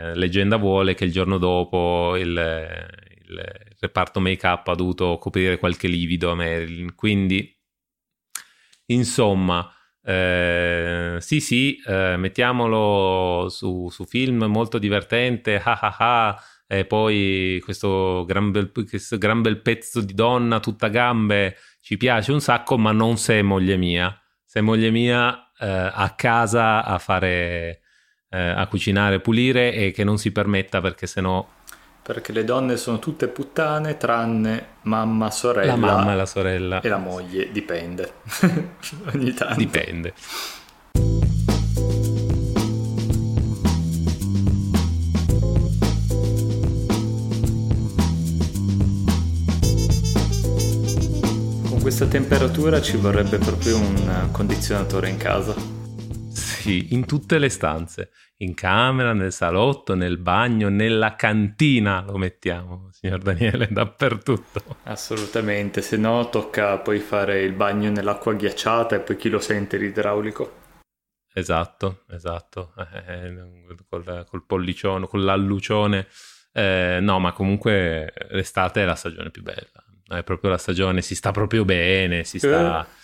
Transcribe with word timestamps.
Eh, 0.00 0.14
leggenda 0.14 0.56
vuole 0.56 0.94
che 0.94 1.04
il 1.04 1.12
giorno 1.12 1.36
dopo 1.36 2.16
il, 2.16 2.28
il 2.28 3.44
reparto 3.78 4.18
make-up 4.18 4.66
ha 4.68 4.74
dovuto 4.74 5.18
coprire 5.18 5.58
qualche 5.58 5.88
livido 5.88 6.30
a 6.30 6.34
Marilyn. 6.34 6.94
Quindi, 6.94 7.54
insomma, 8.86 9.70
eh, 10.02 11.18
sì, 11.20 11.40
sì, 11.40 11.76
eh, 11.86 12.16
mettiamolo 12.16 13.48
su, 13.50 13.88
su, 13.90 14.06
film 14.06 14.44
molto 14.44 14.78
divertente, 14.78 15.60
ah 15.62 15.78
ah 15.80 15.96
ah, 15.98 16.42
e 16.66 16.86
poi 16.86 17.60
questo 17.62 18.24
gran, 18.26 18.50
bel, 18.52 18.72
questo 18.72 19.18
gran 19.18 19.42
bel 19.42 19.60
pezzo 19.60 20.00
di 20.00 20.14
donna 20.14 20.60
tutta 20.60 20.88
gambe 20.88 21.56
ci 21.80 21.96
piace 21.98 22.32
un 22.32 22.40
sacco, 22.40 22.78
ma 22.78 22.92
non 22.92 23.18
se 23.18 23.38
è 23.40 23.42
moglie 23.42 23.76
mia. 23.76 24.18
Se 24.44 24.60
è 24.60 24.62
moglie 24.62 24.90
mia 24.90 25.52
eh, 25.58 25.66
a 25.92 26.14
casa 26.16 26.84
a 26.84 26.98
fare, 26.98 27.79
eh, 28.30 28.38
a 28.38 28.66
cucinare, 28.68 29.20
pulire 29.20 29.72
e 29.72 29.90
che 29.90 30.04
non 30.04 30.16
si 30.16 30.30
permetta 30.30 30.80
perché 30.80 31.06
sennò 31.06 31.46
perché 32.02 32.32
le 32.32 32.44
donne 32.44 32.76
sono 32.76 32.98
tutte 32.98 33.28
puttane 33.28 33.96
tranne 33.96 34.66
mamma, 34.82 35.30
sorella. 35.30 35.72
La 35.72 35.76
mamma 35.76 36.12
e 36.12 36.16
la 36.16 36.26
sorella. 36.26 36.80
E 36.80 36.88
la 36.88 36.96
moglie, 36.96 37.52
dipende. 37.52 38.14
Ogni 39.14 39.32
tanto. 39.34 39.54
Dipende. 39.56 40.14
Con 51.68 51.80
questa 51.80 52.06
temperatura 52.06 52.80
ci 52.80 52.96
vorrebbe 52.96 53.38
proprio 53.38 53.76
un 53.76 54.30
condizionatore 54.32 55.10
in 55.10 55.16
casa. 55.16 55.54
Sì, 56.32 56.88
in 56.90 57.06
tutte 57.06 57.38
le 57.38 57.48
stanze 57.50 58.10
in 58.42 58.54
camera, 58.54 59.12
nel 59.12 59.32
salotto, 59.32 59.94
nel 59.94 60.18
bagno, 60.18 60.68
nella 60.68 61.14
cantina 61.14 62.02
lo 62.06 62.16
mettiamo, 62.16 62.88
signor 62.92 63.18
Daniele, 63.20 63.68
dappertutto. 63.70 64.76
Assolutamente, 64.84 65.82
se 65.82 65.96
no 65.96 66.28
tocca 66.30 66.78
poi 66.78 66.98
fare 67.00 67.42
il 67.42 67.52
bagno 67.52 67.90
nell'acqua 67.90 68.32
ghiacciata 68.34 68.96
e 68.96 69.00
poi 69.00 69.16
chi 69.16 69.28
lo 69.28 69.40
sente 69.40 69.76
l'idraulico. 69.76 70.58
Esatto, 71.32 72.04
esatto, 72.10 72.72
eh, 72.76 73.26
eh 73.26 73.76
col, 73.88 74.26
col, 74.28 74.44
pollicione, 74.46 75.06
con 75.06 75.22
l'allucione. 75.22 76.06
Eh, 76.52 76.98
no, 77.00 77.20
ma 77.20 77.32
comunque 77.32 78.12
l'estate 78.30 78.82
è 78.82 78.84
la 78.84 78.96
stagione 78.96 79.30
più 79.30 79.42
bella, 79.42 80.18
è 80.18 80.24
proprio 80.24 80.50
la 80.50 80.58
stagione, 80.58 81.02
si 81.02 81.14
sta 81.14 81.30
proprio 81.30 81.64
bene, 81.64 82.24
si 82.24 82.38
sta... 82.38 82.84
Eh 82.84 82.98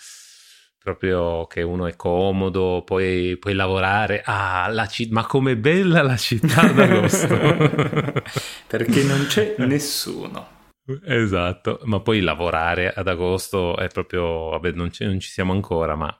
proprio 0.87 1.47
che 1.47 1.63
uno 1.63 1.85
è 1.85 1.97
comodo, 1.97 2.81
puoi, 2.85 3.35
puoi 3.35 3.53
lavorare. 3.53 4.21
Ah, 4.23 4.69
la 4.69 4.87
città, 4.87 5.13
ma 5.15 5.25
com'è 5.25 5.57
bella 5.57 6.01
la 6.01 6.15
città 6.15 6.71
d'agosto! 6.71 7.35
Perché 8.67 9.03
non 9.03 9.25
c'è 9.27 9.55
nessuno. 9.57 10.55
Esatto, 11.03 11.81
ma 11.83 11.99
poi 11.99 12.21
lavorare 12.21 12.93
ad 12.93 13.09
agosto 13.09 13.75
è 13.75 13.89
proprio, 13.89 14.51
vabbè, 14.51 14.71
non, 14.71 14.89
non 14.99 15.19
ci 15.19 15.29
siamo 15.29 15.51
ancora, 15.51 15.95
ma 15.95 16.17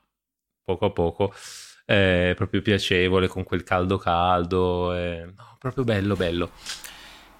poco 0.61 0.85
a 0.85 0.91
poco 0.91 1.33
è 1.85 2.33
proprio 2.35 2.61
piacevole 2.61 3.29
con 3.29 3.45
quel 3.45 3.63
caldo 3.63 3.97
caldo, 3.97 4.91
è 4.91 5.23
no, 5.23 5.55
proprio 5.57 5.85
bello, 5.85 6.15
bello. 6.17 6.51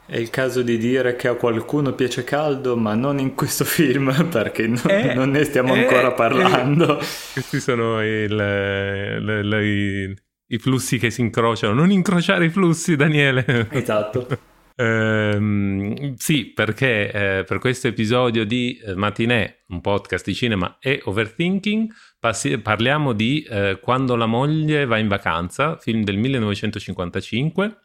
È 0.10 0.16
il 0.16 0.30
caso 0.30 0.62
di 0.62 0.78
dire 0.78 1.18
che 1.18 1.28
a 1.28 1.34
qualcuno 1.34 1.92
piace 1.92 2.24
caldo, 2.24 2.78
ma 2.78 2.96
non 2.96 3.20
in 3.20 3.36
questo 3.36 3.66
film, 3.66 4.14
perché 4.32 4.66
no, 4.66 4.82
eh, 4.88 5.14
non 5.14 5.32
ne 5.32 5.44
stiamo 5.44 5.76
eh, 5.76 5.82
ancora 5.82 6.14
parlando. 6.14 6.98
Eh. 6.98 7.06
Questi 7.34 7.60
sono 7.60 8.02
il, 8.02 8.34
le, 8.34 9.44
le, 9.44 9.66
i, 9.66 10.16
i, 10.48 10.58
flussi 10.60 10.98
che 10.98 11.12
si 11.12 11.20
incrociano. 11.20 11.74
Non 11.74 11.92
incrociare 11.92 12.46
i 12.46 12.50
flussi, 12.50 12.96
Daniele. 12.96 13.68
Esatto. 13.70 14.28
ehm, 14.80 16.14
sì, 16.16 16.54
perché 16.54 17.12
eh, 17.12 17.44
per 17.44 17.60
questo 17.60 17.90
episodio 17.90 18.46
di 18.46 18.80
eh, 18.82 18.96
Matinè, 18.96 19.64
un 19.68 19.82
podcast 19.82 20.24
di 20.24 20.34
cinema 20.34 20.78
e 20.80 21.02
overthinking, 21.04 21.92
passi- 22.18 22.58
parliamo 22.60 23.12
di 23.12 23.42
eh, 23.42 23.78
Quando 23.82 24.16
la 24.16 24.26
moglie 24.26 24.86
va 24.86 25.00
in 25.00 25.10
vacanza, 25.10 25.76
film 25.76 26.06
del 26.06 26.16
1955 26.16 27.82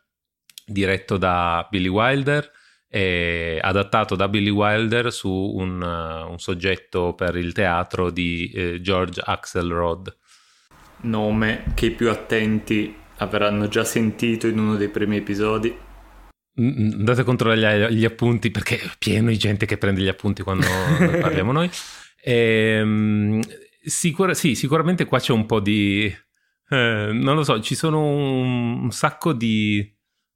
diretto 0.66 1.16
da 1.16 1.66
Billy 1.70 1.88
Wilder 1.88 2.50
e 2.94 3.58
adattato 3.62 4.14
da 4.14 4.28
Billy 4.28 4.50
Wilder 4.50 5.10
su 5.10 5.30
un, 5.30 5.80
uh, 5.80 6.30
un 6.30 6.38
soggetto 6.38 7.14
per 7.14 7.36
il 7.36 7.54
teatro 7.54 8.10
di 8.10 8.50
eh, 8.50 8.80
George 8.82 9.18
Axelrod. 9.24 10.14
Nome 11.04 11.64
che 11.74 11.86
i 11.86 11.90
più 11.92 12.10
attenti 12.10 12.94
avranno 13.16 13.68
già 13.68 13.82
sentito 13.84 14.46
in 14.46 14.58
uno 14.58 14.76
dei 14.76 14.88
primi 14.88 15.16
episodi. 15.16 15.74
Andate 16.54 17.22
a 17.22 17.24
controllare 17.24 17.94
gli 17.94 18.04
appunti 18.04 18.50
perché 18.50 18.78
è 18.78 18.90
pieno 18.98 19.30
di 19.30 19.38
gente 19.38 19.64
che 19.64 19.78
prende 19.78 20.02
gli 20.02 20.08
appunti 20.08 20.42
quando 20.42 20.66
parliamo 21.18 21.50
noi. 21.50 21.70
E, 22.22 22.80
um, 22.82 23.40
sicura, 23.82 24.34
sì, 24.34 24.54
sicuramente 24.54 25.06
qua 25.06 25.18
c'è 25.18 25.32
un 25.32 25.46
po' 25.46 25.60
di... 25.60 26.14
Eh, 26.68 27.10
non 27.10 27.36
lo 27.36 27.42
so, 27.42 27.58
ci 27.60 27.74
sono 27.74 28.04
un, 28.04 28.82
un 28.82 28.90
sacco 28.90 29.32
di 29.32 29.91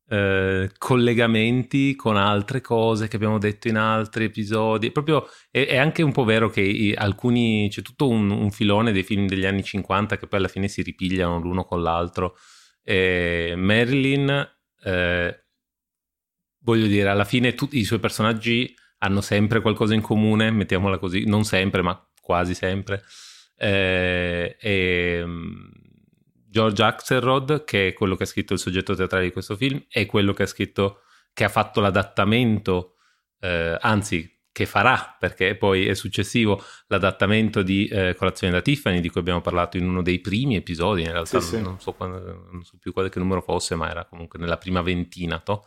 eh, 0.08 0.70
collegamenti 0.78 1.96
con 1.96 2.16
altre 2.16 2.60
cose 2.60 3.08
che 3.08 3.16
abbiamo 3.16 3.38
detto 3.38 3.68
in 3.68 3.76
altri 3.76 4.24
episodi. 4.24 4.90
Proprio 4.90 5.26
è, 5.50 5.66
è 5.66 5.76
anche 5.76 6.02
un 6.02 6.12
po' 6.12 6.24
vero 6.24 6.48
che 6.48 6.60
i, 6.60 6.94
alcuni 6.94 7.68
c'è 7.70 7.82
tutto 7.82 8.08
un, 8.08 8.30
un, 8.30 8.50
filone 8.50 8.92
dei 8.92 9.02
film 9.02 9.26
degli 9.26 9.44
anni 9.44 9.62
50 9.62 10.16
che 10.16 10.26
poi 10.26 10.38
alla 10.38 10.48
fine 10.48 10.68
si 10.68 10.82
ripigliano 10.82 11.40
l'uno 11.40 11.64
con 11.64 11.82
l'altro. 11.82 12.36
E 12.82 13.54
Marilyn, 13.56 14.48
eh, 14.84 15.44
voglio 16.60 16.86
dire, 16.86 17.08
alla 17.08 17.24
fine 17.24 17.54
tutti 17.54 17.78
i 17.78 17.84
suoi 17.84 17.98
personaggi 17.98 18.74
hanno 18.98 19.20
sempre 19.20 19.60
qualcosa 19.60 19.94
in 19.94 20.00
comune, 20.00 20.50
mettiamola 20.50 20.98
così, 20.98 21.24
non 21.26 21.44
sempre, 21.44 21.82
ma 21.82 22.00
quasi 22.20 22.54
sempre. 22.54 23.02
Eh, 23.58 24.56
e 24.60 25.24
George 26.56 26.82
Axelrod, 26.82 27.64
che 27.64 27.88
è 27.88 27.92
quello 27.92 28.16
che 28.16 28.22
ha 28.22 28.26
scritto 28.26 28.54
il 28.54 28.58
soggetto 28.58 28.94
teatrale 28.94 29.24
di 29.24 29.30
questo 29.30 29.56
film, 29.56 29.84
è 29.90 30.06
quello 30.06 30.32
che 30.32 30.44
ha 30.44 30.46
scritto, 30.46 31.02
che 31.34 31.44
ha 31.44 31.50
fatto 31.50 31.82
l'adattamento, 31.82 32.94
eh, 33.40 33.76
anzi 33.78 34.40
che 34.52 34.64
farà, 34.64 35.14
perché 35.20 35.54
poi 35.54 35.86
è 35.86 35.92
successivo 35.92 36.64
l'adattamento 36.86 37.60
di 37.60 37.86
eh, 37.88 38.14
Colazione 38.16 38.54
da 38.54 38.62
Tiffany, 38.62 39.00
di 39.00 39.10
cui 39.10 39.20
abbiamo 39.20 39.42
parlato 39.42 39.76
in 39.76 39.86
uno 39.86 40.00
dei 40.00 40.18
primi 40.18 40.56
episodi, 40.56 41.02
in 41.02 41.12
realtà 41.12 41.40
sì, 41.40 41.60
non, 41.60 41.76
sì. 41.76 41.82
So 41.82 41.92
quando, 41.92 42.48
non, 42.50 42.64
so 42.64 42.78
più 42.80 42.94
quale 42.94 43.10
numero 43.16 43.42
fosse, 43.42 43.74
ma 43.74 43.90
era 43.90 44.06
comunque 44.06 44.38
nella 44.38 44.56
prima 44.56 44.80
ventina. 44.80 45.38
To? 45.40 45.62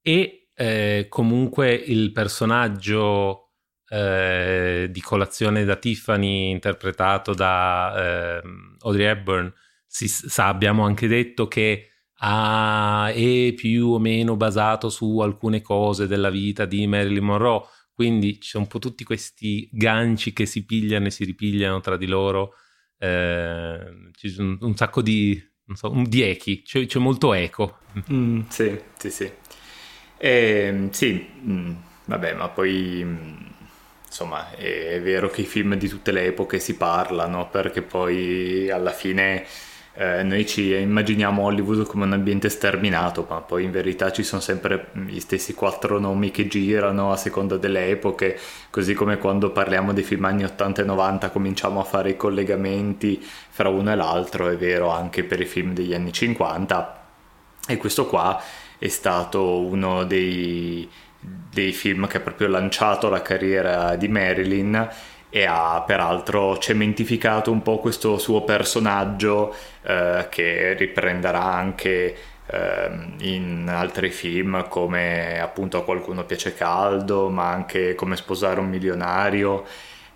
E 0.00 0.50
eh, 0.54 1.06
comunque 1.08 1.74
il 1.74 2.12
personaggio 2.12 3.54
eh, 3.88 4.86
di 4.88 5.00
Colazione 5.00 5.64
da 5.64 5.74
Tiffany, 5.74 6.50
interpretato 6.50 7.34
da 7.34 8.38
ehm, 8.40 8.76
Audrey 8.82 9.06
Hepburn, 9.06 9.52
si 9.92 10.08
sa, 10.08 10.46
abbiamo 10.46 10.86
anche 10.86 11.06
detto 11.06 11.48
che 11.48 11.90
ah, 12.20 13.12
è 13.12 13.52
più 13.52 13.88
o 13.88 13.98
meno 13.98 14.36
basato 14.36 14.88
su 14.88 15.18
alcune 15.18 15.60
cose 15.60 16.06
della 16.06 16.30
vita 16.30 16.64
di 16.64 16.86
Marilyn 16.86 17.22
Monroe, 17.22 17.66
quindi 17.92 18.40
ci 18.40 18.48
sono 18.48 18.64
un 18.64 18.70
po' 18.70 18.78
tutti 18.78 19.04
questi 19.04 19.68
ganci 19.70 20.32
che 20.32 20.46
si 20.46 20.64
pigliano 20.64 21.08
e 21.08 21.10
si 21.10 21.24
ripigliano 21.24 21.80
tra 21.80 21.98
di 21.98 22.06
loro, 22.06 22.54
eh, 22.96 24.10
ci 24.12 24.30
sono 24.30 24.56
un 24.60 24.74
sacco 24.74 25.02
di, 25.02 25.38
so, 25.74 25.92
di 26.06 26.22
echi, 26.22 26.62
c'è, 26.62 26.86
c'è, 26.86 26.98
molto 26.98 27.34
eco. 27.34 27.80
Mm, 28.10 28.40
sì, 28.48 28.80
sì, 28.96 29.10
sì. 29.10 29.30
Eh, 30.16 30.88
sì, 30.90 31.26
mm, 31.44 31.72
vabbè, 32.06 32.32
ma 32.32 32.48
poi 32.48 33.02
mm, 33.04 33.36
insomma 34.06 34.52
è, 34.52 34.86
è, 34.94 35.02
vero 35.02 35.28
che 35.28 35.42
i 35.42 35.46
film 35.46 35.74
di 35.74 35.88
tutte 35.88 36.12
le 36.12 36.24
epoche 36.28 36.58
si 36.60 36.76
parlano 36.76 37.50
perché 37.50 37.82
poi 37.82 38.70
alla 38.70 38.92
fine 38.92 39.44
eh, 39.94 40.22
noi 40.22 40.46
ci 40.46 40.74
immaginiamo 40.74 41.42
Hollywood 41.42 41.86
come 41.86 42.04
un 42.04 42.12
ambiente 42.12 42.48
sterminato, 42.48 43.26
ma 43.28 43.40
poi 43.40 43.64
in 43.64 43.70
verità 43.70 44.10
ci 44.10 44.22
sono 44.22 44.40
sempre 44.40 44.88
gli 45.06 45.20
stessi 45.20 45.52
quattro 45.52 45.98
nomi 45.98 46.30
che 46.30 46.48
girano 46.48 47.12
a 47.12 47.16
seconda 47.16 47.58
delle 47.58 47.88
epoche, 47.88 48.38
così 48.70 48.94
come 48.94 49.18
quando 49.18 49.50
parliamo 49.50 49.92
dei 49.92 50.02
film 50.02 50.24
anni 50.24 50.44
80 50.44 50.82
e 50.82 50.84
90 50.86 51.30
cominciamo 51.30 51.80
a 51.80 51.84
fare 51.84 52.10
i 52.10 52.16
collegamenti 52.16 53.22
fra 53.22 53.68
uno 53.68 53.92
e 53.92 53.94
l'altro, 53.94 54.48
è 54.48 54.56
vero 54.56 54.88
anche 54.88 55.24
per 55.24 55.40
i 55.40 55.46
film 55.46 55.74
degli 55.74 55.92
anni 55.92 56.12
50. 56.12 57.00
E 57.68 57.76
questo 57.76 58.06
qua 58.06 58.40
è 58.78 58.88
stato 58.88 59.60
uno 59.60 60.04
dei, 60.04 60.88
dei 61.20 61.72
film 61.72 62.06
che 62.06 62.16
ha 62.16 62.20
proprio 62.20 62.48
lanciato 62.48 63.10
la 63.10 63.20
carriera 63.20 63.94
di 63.96 64.08
Marilyn 64.08 64.88
e 65.34 65.46
ha 65.46 65.82
peraltro 65.86 66.58
cementificato 66.58 67.50
un 67.50 67.62
po' 67.62 67.78
questo 67.78 68.18
suo 68.18 68.44
personaggio 68.44 69.54
eh, 69.82 70.26
che 70.28 70.74
riprenderà 70.74 71.42
anche 71.42 72.16
eh, 72.46 72.90
in 73.20 73.66
altri 73.66 74.10
film 74.10 74.68
come 74.68 75.40
appunto 75.40 75.78
a 75.78 75.84
qualcuno 75.84 76.24
piace 76.24 76.52
caldo 76.52 77.30
ma 77.30 77.48
anche 77.48 77.94
come 77.94 78.16
sposare 78.16 78.60
un 78.60 78.68
milionario 78.68 79.64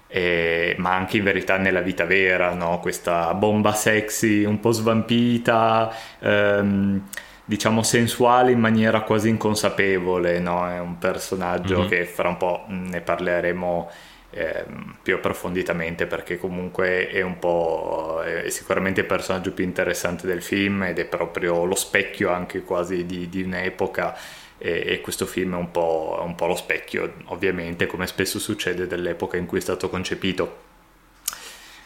eh, 0.06 0.74
ma 0.80 0.94
anche 0.94 1.16
in 1.16 1.24
verità 1.24 1.56
nella 1.56 1.80
vita 1.80 2.04
vera 2.04 2.52
no? 2.52 2.78
questa 2.80 3.32
bomba 3.32 3.72
sexy 3.72 4.44
un 4.44 4.60
po' 4.60 4.72
svampita 4.72 5.90
ehm, 6.18 7.04
diciamo 7.42 7.82
sensuale 7.82 8.50
in 8.50 8.58
maniera 8.58 9.02
quasi 9.02 9.28
inconsapevole, 9.28 10.40
no? 10.40 10.68
È 10.68 10.80
un 10.80 10.98
personaggio 10.98 11.78
mm-hmm. 11.78 11.88
che 11.88 12.04
fra 12.04 12.28
un 12.28 12.36
po' 12.36 12.64
ne 12.66 13.00
parleremo 13.00 13.88
eh, 14.36 14.64
più 15.02 15.14
approfonditamente 15.14 16.06
perché 16.06 16.38
comunque 16.38 17.08
è 17.08 17.22
un 17.22 17.38
po' 17.38 18.20
è 18.22 18.50
sicuramente 18.50 19.00
il 19.00 19.06
personaggio 19.06 19.52
più 19.52 19.64
interessante 19.64 20.26
del 20.26 20.42
film 20.42 20.82
ed 20.82 20.98
è 20.98 21.06
proprio 21.06 21.64
lo 21.64 21.74
specchio 21.74 22.30
anche 22.30 22.60
quasi 22.60 23.06
di, 23.06 23.30
di 23.30 23.42
un'epoca 23.42 24.14
e, 24.58 24.84
e, 24.86 25.00
questo 25.00 25.24
film 25.24 25.54
è 25.54 25.56
un, 25.56 25.70
po', 25.70 26.20
un 26.22 26.34
po' 26.34 26.46
lo 26.46 26.54
specchio 26.54 27.14
ovviamente 27.26 27.86
come 27.86 28.06
spesso 28.06 28.38
succede 28.38 28.86
dell'epoca 28.86 29.38
in 29.38 29.46
cui 29.46 29.58
è 29.58 29.62
stato 29.62 29.88
concepito. 29.88 30.64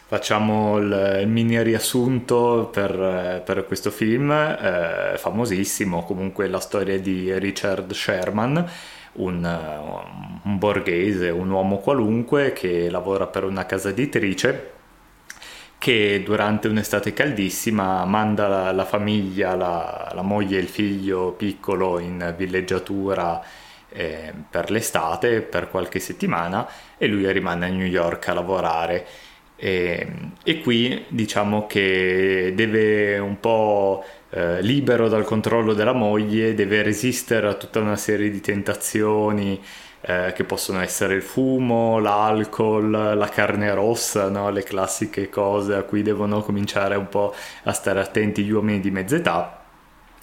Facciamo 0.07 0.77
il, 0.77 1.19
il 1.21 1.27
mini 1.29 1.61
riassunto 1.63 2.69
per, 2.69 3.43
per 3.45 3.65
questo 3.65 3.91
film, 3.91 4.29
eh, 4.29 5.13
famosissimo, 5.15 6.03
comunque 6.03 6.49
la 6.49 6.59
storia 6.59 6.99
di 6.99 7.31
Richard 7.39 7.93
Sherman, 7.93 8.69
un, 9.13 10.39
un, 10.43 10.57
borghese, 10.57 11.29
un 11.29 11.49
uomo 11.49 11.77
qualunque 11.77 12.53
che 12.53 12.89
lavora 12.89 13.27
per 13.27 13.43
una 13.43 13.65
casa 13.65 13.89
editrice 13.89 14.79
che 15.81 16.21
durante 16.23 16.67
un'estate 16.67 17.11
caldissima 17.11 18.05
manda 18.05 18.47
la, 18.47 18.71
la 18.71 18.85
famiglia, 18.85 19.55
la, 19.55 20.11
la, 20.13 20.21
moglie 20.21 20.59
e 20.59 20.61
il 20.61 20.67
figlio 20.67 21.31
piccolo 21.31 21.97
in 21.97 22.35
villeggiatura 22.37 23.43
eh, 23.89 24.31
per 24.47 24.69
l'estate, 24.69 25.41
per 25.41 25.69
qualche 25.71 25.99
settimana 25.99 26.67
e 26.99 27.07
lui 27.07 27.29
rimane 27.31 27.65
a 27.65 27.69
New 27.69 27.87
York 27.87 28.27
a 28.27 28.33
lavorare. 28.33 29.07
E, 29.55 30.07
e 30.43 30.59
qui 30.61 31.05
diciamo 31.07 31.65
che 31.65 32.53
deve 32.55 33.17
un 33.17 33.39
po' 33.39 34.03
eh, 34.31 34.61
libero 34.61 35.07
dal 35.09 35.23
controllo 35.23 35.73
della 35.73 35.93
moglie, 35.93 36.53
deve 36.53 36.81
resistere 36.81 37.47
a 37.47 37.53
tutta 37.53 37.79
una 37.79 37.97
serie 37.97 38.29
di 38.29 38.39
tentazioni 38.39 39.61
eh, 40.01 40.31
che 40.33 40.43
possono 40.45 40.81
essere 40.81 41.15
il 41.15 41.21
fumo, 41.21 41.99
l'alcol, 41.99 42.89
la 42.89 43.29
carne 43.29 43.73
rossa, 43.73 44.29
no? 44.29 44.49
le 44.49 44.63
classiche 44.63 45.29
cose 45.29 45.75
a 45.75 45.83
cui 45.83 46.01
devono 46.01 46.41
cominciare 46.41 46.95
un 46.95 47.09
po' 47.09 47.35
a 47.63 47.73
stare 47.73 47.99
attenti 47.99 48.43
gli 48.43 48.51
uomini 48.51 48.79
di 48.79 48.89
mezza 48.89 49.15
età. 49.17 49.63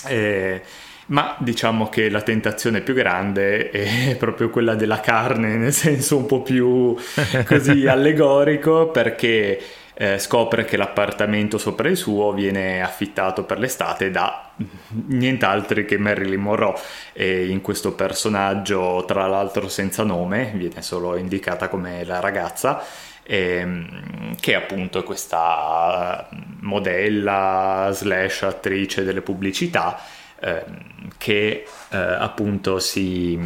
E, 0.06 0.62
ma 1.06 1.37
diciamo 1.38 1.88
che 1.88 2.10
la 2.10 2.20
tentazione 2.20 2.81
più 2.81 2.94
grande 2.94 3.70
è 3.70 4.16
proprio 4.19 4.50
quella 4.50 4.75
della 4.75 5.00
carne, 5.00 5.56
nel 5.56 5.72
senso 5.72 6.16
un 6.16 6.26
po' 6.26 6.43
più 6.43 6.96
così 7.46 7.87
allegorico, 7.87 8.88
perché 8.88 9.60
eh, 10.00 10.18
scopre 10.18 10.64
che 10.64 10.76
l'appartamento 10.76 11.58
sopra 11.58 11.88
il 11.88 11.96
suo 11.96 12.32
viene 12.32 12.80
affittato 12.82 13.42
per 13.42 13.58
l'estate 13.58 14.10
da 14.10 14.52
nient'altro 15.06 15.84
che 15.84 15.98
Marilyn 15.98 16.40
Monroe. 16.40 16.78
E 17.12 17.48
in 17.48 17.60
questo 17.60 17.92
personaggio 17.92 19.04
tra 19.06 19.26
l'altro 19.26 19.68
senza 19.68 20.04
nome 20.04 20.52
viene 20.54 20.82
solo 20.82 21.16
indicata 21.16 21.68
come 21.68 22.04
la 22.04 22.20
ragazza 22.20 22.82
ehm, 23.24 24.36
che 24.40 24.54
appunto 24.54 25.00
è 25.00 25.02
questa 25.02 26.28
modella 26.60 27.90
slash 27.92 28.42
attrice 28.42 29.02
delle 29.02 29.22
pubblicità 29.22 30.00
Ehm, 30.40 31.10
che 31.18 31.64
eh, 31.90 31.96
appunto 31.96 32.78
si, 32.78 33.38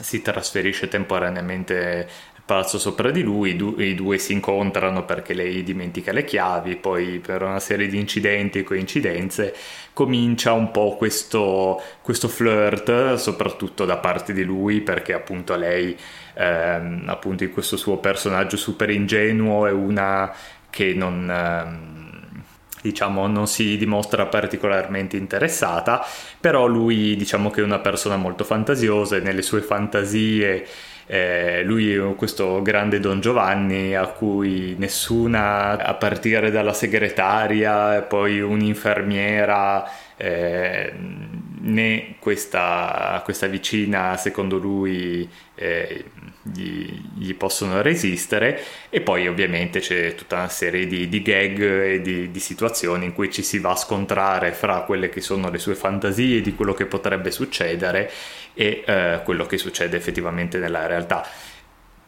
si 0.00 0.22
trasferisce 0.22 0.86
temporaneamente 0.88 2.08
palazzo 2.44 2.78
sopra 2.78 3.10
di 3.10 3.22
lui, 3.22 3.56
du- 3.56 3.78
i, 3.78 3.94
due 3.94 4.18
si 4.18 4.32
incontrano 4.32 5.04
perché 5.04 5.32
lei 5.32 5.62
dimentica 5.62 6.12
le 6.12 6.24
chiavi, 6.24 6.76
poi 6.76 7.18
per 7.18 7.42
una 7.42 7.60
serie 7.60 7.86
di 7.86 7.98
incidenti 7.98 8.58
e 8.58 8.62
coincidenze 8.64 9.54
comincia 9.92 10.52
un 10.52 10.70
po' 10.70 10.96
questo, 10.96 11.80
questo 12.02 12.28
flirt, 12.28 13.14
soprattutto 13.14 13.84
da 13.84 13.96
parte 13.96 14.32
di 14.32 14.42
lui, 14.42 14.80
perché 14.80 15.14
appunto 15.14 15.56
lei, 15.56 15.96
ehm, 16.34 17.04
appunto 17.06 17.44
in 17.44 17.52
questo 17.52 17.76
suo 17.76 17.96
personaggio 17.98 18.56
super 18.56 18.90
ingenuo, 18.90 19.66
è 19.66 19.72
una 19.72 20.32
che 20.70 20.92
non... 20.94 21.30
Ehm, 21.30 22.02
diciamo 22.84 23.26
non 23.26 23.46
si 23.46 23.78
dimostra 23.78 24.26
particolarmente 24.26 25.16
interessata, 25.16 26.04
però 26.38 26.66
lui 26.66 27.16
diciamo 27.16 27.48
che 27.48 27.62
è 27.62 27.64
una 27.64 27.78
persona 27.78 28.16
molto 28.16 28.44
fantasiosa 28.44 29.16
e 29.16 29.20
nelle 29.20 29.40
sue 29.40 29.62
fantasie 29.62 30.66
eh, 31.06 31.62
lui 31.64 31.92
è 31.94 32.14
questo 32.16 32.62
grande 32.62 32.98
Don 33.00 33.20
Giovanni 33.20 33.94
a 33.94 34.06
cui 34.06 34.74
nessuna, 34.78 35.78
a 35.78 35.94
partire 35.94 36.50
dalla 36.50 36.72
segretaria 36.72 38.02
poi 38.02 38.40
un'infermiera, 38.40 39.84
eh, 40.16 40.92
né 41.60 42.14
questa, 42.18 43.20
questa, 43.24 43.46
vicina, 43.46 44.16
secondo 44.16 44.58
lui, 44.58 45.28
eh, 45.54 46.04
gli, 46.44 47.00
gli, 47.16 47.34
possono 47.34 47.82
resistere. 47.82 48.60
E 48.90 49.00
poi 49.00 49.26
ovviamente 49.26 49.80
c'è 49.80 50.14
tutta 50.14 50.36
una 50.36 50.48
serie 50.48 50.86
di, 50.86 51.08
di 51.08 51.22
gag 51.22 51.60
e 51.60 52.00
di, 52.00 52.30
di, 52.30 52.40
situazioni 52.40 53.06
in 53.06 53.12
cui 53.12 53.30
ci 53.32 53.42
si 53.42 53.58
va 53.58 53.70
a 53.70 53.76
scontrare 53.76 54.52
fra 54.52 54.80
quelle 54.82 55.08
che 55.08 55.20
sono 55.20 55.50
le 55.50 55.58
sue 55.58 55.74
fantasie 55.74 56.40
di 56.40 56.54
quello 56.54 56.74
che 56.74 56.86
potrebbe 56.86 57.30
succedere 57.30 58.10
e 58.54 58.84
eh, 58.86 59.20
quello 59.24 59.46
che 59.46 59.58
succede 59.58 59.96
effettivamente 59.96 60.58
nella 60.58 60.86
realtà. 60.86 61.26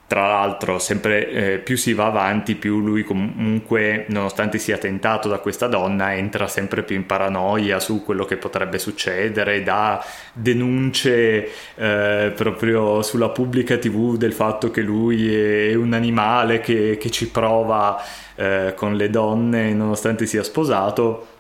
Tra 0.08 0.28
l'altro, 0.28 0.78
sempre 0.78 1.28
eh, 1.28 1.58
più 1.58 1.76
si 1.76 1.92
va 1.92 2.06
avanti, 2.06 2.54
più 2.54 2.78
lui 2.78 3.02
comunque, 3.02 4.04
nonostante 4.08 4.58
sia 4.58 4.78
tentato 4.78 5.28
da 5.28 5.38
questa 5.38 5.66
donna, 5.66 6.14
entra 6.14 6.46
sempre 6.46 6.84
più 6.84 6.94
in 6.94 7.06
paranoia 7.06 7.80
su 7.80 8.04
quello 8.04 8.24
che 8.24 8.36
potrebbe 8.36 8.78
succedere, 8.78 9.64
dà 9.64 10.04
denunce 10.32 11.48
eh, 11.74 12.32
proprio 12.36 13.02
sulla 13.02 13.30
pubblica 13.30 13.78
TV 13.78 14.16
del 14.16 14.32
fatto 14.32 14.70
che 14.70 14.80
lui 14.80 15.34
è 15.34 15.74
un 15.74 15.92
animale 15.92 16.60
che, 16.60 16.96
che 17.00 17.10
ci 17.10 17.28
prova 17.28 18.00
eh, 18.36 18.74
con 18.76 18.94
le 18.94 19.10
donne 19.10 19.72
nonostante 19.72 20.26
sia 20.26 20.44
sposato 20.44 21.35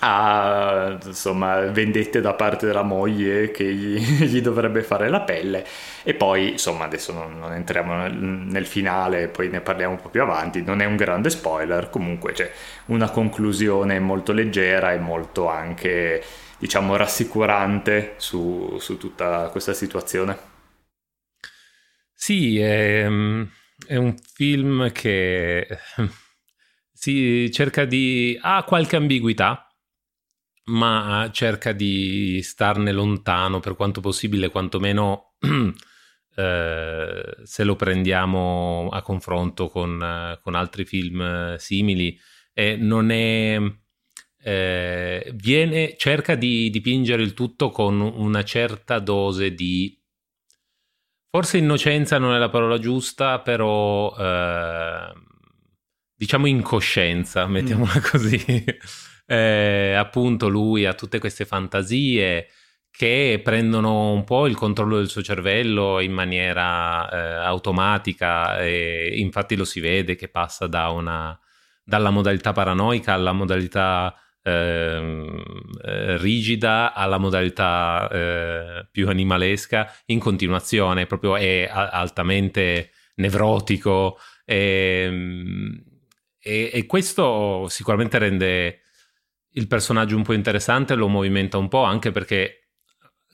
ha 0.00 0.98
insomma 1.04 1.60
vendette 1.70 2.20
da 2.20 2.32
parte 2.34 2.66
della 2.66 2.82
moglie 2.82 3.50
che 3.50 3.64
gli, 3.72 3.98
gli, 4.24 4.40
dovrebbe 4.40 4.82
fare 4.82 5.08
la 5.08 5.20
pelle. 5.20 5.66
E 6.02 6.14
poi 6.14 6.52
insomma 6.52 6.84
adesso 6.84 7.12
non, 7.12 7.38
non 7.38 7.52
entriamo 7.52 7.94
nel, 7.94 8.14
nel, 8.14 8.66
finale 8.66 9.28
poi 9.28 9.48
ne 9.48 9.60
parliamo 9.60 9.94
un 9.94 10.00
po' 10.00 10.08
più 10.08 10.22
avanti. 10.22 10.62
Non 10.62 10.80
è 10.80 10.86
un 10.86 10.96
grande 10.96 11.30
spoiler 11.30 11.90
comunque 11.90 12.32
c'è 12.32 12.50
una 12.86 13.10
conclusione 13.10 13.98
molto 14.00 14.32
leggera 14.32 14.92
e 14.92 14.98
molto 14.98 15.48
anche 15.48 16.22
diciamo 16.58 16.96
rassicurante 16.96 18.14
su, 18.16 18.76
su 18.78 18.96
tutta 18.96 19.48
questa 19.50 19.74
situazione. 19.74 20.48
Sì 22.14 22.60
è, 22.60 23.04
è 23.86 23.96
un 23.96 24.14
film 24.34 24.92
che 24.92 25.66
si 26.92 27.50
cerca 27.50 27.84
di 27.84 28.38
ha 28.40 28.62
qualche 28.64 28.96
ambiguità 28.96 29.69
ma 30.70 31.28
cerca 31.32 31.72
di 31.72 32.40
starne 32.42 32.92
lontano 32.92 33.60
per 33.60 33.74
quanto 33.74 34.00
possibile, 34.00 34.50
quantomeno 34.50 35.34
eh, 36.36 37.36
se 37.42 37.64
lo 37.64 37.76
prendiamo 37.76 38.88
a 38.90 39.02
confronto 39.02 39.68
con, 39.68 40.38
con 40.42 40.54
altri 40.54 40.84
film 40.84 41.56
simili. 41.56 42.18
E 42.52 42.76
non 42.76 43.10
è. 43.10 43.58
Eh, 44.42 45.32
viene, 45.34 45.96
cerca 45.98 46.34
di 46.34 46.70
dipingere 46.70 47.22
il 47.22 47.34
tutto 47.34 47.70
con 47.70 48.00
una 48.00 48.42
certa 48.42 48.98
dose 48.98 49.52
di 49.52 50.00
forse 51.30 51.58
innocenza 51.58 52.18
non 52.18 52.34
è 52.34 52.38
la 52.38 52.48
parola 52.48 52.78
giusta, 52.78 53.40
però 53.40 54.14
eh, 54.16 55.12
diciamo 56.14 56.46
incoscienza, 56.46 57.46
mettiamola 57.48 57.96
mm. 57.96 58.02
così 58.10 58.64
eh, 59.30 59.94
appunto 59.94 60.48
lui 60.48 60.86
ha 60.86 60.94
tutte 60.94 61.20
queste 61.20 61.44
fantasie 61.44 62.48
che 62.90 63.40
prendono 63.44 64.10
un 64.10 64.24
po' 64.24 64.48
il 64.48 64.56
controllo 64.56 64.96
del 64.96 65.08
suo 65.08 65.22
cervello 65.22 66.00
in 66.00 66.10
maniera 66.10 67.08
eh, 67.08 67.44
automatica 67.46 68.58
e 68.58 69.12
infatti 69.18 69.54
lo 69.54 69.64
si 69.64 69.78
vede 69.78 70.16
che 70.16 70.26
passa 70.26 70.66
da 70.66 70.88
una, 70.88 71.38
dalla 71.84 72.10
modalità 72.10 72.50
paranoica 72.50 73.12
alla 73.12 73.30
modalità 73.30 74.16
ehm, 74.42 75.44
eh, 75.84 76.16
rigida 76.18 76.92
alla 76.92 77.18
modalità 77.18 78.08
eh, 78.10 78.88
più 78.90 79.08
animalesca 79.08 79.92
in 80.06 80.18
continuazione, 80.18 81.06
proprio 81.06 81.36
è 81.36 81.68
altamente 81.70 82.90
nevrotico 83.14 84.18
e, 84.44 85.04
ehm, 85.06 85.84
e, 86.40 86.70
e 86.72 86.86
questo 86.86 87.68
sicuramente 87.68 88.18
rende 88.18 88.80
il 89.52 89.66
personaggio 89.66 90.16
un 90.16 90.22
po' 90.22 90.32
interessante, 90.32 90.94
lo 90.94 91.08
movimenta 91.08 91.58
un 91.58 91.68
po' 91.68 91.82
anche 91.82 92.10
perché, 92.10 92.68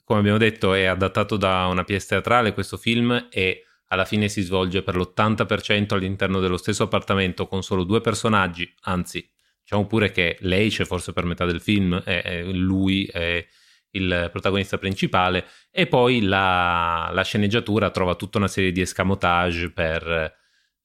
come 0.05 0.21
abbiamo 0.21 0.39
detto, 0.39 0.75
è 0.75 0.85
adattato 0.85 1.37
da 1.37 1.67
una 1.67 1.85
pièce 1.85 2.09
teatrale 2.09 2.53
questo 2.53 2.77
film 2.77 3.29
e 3.31 3.65
alla 3.89 4.05
fine 4.05 4.29
si 4.29 4.43
svolge 4.43 4.83
per 4.83 4.97
l'80% 4.97 5.95
all'interno 5.95 6.41
dello 6.41 6.57
stesso 6.57 6.83
appartamento 6.83 7.47
con 7.47 7.63
solo 7.63 7.85
due 7.85 8.01
personaggi, 8.01 8.73
anzi 8.83 9.29
Diciamo 9.67 9.89
pure 9.89 10.13
che 10.13 10.37
lei 10.43 10.71
c'è 10.71 10.85
forse 10.85 11.13
per 11.13 11.25
metà 11.25 11.45
del 11.45 11.61
film, 11.61 12.01
e, 12.07 12.45
lui 12.45 13.05
è 13.07 13.45
il 13.91 14.29
protagonista 14.31 14.79
principale, 14.79 15.45
e 15.73 15.89
poi 15.89 16.23
la, 16.23 17.11
la 17.13 17.23
sceneggiatura 17.25 17.91
trova 17.91 18.15
tutta 18.15 18.39
una 18.39 18.47
serie 18.47 18.71
di 18.71 18.81
escamotage 18.81 19.73
per 19.73 20.37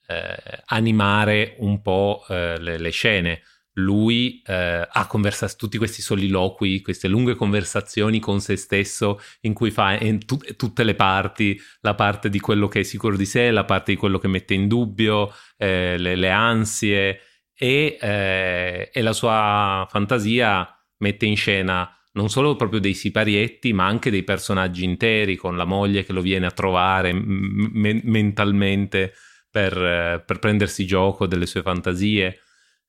eh, 0.08 0.64
animare 0.66 1.58
un 1.60 1.80
po' 1.84 2.26
eh, 2.28 2.58
le, 2.60 2.80
le, 2.80 2.90
scene. 2.90 3.44
Lui 3.74 4.42
eh, 4.46 4.88
ha 4.90 5.08
conversato 5.08 5.56
tutti 5.58 5.78
questi 5.78 6.01
soliloqui, 6.01 6.82
queste 6.82 7.08
lunghe 7.08 7.36
conversazioni 7.36 8.20
con 8.20 8.42
se 8.42 8.56
stesso 8.56 9.20
in 9.42 9.54
cui 9.54 9.72
fa 9.72 9.98
in 9.98 10.25
tu- 10.25 10.56
tutte 10.56 10.84
le 10.84 10.96
parti, 10.96 11.60
la 11.82 11.96
parte 11.96 12.30
di 12.30 12.40
quello 12.40 12.68
che 12.68 12.82
è 12.82 12.84
sicuro 12.84 13.16
di 13.16 13.25
sé, 13.25 13.51
la 13.51 13.66
parte 13.66 13.94
di 13.94 13.98
quello 13.98 14.18
che 14.18 14.28
mette 14.28 14.54
in 14.54 14.68
dubbio, 14.68 15.34
eh, 15.58 15.98
le, 15.98 16.16
le 16.16 16.30
ansie 16.30 17.20
e, 17.54 17.98
eh, 18.01 18.90
e 18.92 19.01
la 19.01 19.13
sua 19.13 19.88
fantasia 19.90 20.68
mette 20.98 21.25
in 21.25 21.36
scena 21.38 21.96
non 22.13 22.30
solo 22.30 22.56
proprio 22.56 22.80
dei 22.80 22.94
siparietti, 22.94 23.72
ma 23.74 23.86
anche 23.86 24.10
dei 24.12 24.24
personaggi 24.24 24.84
interi, 24.84 25.36
con 25.36 25.56
la 25.56 25.66
moglie 25.66 26.04
che 26.04 26.12
lo 26.12 26.22
viene 26.22 26.46
a 26.46 26.51
trovare 26.51 27.13
m- 27.13 28.01
mentalmente 28.04 29.13
per, 29.50 29.78
eh, 29.78 30.24
per, 30.25 30.40
prendersi 30.40 30.86
gioco 30.86 31.25
delle 31.25 31.46
sue 31.46 31.62
fantasie. 31.62 32.40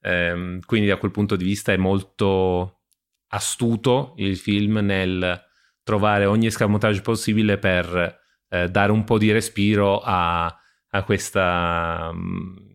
Eh, 0.02 0.58
quindi 0.66 0.88
da 0.88 0.96
quel 0.96 1.12
punto 1.12 1.36
di 1.36 1.44
vista 1.44 1.72
è 1.72 1.76
molto 1.76 2.80
astuto 3.28 4.14
il 4.16 4.36
film 4.36 4.78
nel 4.78 5.40
trovare 5.82 6.26
ogni 6.26 6.46
escamotage 6.46 7.00
possibile 7.00 7.56
per 7.56 8.20
eh, 8.48 8.68
dare 8.68 8.92
un 8.92 9.04
po' 9.04 9.18
di 9.18 9.32
respiro 9.32 10.00
a, 10.00 10.44
a 10.46 11.02
questa... 11.04 12.10
Um, 12.12 12.70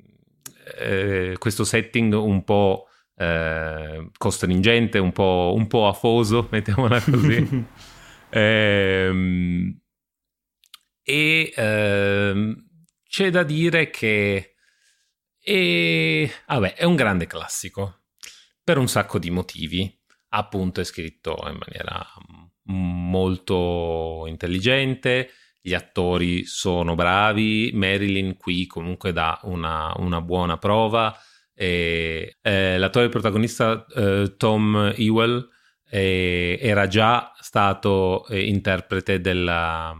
eh, 0.79 1.35
questo 1.37 1.63
setting 1.63 2.13
un 2.13 2.43
po' 2.43 2.87
eh, 3.15 4.09
costringente, 4.17 4.99
un 4.99 5.11
po', 5.11 5.53
un 5.55 5.67
po', 5.67 5.87
afoso, 5.87 6.47
mettiamola 6.51 7.01
così. 7.01 7.65
eh, 8.29 9.75
e 11.03 11.53
ehm, 11.55 12.65
c'è 13.07 13.29
da 13.29 13.43
dire 13.43 13.89
che 13.89 14.55
è, 15.47 16.29
vabbè, 16.47 16.75
è 16.75 16.83
un 16.83 16.95
grande 16.95 17.27
classico 17.27 18.01
per 18.63 18.77
un 18.77 18.87
sacco 18.87 19.19
di 19.19 19.29
motivi. 19.29 19.93
Appunto, 20.29 20.81
è 20.81 20.83
scritto 20.83 21.37
in 21.47 21.57
maniera 21.57 22.05
molto 22.69 24.25
intelligente 24.27 25.31
gli 25.67 25.73
attori 25.73 26.45
sono 26.45 26.95
bravi, 26.95 27.71
Marilyn 27.73 28.37
qui 28.37 28.67
comunque 28.67 29.11
dà 29.11 29.37
una, 29.43 29.93
una 29.97 30.21
buona 30.21 30.57
prova. 30.57 31.13
E, 31.53 32.37
eh, 32.41 32.77
l'attore 32.77 33.09
protagonista 33.09 33.85
eh, 33.93 34.35
Tom 34.37 34.93
Ewell 34.95 35.45
eh, 35.89 36.57
era 36.61 36.87
già 36.87 37.33
stato 37.39 38.25
eh, 38.27 38.47
interprete 38.47 39.19
della, 39.19 39.93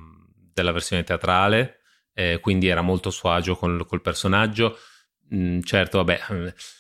della, 0.53 0.71
versione 0.71 1.03
teatrale, 1.03 1.81
eh, 2.13 2.39
quindi 2.39 2.67
era 2.67 2.81
molto 2.81 3.09
suo 3.09 3.31
agio 3.31 3.57
col, 3.57 3.85
col 3.85 4.01
personaggio. 4.01 4.77
Mm, 5.33 5.59
certo, 5.61 6.03
vabbè, 6.03 6.19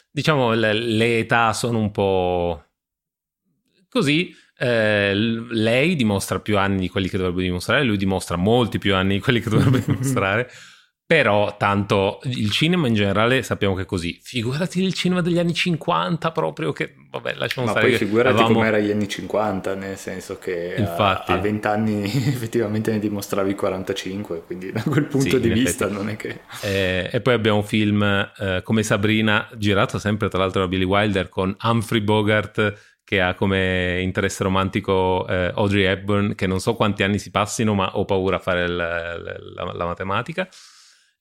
diciamo 0.09 0.53
le, 0.53 0.73
le 0.73 1.19
età 1.19 1.53
sono 1.53 1.79
un 1.79 1.91
po' 1.91 2.63
così, 3.89 4.33
eh, 4.57 5.13
lei 5.13 5.95
dimostra 5.95 6.39
più 6.39 6.57
anni 6.57 6.79
di 6.79 6.89
quelli 6.89 7.09
che 7.09 7.17
dovrebbe 7.17 7.43
dimostrare, 7.43 7.83
lui 7.83 7.97
dimostra 7.97 8.37
molti 8.37 8.77
più 8.77 8.95
anni 8.95 9.15
di 9.15 9.19
quelli 9.19 9.39
che 9.39 9.49
dovrebbe 9.49 9.81
dimostrare. 9.85 10.49
Però 11.07 11.55
tanto 11.55 12.19
il 12.23 12.51
cinema 12.51 12.85
in 12.89 12.93
generale 12.93 13.41
sappiamo 13.41 13.75
che 13.75 13.83
è 13.83 13.85
così. 13.85 14.19
Figurati 14.21 14.83
il 14.83 14.93
cinema 14.93 15.21
degli 15.21 15.39
anni 15.39 15.53
50 15.53 16.31
proprio 16.33 16.73
che, 16.73 16.95
vabbè, 17.09 17.35
lasciamo 17.35 17.65
Ma 17.65 17.71
stare. 17.71 17.91
Ma 17.91 17.97
poi 17.97 18.05
figurati 18.05 18.35
avevamo... 18.35 18.55
com'era 18.55 18.77
gli 18.79 18.91
anni 18.91 19.07
50, 19.07 19.75
nel 19.75 19.95
senso 19.95 20.37
che 20.37 20.75
Infatti. 20.77 21.31
a, 21.31 21.37
20 21.37 21.67
anni 21.67 22.03
effettivamente 22.27 22.91
ne 22.91 22.99
dimostravi 22.99 23.55
45, 23.55 24.43
quindi 24.45 24.73
da 24.73 24.83
quel 24.83 25.05
punto 25.05 25.29
sì, 25.29 25.39
di 25.39 25.47
vista 25.47 25.85
effetti. 25.85 25.93
non 25.93 26.09
è 26.09 26.17
che... 26.17 26.41
Eh, 26.63 27.09
e 27.09 27.21
poi 27.21 27.35
abbiamo 27.35 27.59
un 27.59 27.63
film 27.63 28.03
eh, 28.03 28.59
come 28.65 28.83
Sabrina, 28.83 29.47
girato 29.55 29.99
sempre 29.99 30.27
tra 30.27 30.39
l'altro 30.39 30.59
da 30.59 30.67
Billy 30.67 30.83
Wilder 30.83 31.29
con 31.29 31.55
Humphrey 31.63 32.01
Bogart 32.01 32.97
che 33.05 33.21
ha 33.21 33.33
come 33.33 34.01
interesse 34.01 34.43
romantico 34.43 35.25
eh, 35.25 35.53
Audrey 35.55 35.85
Hepburn, 35.85 36.35
che 36.35 36.47
non 36.47 36.59
so 36.59 36.73
quanti 36.73 37.03
anni 37.03 37.17
si 37.17 37.31
passino, 37.31 37.73
ma 37.73 37.95
ho 37.95 38.03
paura 38.03 38.35
a 38.35 38.39
fare 38.39 38.67
la, 38.67 39.17
la, 39.17 39.71
la 39.71 39.85
matematica. 39.85 40.49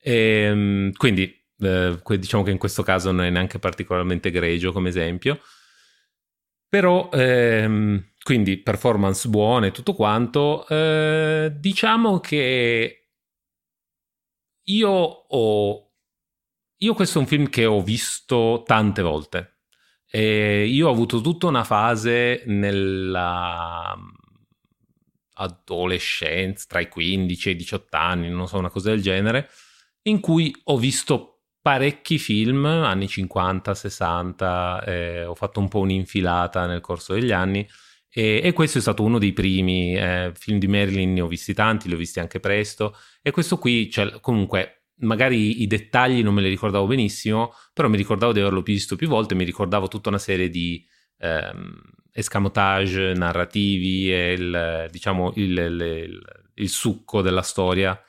E, 0.06 0.12
ehm, 0.12 0.92
quindi 0.92 1.25
eh, 1.58 1.98
diciamo 2.18 2.44
che 2.44 2.52
in 2.52 2.58
questo 2.58 2.84
caso 2.84 3.10
non 3.10 3.25
è 3.25 3.30
neanche 3.30 3.58
particolarmente 3.58 4.28
egregio 4.28 4.70
come 4.70 4.88
esempio. 4.90 5.40
Però, 6.68 7.08
ehm, 7.12 8.12
quindi 8.22 8.58
performance 8.58 9.28
buone 9.28 9.68
e 9.68 9.70
tutto 9.72 9.94
quanto. 9.94 10.66
Eh, 10.68 11.52
diciamo 11.56 12.20
che 12.20 13.08
io 14.64 14.90
ho... 14.90 15.90
Io 16.80 16.94
questo 16.94 17.18
è 17.18 17.20
un 17.22 17.26
film 17.26 17.48
che 17.48 17.64
ho 17.64 17.82
visto 17.82 18.62
tante 18.66 19.02
volte 19.02 19.60
e 20.10 20.66
io 20.66 20.88
ho 20.88 20.90
avuto 20.92 21.20
tutta 21.20 21.46
una 21.46 21.64
fase 21.64 22.42
nella 22.46 23.94
mm, 23.96 24.08
adolescenza, 25.34 26.66
tra 26.68 26.80
i 26.80 26.88
15 26.88 27.48
e 27.48 27.52
i 27.52 27.56
18 27.56 27.96
anni, 27.96 28.28
non 28.28 28.46
so, 28.46 28.58
una 28.58 28.70
cosa 28.70 28.90
del 28.90 29.02
genere, 29.02 29.48
in 30.06 30.20
cui 30.20 30.54
ho 30.64 30.76
visto 30.78 31.42
parecchi 31.60 32.18
film, 32.18 32.64
anni 32.64 33.08
50, 33.08 33.75
60, 33.75 34.84
eh, 34.84 35.25
ho 35.25 35.34
fatto 35.34 35.60
un 35.60 35.68
po' 35.68 35.80
un'infilata 35.80 36.66
nel 36.66 36.80
corso 36.80 37.14
degli 37.14 37.32
anni 37.32 37.66
e, 38.08 38.40
e 38.42 38.52
questo 38.52 38.78
è 38.78 38.80
stato 38.80 39.02
uno 39.02 39.18
dei 39.18 39.32
primi 39.32 39.96
eh, 39.96 40.32
film 40.34 40.58
di 40.58 40.68
Marilyn, 40.68 41.12
ne 41.12 41.20
ho 41.20 41.26
visti 41.26 41.54
tanti, 41.54 41.88
li 41.88 41.94
ho 41.94 41.98
visti 41.98 42.20
anche 42.20 42.40
presto 42.40 42.96
e 43.20 43.30
questo 43.30 43.58
qui, 43.58 43.90
cioè, 43.90 44.20
comunque 44.20 44.76
magari 45.00 45.62
i 45.62 45.66
dettagli 45.66 46.22
non 46.22 46.34
me 46.34 46.42
li 46.42 46.48
ricordavo 46.48 46.86
benissimo, 46.86 47.52
però 47.72 47.88
mi 47.88 47.96
ricordavo 47.96 48.32
di 48.32 48.40
averlo 48.40 48.62
visto 48.62 48.96
più 48.96 49.08
volte, 49.08 49.34
mi 49.34 49.44
ricordavo 49.44 49.88
tutta 49.88 50.08
una 50.08 50.18
serie 50.18 50.48
di 50.48 50.86
ehm, 51.18 51.80
escamotage 52.12 53.12
narrativi 53.14 54.12
e 54.12 54.32
il, 54.32 54.88
diciamo 54.90 55.32
il, 55.34 55.58
il, 55.58 56.20
il, 56.54 56.68
succo 56.68 57.20
della 57.20 57.42
storia. 57.42 58.00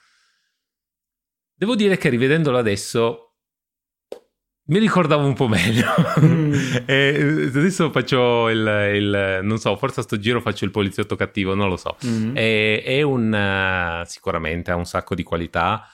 Devo 1.58 1.76
dire 1.76 1.98
che 1.98 2.10
rivedendolo 2.10 2.60
adesso 2.60 3.34
mi 4.66 4.78
ricordavo 4.78 5.26
un 5.26 5.34
po' 5.34 5.48
meglio. 5.48 5.88
Mm. 6.20 6.54
e 6.86 7.46
adesso 7.48 7.90
faccio 7.90 8.48
il, 8.50 8.92
il, 8.94 9.40
non 9.42 9.58
so, 9.58 9.76
forse 9.76 10.02
a 10.02 10.04
sto 10.04 10.20
giro 10.20 10.40
faccio 10.40 10.66
il 10.66 10.72
poliziotto 10.72 11.16
cattivo, 11.16 11.56
non 11.56 11.68
lo 11.68 11.78
so. 11.78 11.98
Mm. 12.06 12.36
È, 12.36 12.84
è 12.84 13.02
un, 13.02 14.04
sicuramente 14.06 14.70
ha 14.70 14.76
un 14.76 14.86
sacco 14.86 15.16
di 15.16 15.24
qualità 15.24 15.90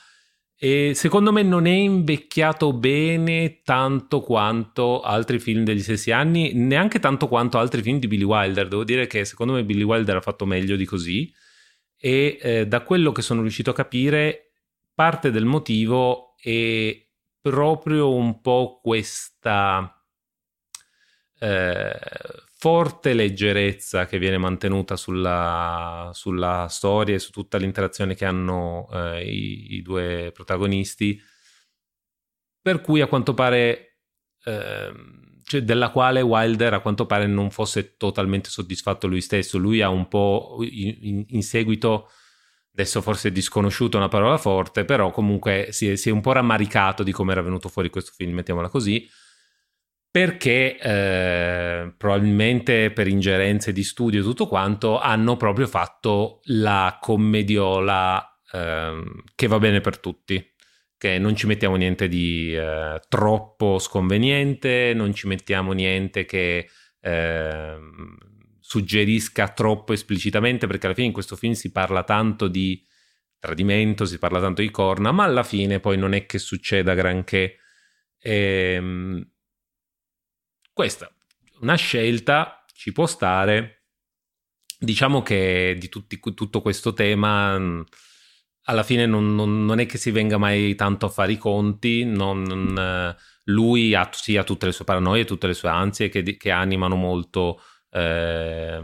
e 0.57 0.91
secondo 0.95 1.31
me 1.31 1.43
non 1.43 1.65
è 1.65 1.71
invecchiato 1.71 2.73
bene 2.73 3.61
tanto 3.63 4.19
quanto 4.19 4.99
altri 5.01 5.39
film 5.39 5.63
degli 5.63 5.81
stessi 5.81 6.11
anni, 6.11 6.53
neanche 6.53 6.99
tanto 6.99 7.29
quanto 7.29 7.59
altri 7.59 7.81
film 7.81 7.99
di 7.99 8.07
Billy 8.07 8.23
Wilder. 8.23 8.67
Devo 8.67 8.83
dire 8.83 9.07
che 9.07 9.23
secondo 9.23 9.53
me 9.53 9.63
Billy 9.63 9.83
Wilder 9.83 10.17
ha 10.17 10.21
fatto 10.21 10.45
meglio 10.45 10.75
di 10.75 10.85
così 10.85 11.31
e 11.97 12.37
eh, 12.41 12.67
da 12.67 12.81
quello 12.81 13.13
che 13.13 13.21
sono 13.21 13.39
riuscito 13.39 13.69
a 13.69 13.73
capire 13.73 14.42
parte 14.93 15.31
del 15.31 15.45
motivo 15.45 16.35
è 16.37 17.03
proprio 17.41 18.13
un 18.13 18.41
po' 18.41 18.79
questa 18.81 20.01
eh, 21.39 21.99
forte 22.63 23.13
leggerezza 23.13 24.05
che 24.05 24.17
viene 24.17 24.37
mantenuta 24.37 24.95
sulla, 24.95 26.09
sulla, 26.13 26.67
storia 26.69 27.15
e 27.15 27.19
su 27.19 27.31
tutta 27.31 27.57
l'interazione 27.57 28.15
che 28.15 28.23
hanno 28.23 28.87
eh, 28.93 29.29
i, 29.29 29.73
i, 29.75 29.81
due 29.81 30.31
protagonisti, 30.33 31.21
per 32.61 32.79
cui 32.79 33.01
a 33.01 33.07
quanto 33.07 33.33
pare, 33.33 33.97
eh, 34.45 34.93
cioè 35.43 35.61
della 35.63 35.89
quale 35.89 36.21
Wilder 36.21 36.75
a 36.75 36.79
quanto 36.79 37.05
pare 37.05 37.27
non 37.27 37.51
fosse 37.51 37.97
totalmente 37.97 38.49
soddisfatto 38.49 39.07
lui 39.07 39.19
stesso. 39.19 39.57
Lui 39.57 39.81
ha 39.81 39.89
un 39.89 40.07
po' 40.07 40.59
in, 40.61 41.25
in 41.27 41.43
seguito, 41.43 42.09
adesso 42.73 43.01
forse 43.01 43.29
è 43.29 43.31
disconosciuto 43.31 43.97
una 43.97 44.09
parola 44.09 44.37
forte, 44.37 44.83
però 44.83 45.11
comunque 45.11 45.67
si 45.71 45.91
è, 45.91 45.95
si 45.95 46.09
è 46.09 46.11
un 46.11 46.21
po' 46.21 46.31
rammaricato 46.31 47.03
di 47.03 47.11
come 47.11 47.31
era 47.31 47.41
venuto 47.41 47.69
fuori 47.69 47.89
questo 47.89 48.11
film, 48.15 48.33
mettiamola 48.33 48.69
così 48.69 49.07
perché 50.13 50.77
eh, 50.77 51.91
probabilmente 51.97 52.91
per 52.91 53.07
ingerenze 53.07 53.73
di 53.73 53.83
studio 53.83 54.19
e 54.19 54.23
tutto 54.23 54.45
quanto 54.45 54.99
hanno 54.99 55.37
proprio 55.37 55.65
fatto 55.65 56.41
la 56.43 56.99
commediola 57.01 58.39
eh, 58.51 59.03
che 59.33 59.47
va 59.47 59.57
bene 59.57 59.81
per 59.81 59.97
tutti 59.97 60.53
che 60.99 61.17
non 61.17 61.35
ci 61.35 61.47
mettiamo 61.47 61.77
niente 61.77 62.07
di 62.07 62.55
eh, 62.55 63.01
troppo 63.09 63.79
sconveniente 63.79 64.93
non 64.93 65.15
ci 65.15 65.25
mettiamo 65.25 65.71
niente 65.71 66.25
che 66.25 66.69
ehm, 67.01 68.17
suggerisca 68.73 69.49
troppo 69.49 69.93
esplicitamente 69.93 70.65
perché 70.67 70.85
alla 70.87 70.95
fine 70.95 71.07
in 71.07 71.13
questo 71.13 71.35
film 71.35 71.53
si 71.53 71.71
parla 71.71 72.03
tanto 72.03 72.47
di 72.47 72.83
tradimento 73.37 74.05
si 74.05 74.17
parla 74.17 74.39
tanto 74.39 74.61
di 74.61 74.71
corna 74.71 75.11
ma 75.11 75.25
alla 75.25 75.43
fine 75.43 75.79
poi 75.79 75.97
non 75.97 76.13
è 76.13 76.25
che 76.25 76.39
succeda 76.39 76.93
granché 76.93 77.57
ehm, 78.19 79.27
Questa 80.73 81.07
una 81.61 81.75
scelta 81.75 82.65
ci 82.73 82.91
può 82.91 83.05
stare. 83.05 83.83
Diciamo 84.79 85.21
che 85.21 85.77
di 85.79 85.87
tutti, 85.87 86.19
tutto 86.19 86.61
questo 86.61 86.93
tema 86.93 87.57
mm, 87.57 87.81
alla 88.63 88.83
fine 88.83 89.05
non, 89.05 89.35
non, 89.35 89.65
non, 89.65 89.79
è 89.79 89.85
che 89.85 89.97
si 89.97 90.11
venga 90.11 90.37
mai 90.37 90.75
tanto 90.75 91.05
a 91.05 91.09
fare 91.09 91.33
i 91.33 91.37
conti, 91.37 92.03
non, 92.03 92.75
eh, 92.77 93.15
lui 93.45 93.93
ha, 93.93 94.09
sì, 94.11 94.41
tutte 94.43 94.65
le 94.65 94.71
sue 94.71 94.83
paranoie, 94.83 95.25
tutte 95.25 95.47
le 95.47 95.53
sue 95.53 95.69
ansie 95.69 96.09
che, 96.09 96.23
che 96.35 96.51
animano 96.51 96.95
molto 96.95 97.61
eh, 97.93 98.81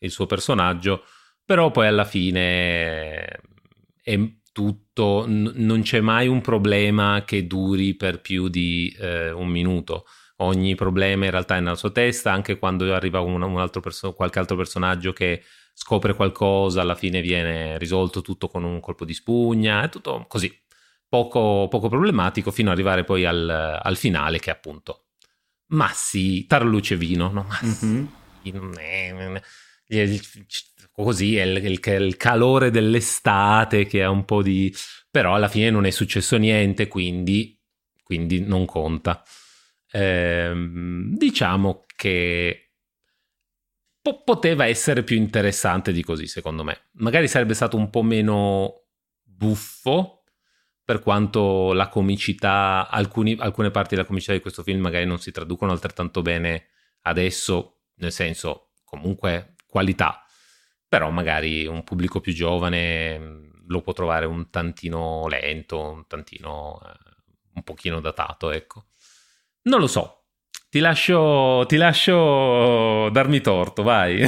il 0.00 0.10
suo 0.10 0.26
personaggio, 0.26 1.04
però 1.44 1.70
poi 1.70 1.86
alla 1.86 2.04
fine 2.04 3.24
è 4.02 4.18
tutto, 4.52 5.24
n- 5.26 5.52
non 5.56 5.82
c'è 5.82 6.00
mai 6.00 6.26
un 6.28 6.40
problema 6.40 7.22
che 7.24 7.46
duri 7.46 7.94
per 7.94 8.20
più 8.20 8.48
di 8.48 8.94
eh, 8.98 9.30
un 9.30 9.48
minuto. 9.48 10.06
Ogni 10.40 10.74
problema 10.74 11.24
in 11.24 11.30
realtà 11.30 11.56
è 11.56 11.60
nella 11.60 11.74
sua 11.74 11.90
testa, 11.90 12.32
anche 12.32 12.58
quando 12.58 12.92
arriva 12.94 13.20
un, 13.20 13.42
un 13.42 13.58
altro 13.58 13.80
perso- 13.80 14.12
qualche 14.14 14.38
altro 14.38 14.56
personaggio 14.56 15.12
che 15.12 15.42
scopre 15.74 16.14
qualcosa, 16.14 16.80
alla 16.80 16.94
fine 16.94 17.20
viene 17.20 17.78
risolto 17.78 18.20
tutto 18.20 18.48
con 18.48 18.64
un 18.64 18.80
colpo 18.80 19.04
di 19.04 19.14
spugna, 19.14 19.82
è 19.84 19.88
tutto 19.88 20.24
così, 20.28 20.52
poco, 21.08 21.68
poco 21.68 21.88
problematico, 21.88 22.50
fino 22.50 22.70
ad 22.70 22.76
arrivare 22.76 23.04
poi 23.04 23.24
al, 23.24 23.48
al 23.82 23.96
finale 23.96 24.38
che 24.38 24.50
appunto, 24.50 25.07
ma 25.68 25.90
sì, 25.94 26.46
tarluce 26.46 26.96
vino, 26.96 27.30
no? 27.30 27.46
Ma 27.48 27.58
mm-hmm. 27.62 28.04
sì, 28.42 28.52
è, 28.76 30.06
è 30.06 30.20
così 30.92 31.36
è 31.36 31.44
il, 31.44 31.64
il, 31.64 31.80
il, 31.84 32.16
calore 32.16 32.70
dell'estate 32.70 33.86
che 33.86 34.02
ha 34.02 34.10
un 34.10 34.24
po' 34.24 34.42
di... 34.42 34.74
però 35.10 35.34
alla 35.34 35.48
fine 35.48 35.70
non 35.70 35.86
è 35.86 35.90
successo 35.90 36.36
niente, 36.36 36.88
quindi, 36.88 37.58
quindi 38.02 38.40
non 38.40 38.64
conta. 38.64 39.22
Ehm, 39.92 41.14
diciamo 41.16 41.84
che 41.94 42.72
po- 44.00 44.22
poteva 44.22 44.66
essere 44.66 45.02
più 45.02 45.16
interessante 45.16 45.92
di 45.92 46.02
così, 46.02 46.26
secondo 46.26 46.64
me. 46.64 46.88
Magari 46.92 47.28
sarebbe 47.28 47.54
stato 47.54 47.76
un 47.76 47.90
po' 47.90 48.02
meno 48.02 48.86
buffo, 49.22 50.17
per 50.88 51.00
quanto 51.00 51.74
la 51.74 51.88
comicità, 51.88 52.88
alcuni, 52.88 53.36
alcune 53.38 53.70
parti 53.70 53.94
della 53.94 54.06
comicità 54.06 54.32
di 54.32 54.40
questo 54.40 54.62
film 54.62 54.80
magari 54.80 55.04
non 55.04 55.18
si 55.18 55.30
traducono 55.30 55.70
altrettanto 55.70 56.22
bene 56.22 56.68
adesso, 57.02 57.80
nel 57.96 58.10
senso 58.10 58.70
comunque 58.84 59.52
qualità, 59.66 60.24
però 60.88 61.10
magari 61.10 61.66
un 61.66 61.84
pubblico 61.84 62.20
più 62.20 62.32
giovane 62.32 63.18
mm, 63.18 63.44
lo 63.66 63.82
può 63.82 63.92
trovare 63.92 64.24
un 64.24 64.48
tantino 64.48 65.26
lento, 65.28 65.78
un 65.78 66.06
tantino, 66.06 66.80
eh, 66.82 67.16
un 67.56 67.62
pochino 67.64 68.00
datato, 68.00 68.50
ecco. 68.50 68.86
Non 69.64 69.80
lo 69.80 69.88
so, 69.88 70.28
ti 70.70 70.78
lascio, 70.78 71.66
ti 71.68 71.76
lascio 71.76 73.10
darmi 73.10 73.42
torto, 73.42 73.82
vai. 73.82 74.26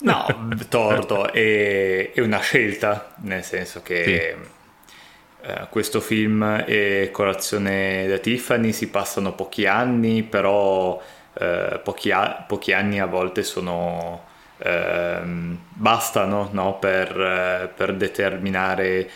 no, 0.00 0.26
torto 0.68 1.32
è, 1.32 2.12
è, 2.12 2.20
una 2.20 2.40
scelta, 2.40 3.14
nel 3.20 3.42
senso 3.42 3.80
che... 3.80 4.04
Sì. 4.04 4.62
Uh, 5.46 5.68
questo 5.68 6.00
film 6.00 6.64
e 6.66 7.10
Colazione 7.12 8.06
da 8.06 8.16
Tiffany 8.16 8.72
si 8.72 8.88
passano 8.88 9.34
pochi 9.34 9.66
anni, 9.66 10.22
però 10.22 10.94
uh, 10.94 11.80
pochi, 11.82 12.10
a- 12.10 12.44
pochi, 12.48 12.72
anni 12.72 12.98
a 12.98 13.04
volte 13.04 13.42
sono 13.42 14.32
ehm, 14.58 15.58
bastano 15.72 16.48
no, 16.52 16.78
per, 16.78 17.20
eh, 17.20 17.68
per, 17.74 17.94
determinare 17.94 19.08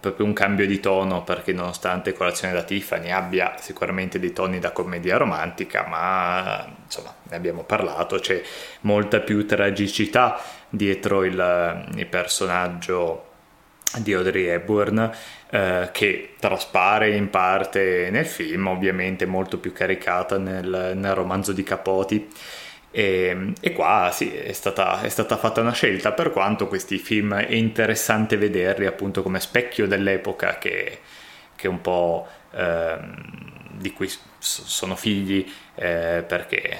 proprio 0.00 0.26
un 0.26 0.32
cambio 0.32 0.66
di 0.66 0.78
tono 0.78 1.24
perché 1.24 1.52
nonostante 1.52 2.12
Colazione 2.12 2.52
da 2.54 2.62
Tiffany 2.62 3.10
abbia 3.10 3.54
sicuramente 3.58 4.18
dei 4.18 4.32
toni 4.32 4.58
da 4.58 4.70
commedia 4.70 5.16
romantica 5.16 5.86
ma 5.88 6.66
insomma 6.84 7.14
ne 7.22 7.36
abbiamo 7.36 7.64
parlato 7.64 8.18
c'è 8.18 8.40
molta 8.82 9.20
più 9.20 9.46
tragicità 9.46 10.38
dietro 10.68 11.24
il, 11.24 11.88
il 11.96 12.06
personaggio 12.06 13.24
di 13.96 14.12
Audrey 14.12 14.44
Hepburn 14.44 15.10
eh, 15.50 15.90
che 15.92 16.34
traspare 16.38 17.14
in 17.14 17.30
parte 17.30 18.08
nel 18.10 18.26
film 18.26 18.66
ovviamente 18.66 19.26
molto 19.26 19.58
più 19.58 19.72
caricata 19.72 20.38
nel, 20.38 20.92
nel 20.94 21.14
romanzo 21.14 21.52
di 21.52 21.62
Capote 21.62 22.26
e, 22.96 23.52
e 23.60 23.72
qua 23.72 24.10
sì, 24.10 24.34
è 24.34 24.52
stata, 24.52 25.02
è 25.02 25.10
stata, 25.10 25.36
fatta 25.36 25.60
una 25.60 25.72
scelta, 25.72 26.12
per 26.12 26.30
quanto 26.30 26.66
questi 26.66 26.96
film 26.96 27.34
è 27.34 27.52
interessante 27.52 28.38
vederli 28.38 28.86
appunto 28.86 29.22
come 29.22 29.38
specchio 29.38 29.86
dell'epoca 29.86 30.56
che, 30.56 31.00
che 31.56 31.68
un 31.68 31.82
po' 31.82 32.26
ehm, 32.52 33.70
di 33.72 33.92
cui 33.92 34.10
sono 34.38 34.96
figli, 34.96 35.46
eh, 35.74 36.24
perché 36.26 36.78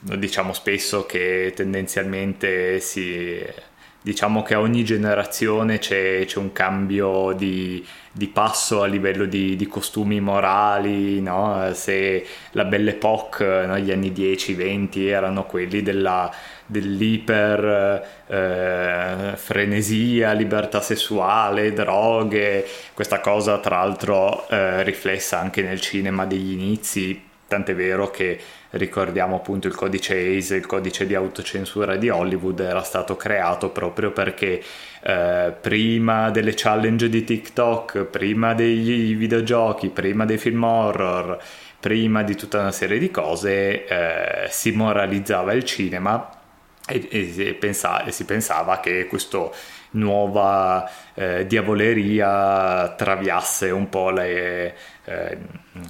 diciamo 0.00 0.52
spesso 0.52 1.06
che 1.06 1.54
tendenzialmente 1.56 2.78
si 2.80 3.42
diciamo 4.06 4.44
che 4.44 4.54
a 4.54 4.60
ogni 4.60 4.84
generazione 4.84 5.80
c'è, 5.80 6.22
c'è 6.26 6.38
un 6.38 6.52
cambio 6.52 7.32
di, 7.32 7.84
di, 8.12 8.28
passo 8.28 8.82
a 8.82 8.86
livello 8.86 9.24
di, 9.24 9.56
di 9.56 9.66
costumi 9.66 10.20
morali, 10.20 11.20
no? 11.20 11.70
se 11.72 12.24
la 12.52 12.64
Belle 12.66 12.90
Époque, 12.90 13.66
no? 13.66 13.72
anni 13.72 14.12
10-20 14.12 15.08
erano 15.08 15.44
quelli 15.44 15.82
della, 15.82 16.32
dell'iper 16.66 18.22
eh, 18.28 19.32
frenesia, 19.34 20.30
libertà 20.34 20.80
sessuale, 20.80 21.72
droghe, 21.72 22.64
questa 22.94 23.18
cosa 23.18 23.58
tra 23.58 23.78
l'altro 23.78 24.48
eh, 24.48 24.84
riflessa 24.84 25.40
anche 25.40 25.62
nel 25.62 25.80
cinema 25.80 26.26
degli 26.26 26.52
inizi, 26.52 27.25
tant'è 27.46 27.74
vero 27.74 28.10
che 28.10 28.38
ricordiamo 28.70 29.36
appunto 29.36 29.66
il 29.66 29.74
codice 29.74 30.14
ACE, 30.14 30.56
il 30.56 30.66
codice 30.66 31.06
di 31.06 31.14
autocensura 31.14 31.96
di 31.96 32.08
Hollywood 32.08 32.60
era 32.60 32.82
stato 32.82 33.16
creato 33.16 33.70
proprio 33.70 34.10
perché 34.10 34.62
eh, 35.02 35.54
prima 35.60 36.30
delle 36.30 36.52
challenge 36.54 37.08
di 37.08 37.24
TikTok, 37.24 38.04
prima 38.04 38.54
dei 38.54 39.14
videogiochi, 39.14 39.88
prima 39.88 40.24
dei 40.24 40.38
film 40.38 40.62
horror, 40.64 41.38
prima 41.78 42.22
di 42.22 42.34
tutta 42.34 42.60
una 42.60 42.72
serie 42.72 42.98
di 42.98 43.10
cose 43.10 43.86
eh, 43.86 44.46
si 44.50 44.72
moralizzava 44.72 45.52
il 45.52 45.64
cinema 45.64 46.35
e, 46.86 47.08
e, 47.10 47.54
pensa, 47.54 48.04
e 48.04 48.12
si 48.12 48.24
pensava 48.24 48.80
che 48.80 49.06
questa 49.06 49.50
nuova 49.90 50.88
eh, 51.14 51.46
diavoleria 51.46 52.94
traviasse 52.96 53.70
un 53.70 53.88
po' 53.88 54.10
le, 54.10 54.74
eh, 55.04 55.38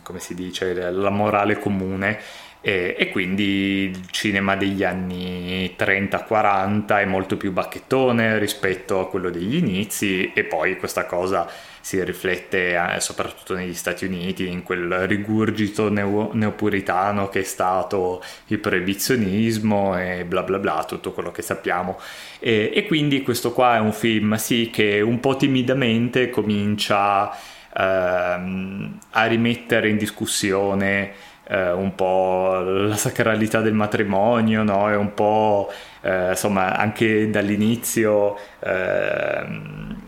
come 0.02 0.18
si 0.18 0.35
dice, 0.35 0.90
la 0.90 1.11
morale 1.11 1.59
comune. 1.59 2.18
E, 2.62 2.96
e, 2.98 3.11
quindi 3.11 3.90
il 3.90 4.11
cinema 4.11 4.56
degli 4.56 4.82
anni 4.82 5.76
30-40 5.78 6.98
è 6.98 7.04
molto 7.04 7.37
più 7.37 7.52
bacchettone 7.52 8.38
rispetto 8.38 8.98
a 8.98 9.09
quello 9.09 9.30
degli 9.30 9.54
inizi 9.54 10.32
e 10.32 10.42
poi 10.42 10.76
questa 10.76 11.04
cosa 11.04 11.48
si 11.87 12.03
riflette 12.03 12.75
eh, 12.75 13.01
soprattutto 13.01 13.55
negli 13.55 13.72
Stati 13.72 14.07
Uniti 14.07 14.49
in 14.49 14.64
quel 14.64 15.07
rigurgito 15.07 15.88
neo, 15.88 16.31
neopuritano 16.33 17.29
che 17.29 17.38
è 17.38 17.44
stato 17.44 18.20
il 18.46 18.59
proibizionismo 18.59 19.96
e 19.96 20.25
bla 20.25 20.42
bla 20.42 20.59
bla, 20.59 20.85
tutto 20.85 21.12
quello 21.12 21.31
che 21.31 21.42
sappiamo. 21.42 21.96
E, 22.40 22.72
e 22.75 22.87
quindi 22.87 23.22
questo 23.22 23.53
qua 23.53 23.77
è 23.77 23.79
un 23.79 23.92
film, 23.92 24.35
sì, 24.35 24.68
che 24.72 25.01
un 25.01 25.20
po' 25.20 25.37
timidamente 25.37 26.29
comincia 26.29 27.31
ehm, 27.72 28.99
a 29.11 29.27
rimettere 29.27 29.88
in 29.88 29.96
discussione 29.96 31.12
eh, 31.46 31.70
un 31.70 31.94
po' 31.94 32.59
la 32.59 32.96
sacralità 32.96 33.61
del 33.61 33.75
matrimonio, 33.75 34.64
no? 34.64 34.90
E 34.90 34.96
un 34.96 35.14
po' 35.14 35.70
eh, 36.01 36.31
insomma 36.31 36.77
anche 36.77 37.31
dall'inizio 37.31 38.37
eh, 38.59 40.06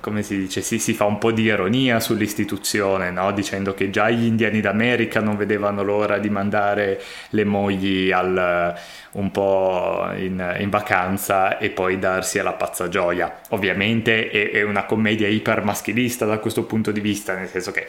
come 0.00 0.22
si 0.22 0.38
dice, 0.38 0.60
si, 0.60 0.78
si, 0.78 0.92
fa 0.94 1.04
un 1.04 1.18
po' 1.18 1.32
di 1.32 1.42
ironia 1.42 2.00
sull'istituzione, 2.00 3.10
no? 3.10 3.32
dicendo 3.32 3.74
che 3.74 3.90
già 3.90 4.10
gli 4.10 4.24
indiani 4.24 4.60
d'America 4.60 5.20
non 5.20 5.36
vedevano 5.36 5.82
l'ora 5.82 6.18
di 6.18 6.30
mandare 6.30 7.00
le 7.30 7.44
mogli 7.44 8.10
al, 8.12 8.74
un 9.12 9.30
po' 9.30 10.10
in, 10.16 10.56
in, 10.58 10.70
vacanza 10.70 11.58
e 11.58 11.70
poi 11.70 11.98
darsi 11.98 12.38
alla 12.38 12.52
pazza 12.52 12.88
gioia. 12.88 13.40
Ovviamente 13.50 14.30
è, 14.30 14.50
è 14.50 14.62
una 14.62 14.84
commedia 14.84 15.28
ipermaschilista 15.28 16.24
da 16.26 16.38
questo 16.38 16.64
punto 16.64 16.90
di 16.90 17.00
vista, 17.00 17.34
nel 17.34 17.48
senso 17.48 17.70
che 17.70 17.86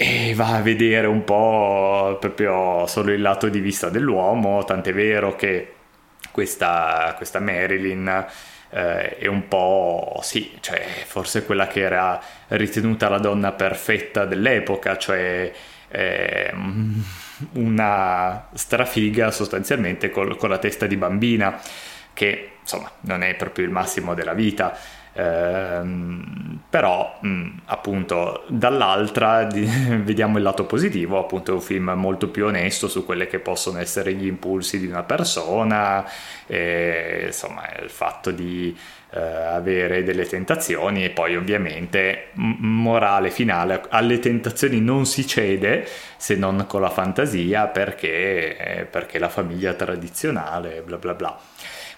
e 0.00 0.32
va 0.36 0.54
a 0.54 0.60
vedere 0.60 1.08
un 1.08 1.24
po' 1.24 2.18
proprio 2.20 2.86
solo 2.86 3.10
il 3.10 3.20
lato 3.20 3.48
di 3.48 3.58
vista 3.58 3.88
dell'uomo, 3.88 4.62
tant'è 4.64 4.92
vero 4.92 5.34
che 5.34 5.72
questa, 6.30 7.14
questa 7.16 7.40
Marilyn 7.40 8.24
eh, 8.70 9.16
è 9.16 9.26
un 9.26 9.48
po', 9.48 10.20
sì, 10.22 10.56
cioè 10.60 10.84
forse 11.06 11.44
quella 11.44 11.66
che 11.66 11.80
era 11.80 12.20
ritenuta 12.48 13.08
la 13.08 13.18
donna 13.18 13.52
perfetta 13.52 14.24
dell'epoca, 14.24 14.96
cioè 14.96 15.52
eh, 15.88 16.52
una 17.52 18.48
strafiga 18.54 19.30
sostanzialmente 19.30 20.10
col, 20.10 20.36
con 20.36 20.50
la 20.50 20.58
testa 20.58 20.86
di 20.86 20.96
bambina 20.96 21.60
che 22.12 22.50
insomma 22.60 22.90
non 23.02 23.22
è 23.22 23.34
proprio 23.36 23.64
il 23.64 23.70
massimo 23.70 24.14
della 24.14 24.34
vita. 24.34 24.76
Ehm, 25.18 26.60
però 26.70 27.18
mh, 27.20 27.48
appunto 27.66 28.44
dall'altra 28.46 29.42
di, 29.44 29.64
vediamo 30.04 30.36
il 30.36 30.44
lato 30.44 30.64
positivo 30.64 31.18
appunto 31.18 31.50
è 31.50 31.54
un 31.54 31.60
film 31.60 31.90
molto 31.96 32.28
più 32.28 32.46
onesto 32.46 32.86
su 32.86 33.04
quelli 33.04 33.26
che 33.26 33.40
possono 33.40 33.78
essere 33.78 34.12
gli 34.14 34.26
impulsi 34.26 34.78
di 34.78 34.86
una 34.86 35.02
persona 35.02 36.04
e, 36.46 37.24
insomma 37.26 37.62
il 37.82 37.90
fatto 37.90 38.30
di 38.30 38.76
eh, 39.10 39.18
avere 39.20 40.04
delle 40.04 40.24
tentazioni 40.26 41.04
e 41.04 41.10
poi 41.10 41.34
ovviamente 41.34 42.28
morale 42.34 43.30
finale 43.30 43.82
alle 43.88 44.20
tentazioni 44.20 44.80
non 44.80 45.04
si 45.04 45.26
cede 45.26 45.84
se 46.16 46.36
non 46.36 46.64
con 46.68 46.80
la 46.80 46.90
fantasia 46.90 47.66
perché, 47.66 48.56
eh, 48.56 48.84
perché 48.84 49.18
la 49.18 49.28
famiglia 49.28 49.72
tradizionale 49.74 50.82
bla 50.82 50.96
bla 50.98 51.14
bla. 51.14 51.36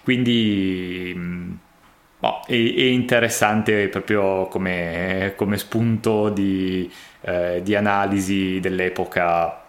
Quindi 0.03 1.13
mh, 1.15 1.59
boh, 2.21 2.41
è, 2.45 2.51
è, 2.51 2.55
interessante 2.55 3.89
proprio 3.89 4.45
come, 4.47 5.33
come 5.35 5.57
spunto 5.57 6.29
di, 6.29 6.89
eh, 7.21 7.61
di, 7.63 7.75
analisi 7.75 8.59
dell'epoca 8.59 9.63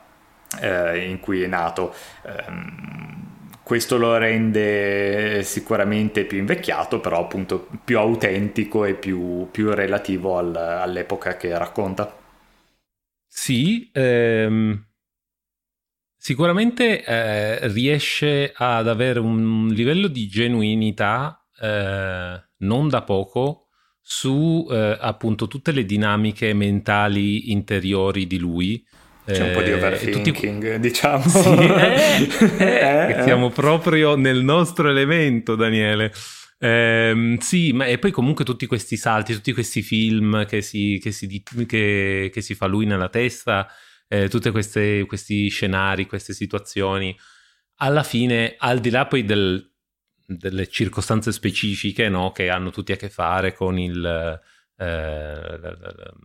eh, 0.61 1.09
in 1.09 1.19
cui 1.19 1.43
è 1.43 1.47
nato. 1.47 1.95
Um, 2.23 3.31
questo 3.63 3.97
lo 3.97 4.19
rende 4.19 5.43
sicuramente 5.45 6.25
più 6.27 6.39
invecchiato, 6.39 7.01
però 7.01 7.21
appunto 7.21 7.69
più 7.85 7.99
autentico 7.99 8.85
e 8.85 8.95
più, 8.95 9.49
più 9.51 9.73
relativo 9.73 10.37
al, 10.37 10.55
all'epoca 10.55 11.37
che 11.39 11.57
racconta. 11.57 12.15
Sì, 13.27 13.91
ehm, 13.95 14.85
sicuramente 16.19 17.03
eh, 17.03 17.69
riesce 17.69 18.53
ad 18.55 18.89
avere 18.89 19.21
un 19.21 19.69
livello 19.69 20.09
di 20.09 20.27
genuinità 20.29 21.42
eh, 21.63 22.43
non 22.59 22.89
da 22.89 23.03
poco 23.03 23.69
su 24.01 24.67
eh, 24.69 24.99
appunto 25.01 25.47
tutte 25.47 25.71
le 25.71 25.85
dinamiche 25.85 26.53
mentali 26.55 27.53
interiori 27.53 28.27
di 28.27 28.39
lui. 28.39 28.85
C'è 29.25 29.41
un 29.41 29.53
po' 29.53 29.63
di 29.63 29.71
eh, 29.71 29.75
overthinking, 29.75 30.65
tutti... 30.65 30.81
diciamo. 30.81 31.23
Sì, 31.23 32.29
eh, 32.59 33.21
siamo 33.23 33.51
proprio 33.51 34.17
nel 34.17 34.43
nostro 34.43 34.91
elemento, 34.91 35.55
Daniele. 35.55 36.13
Eh, 36.59 37.37
sì, 37.41 37.73
ma 37.73 37.87
e 37.87 37.99
poi 37.99 38.11
comunque 38.11 38.45
tutti 38.45 38.67
questi 38.67 38.97
salti, 38.97 39.33
tutti 39.33 39.53
questi 39.53 39.83
film 39.83 40.45
che 40.47 40.61
si, 40.61 40.99
che 41.01 41.13
si, 41.13 41.43
che, 41.67 42.31
che 42.33 42.41
si 42.41 42.55
fa 42.57 42.67
lui 42.67 42.85
nella 42.85 43.09
testa, 43.09 43.69
eh, 44.09 44.29
tutti 44.29 44.51
questi 44.51 45.49
scenari, 45.49 46.07
queste 46.07 46.33
situazioni, 46.33 47.17
alla 47.77 48.03
fine, 48.03 48.57
al 48.59 48.81
di 48.81 48.91
là 48.91 49.07
poi 49.07 49.25
del, 49.25 49.72
delle 50.37 50.69
circostanze 50.69 51.33
specifiche 51.33 52.09
no? 52.09 52.33
che 52.33 52.51
hanno 52.51 52.71
tutti 52.71 52.93
a 52.93 52.97
che 52.97 53.09
fare 53.09 53.53
con 53.53 53.79
il, 53.79 54.41
eh, 54.77 55.59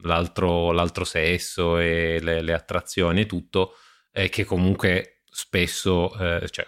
l'altro, 0.04 0.72
l'altro, 0.72 1.04
sesso 1.04 1.78
e 1.78 2.20
le, 2.22 2.42
le, 2.42 2.54
attrazioni 2.54 3.22
e 3.22 3.26
tutto, 3.26 3.74
e 4.12 4.30
che 4.30 4.44
comunque 4.44 5.22
spesso 5.30 6.18
eh, 6.18 6.48
cioè, 6.50 6.66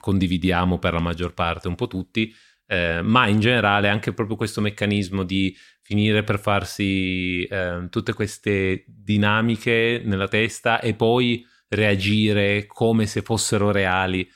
condividiamo 0.00 0.78
per 0.78 0.94
la 0.94 1.00
maggior 1.00 1.34
parte 1.34 1.68
un 1.68 1.74
po' 1.74 1.86
tutti, 1.86 2.34
eh, 2.66 3.00
ma 3.02 3.28
in 3.28 3.40
generale 3.40 3.88
anche 3.88 4.12
proprio 4.12 4.36
questo 4.36 4.60
meccanismo 4.60 5.22
di 5.22 5.56
finire 5.82 6.24
per 6.24 6.38
farsi 6.40 7.44
eh, 7.44 7.86
tutte 7.90 8.12
queste 8.12 8.84
dinamiche 8.86 10.00
nella 10.04 10.28
testa 10.28 10.80
e 10.80 10.94
poi 10.94 11.46
reagire 11.68 12.66
come 12.66 13.06
se 13.06 13.22
fossero 13.22 13.70
reali 13.70 14.28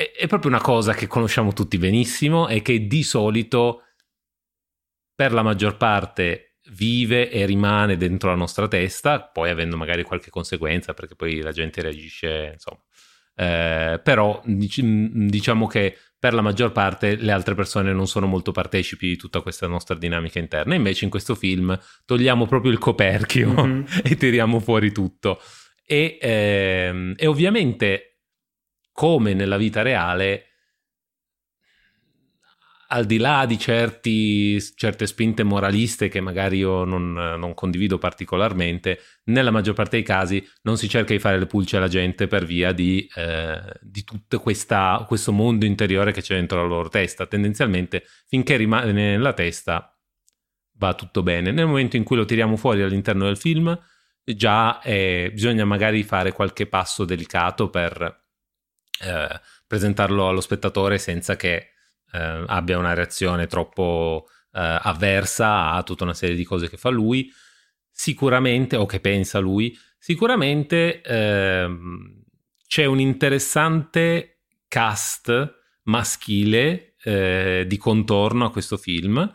è, 0.00 0.12
è 0.12 0.26
proprio 0.26 0.50
una 0.50 0.62
cosa 0.62 0.94
che 0.94 1.06
conosciamo 1.06 1.52
tutti 1.52 1.76
benissimo 1.76 2.48
e 2.48 2.62
che 2.62 2.86
di 2.86 3.02
solito 3.02 3.82
per 5.14 5.32
la 5.34 5.42
maggior 5.42 5.76
parte 5.76 6.56
vive 6.70 7.30
e 7.30 7.44
rimane 7.44 7.98
dentro 7.98 8.30
la 8.30 8.36
nostra 8.36 8.66
testa, 8.66 9.20
poi 9.20 9.50
avendo 9.50 9.76
magari 9.76 10.02
qualche 10.02 10.30
conseguenza 10.30 10.94
perché 10.94 11.14
poi 11.14 11.40
la 11.40 11.52
gente 11.52 11.82
reagisce, 11.82 12.52
insomma. 12.54 12.80
Eh, 13.34 14.00
però 14.02 14.42
diciamo 14.44 15.66
che 15.66 15.96
per 16.18 16.34
la 16.34 16.42
maggior 16.42 16.72
parte 16.72 17.16
le 17.16 17.32
altre 17.32 17.54
persone 17.54 17.92
non 17.92 18.06
sono 18.06 18.26
molto 18.26 18.52
partecipi 18.52 19.08
di 19.08 19.16
tutta 19.16 19.40
questa 19.40 19.66
nostra 19.66 19.96
dinamica 19.96 20.38
interna. 20.38 20.74
Invece 20.74 21.04
in 21.04 21.10
questo 21.10 21.34
film 21.34 21.78
togliamo 22.06 22.46
proprio 22.46 22.72
il 22.72 22.78
coperchio 22.78 23.52
mm-hmm. 23.52 23.82
e 24.04 24.16
tiriamo 24.16 24.60
fuori 24.60 24.92
tutto. 24.92 25.40
E, 25.84 26.18
ehm, 26.20 27.14
e 27.16 27.26
ovviamente 27.26 28.09
come 28.92 29.34
nella 29.34 29.56
vita 29.56 29.82
reale, 29.82 30.50
al 32.92 33.06
di 33.06 33.18
là 33.18 33.46
di 33.46 33.58
certi, 33.58 34.60
certe 34.74 35.06
spinte 35.06 35.42
moraliste 35.44 36.08
che 36.08 36.20
magari 36.20 36.58
io 36.58 36.84
non, 36.84 37.12
non, 37.12 37.54
condivido 37.54 37.98
particolarmente, 37.98 38.98
nella 39.24 39.52
maggior 39.52 39.74
parte 39.74 39.96
dei 39.96 40.04
casi 40.04 40.44
non 40.62 40.76
si 40.76 40.88
cerca 40.88 41.12
di 41.12 41.20
fare 41.20 41.38
le 41.38 41.46
pulce 41.46 41.76
alla 41.76 41.88
gente 41.88 42.26
per 42.26 42.44
via 42.44 42.72
di, 42.72 43.08
eh, 43.14 43.60
di 43.80 44.02
tutto 44.02 44.40
questa, 44.40 45.04
questo 45.06 45.30
mondo 45.32 45.66
interiore 45.66 46.12
che 46.12 46.20
c'è 46.20 46.34
dentro 46.34 46.60
la 46.62 46.68
loro 46.68 46.88
testa. 46.88 47.26
Tendenzialmente, 47.26 48.04
finché 48.26 48.56
rimane 48.56 48.90
nella 48.90 49.34
testa, 49.34 49.96
va 50.72 50.94
tutto 50.94 51.22
bene. 51.22 51.52
Nel 51.52 51.66
momento 51.66 51.96
in 51.96 52.02
cui 52.02 52.16
lo 52.16 52.24
tiriamo 52.24 52.56
fuori 52.56 52.82
all'interno 52.82 53.26
del 53.26 53.36
film, 53.36 53.78
già 54.24 54.80
eh, 54.80 55.30
bisogna 55.32 55.64
magari 55.64 56.02
fare 56.02 56.32
qualche 56.32 56.66
passo 56.66 57.04
delicato 57.04 57.70
per 57.70 58.18
eh, 59.00 59.40
presentarlo 59.66 60.28
allo 60.28 60.40
spettatore 60.40 60.98
senza 60.98 61.36
che 61.36 61.70
eh, 62.12 62.44
abbia 62.46 62.78
una 62.78 62.94
reazione 62.94 63.46
troppo 63.46 64.26
eh, 64.52 64.78
avversa 64.82 65.72
a 65.72 65.82
tutta 65.82 66.04
una 66.04 66.14
serie 66.14 66.36
di 66.36 66.44
cose 66.44 66.68
che 66.68 66.76
fa 66.76 66.90
lui, 66.90 67.30
sicuramente, 67.90 68.76
o 68.76 68.86
che 68.86 69.00
pensa 69.00 69.38
lui, 69.38 69.76
sicuramente 69.98 71.00
ehm, 71.02 72.22
c'è 72.66 72.84
un 72.84 73.00
interessante 73.00 74.40
cast 74.68 75.58
maschile 75.84 76.94
eh, 77.02 77.64
di 77.66 77.76
contorno 77.76 78.46
a 78.46 78.50
questo 78.50 78.76
film 78.76 79.32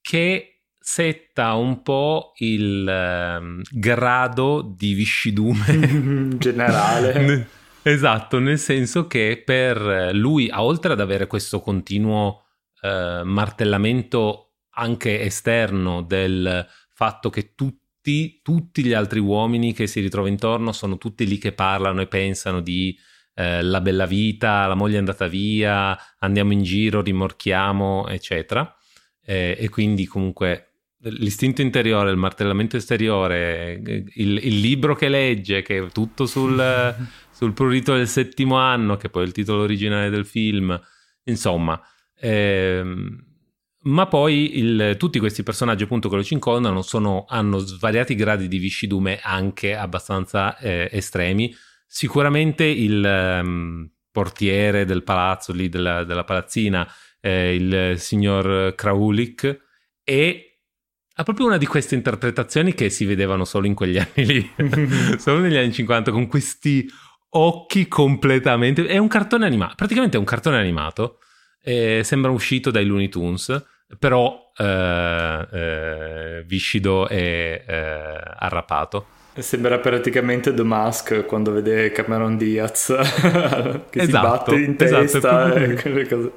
che 0.00 0.62
setta 0.78 1.54
un 1.54 1.82
po' 1.82 2.32
il 2.36 2.86
eh, 2.86 3.62
grado 3.70 4.74
di 4.76 4.92
viscidume 4.92 6.36
generale 6.36 7.48
Esatto, 7.86 8.38
nel 8.38 8.58
senso 8.58 9.06
che 9.06 9.42
per 9.44 10.10
lui, 10.14 10.48
oltre 10.50 10.94
ad 10.94 11.00
avere 11.00 11.26
questo 11.26 11.60
continuo 11.60 12.44
eh, 12.80 13.20
martellamento 13.24 14.54
anche 14.76 15.20
esterno 15.20 16.00
del 16.00 16.66
fatto 16.94 17.28
che 17.28 17.54
tutti, 17.54 18.40
tutti, 18.42 18.82
gli 18.82 18.94
altri 18.94 19.18
uomini 19.18 19.74
che 19.74 19.86
si 19.86 20.00
ritrova 20.00 20.28
intorno 20.28 20.72
sono 20.72 20.96
tutti 20.96 21.26
lì 21.26 21.36
che 21.36 21.52
parlano 21.52 22.00
e 22.00 22.06
pensano 22.06 22.60
di 22.60 22.98
eh, 23.34 23.62
la 23.62 23.82
bella 23.82 24.06
vita, 24.06 24.66
la 24.66 24.74
moglie 24.74 24.96
è 24.96 25.00
andata 25.00 25.26
via, 25.26 25.94
andiamo 26.20 26.52
in 26.52 26.62
giro, 26.62 27.02
rimorchiamo, 27.02 28.08
eccetera. 28.08 28.74
Eh, 29.22 29.56
e 29.58 29.68
quindi 29.68 30.06
comunque 30.06 30.68
l'istinto 31.00 31.60
interiore, 31.60 32.10
il 32.10 32.16
martellamento 32.16 32.78
esteriore, 32.78 33.78
il, 34.14 34.38
il 34.42 34.60
libro 34.60 34.94
che 34.94 35.08
legge, 35.08 35.60
che 35.60 35.78
è 35.78 35.86
tutto 35.90 36.24
sul 36.24 36.56
sul 37.34 37.52
prurito 37.52 37.94
del 37.94 38.08
settimo 38.08 38.56
anno, 38.56 38.96
che 38.96 39.10
poi 39.10 39.24
è 39.24 39.26
il 39.26 39.32
titolo 39.32 39.62
originale 39.62 40.08
del 40.08 40.24
film, 40.24 40.80
insomma. 41.24 41.80
Ehm, 42.20 43.32
ma 43.84 44.06
poi 44.06 44.58
il, 44.58 44.96
tutti 44.98 45.18
questi 45.18 45.42
personaggi 45.42 45.82
appunto 45.82 46.08
che 46.08 46.16
lo 46.16 46.22
circondano 46.22 46.80
sono, 46.80 47.24
hanno 47.28 47.58
svariati 47.58 48.14
gradi 48.14 48.48
di 48.48 48.58
viscidume 48.58 49.18
anche 49.22 49.74
abbastanza 49.76 50.56
eh, 50.58 50.88
estremi. 50.90 51.54
Sicuramente 51.86 52.64
il 52.64 53.04
um, 53.42 53.90
portiere 54.10 54.84
del 54.84 55.02
palazzo 55.02 55.52
lì 55.52 55.68
della, 55.68 56.04
della 56.04 56.24
palazzina, 56.24 56.88
eh, 57.20 57.54
il 57.54 57.98
signor 57.98 58.74
Kraulik, 58.74 59.60
e 60.02 60.54
ha 61.16 61.22
proprio 61.22 61.46
una 61.46 61.58
di 61.58 61.66
queste 61.66 61.94
interpretazioni 61.94 62.74
che 62.74 62.88
si 62.90 63.04
vedevano 63.04 63.44
solo 63.44 63.66
in 63.66 63.74
quegli 63.74 63.98
anni 63.98 64.24
lì, 64.24 64.50
solo 65.18 65.40
negli 65.40 65.56
anni 65.56 65.72
50, 65.72 66.10
con 66.10 66.26
questi 66.26 66.88
occhi 67.36 67.88
completamente... 67.88 68.86
È 68.86 68.98
un 68.98 69.08
cartone 69.08 69.46
animato, 69.46 69.74
praticamente 69.76 70.16
è 70.16 70.20
un 70.20 70.26
cartone 70.26 70.58
animato, 70.58 71.18
eh, 71.62 72.02
sembra 72.04 72.30
uscito 72.30 72.70
dai 72.70 72.84
Looney 72.84 73.08
Tunes, 73.08 73.64
però 73.98 74.52
eh, 74.56 75.48
eh, 75.52 76.44
viscido 76.46 77.08
e 77.08 77.64
eh, 77.66 78.20
arrapato. 78.38 79.06
Sembra 79.36 79.78
praticamente 79.78 80.54
The 80.54 80.62
Mask 80.62 81.24
quando 81.26 81.50
vede 81.50 81.90
Cameron 81.90 82.36
Diaz 82.36 82.86
che 83.90 84.00
esatto, 84.00 84.00
si 84.00 84.10
batte 84.10 84.54
in 84.54 84.76
esatto, 84.78 85.02
testa 85.02 85.54
e 85.54 86.06
cose. 86.08 86.32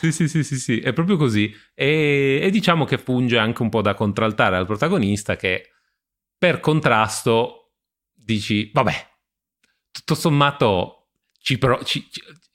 Sì, 0.00 0.12
sì, 0.12 0.28
sì, 0.28 0.44
sì, 0.44 0.56
sì, 0.56 0.80
è 0.80 0.92
proprio 0.92 1.16
così. 1.16 1.50
E, 1.72 2.40
e 2.42 2.50
diciamo 2.50 2.84
che 2.84 2.98
funge 2.98 3.38
anche 3.38 3.62
un 3.62 3.70
po' 3.70 3.80
da 3.80 3.94
contraltare 3.94 4.56
al 4.56 4.66
protagonista 4.66 5.36
che 5.36 5.70
per 6.36 6.60
contrasto 6.60 7.72
dici, 8.12 8.70
vabbè, 8.70 8.92
tutto 9.94 10.16
sommato 10.16 11.06
ci, 11.40 11.56
pro- 11.56 11.84
ci, 11.84 12.08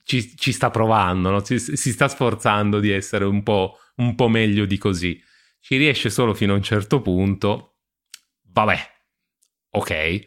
ci, 0.03 0.35
ci 0.35 0.51
sta 0.51 0.69
provando, 0.69 1.29
no? 1.29 1.43
si, 1.45 1.57
si, 1.57 1.91
sta 1.91 2.09
sforzando 2.09 2.81
di 2.81 2.91
essere 2.91 3.23
un 3.23 3.43
po', 3.43 3.77
un 3.95 4.13
po' 4.15 4.27
meglio 4.27 4.65
di 4.65 4.77
così. 4.77 5.21
Ci 5.61 5.77
riesce 5.77 6.09
solo 6.09 6.33
fino 6.33 6.51
a 6.51 6.57
un 6.57 6.63
certo 6.63 7.01
punto. 7.01 7.77
Vabbè, 8.41 8.77
ok. 9.69 10.19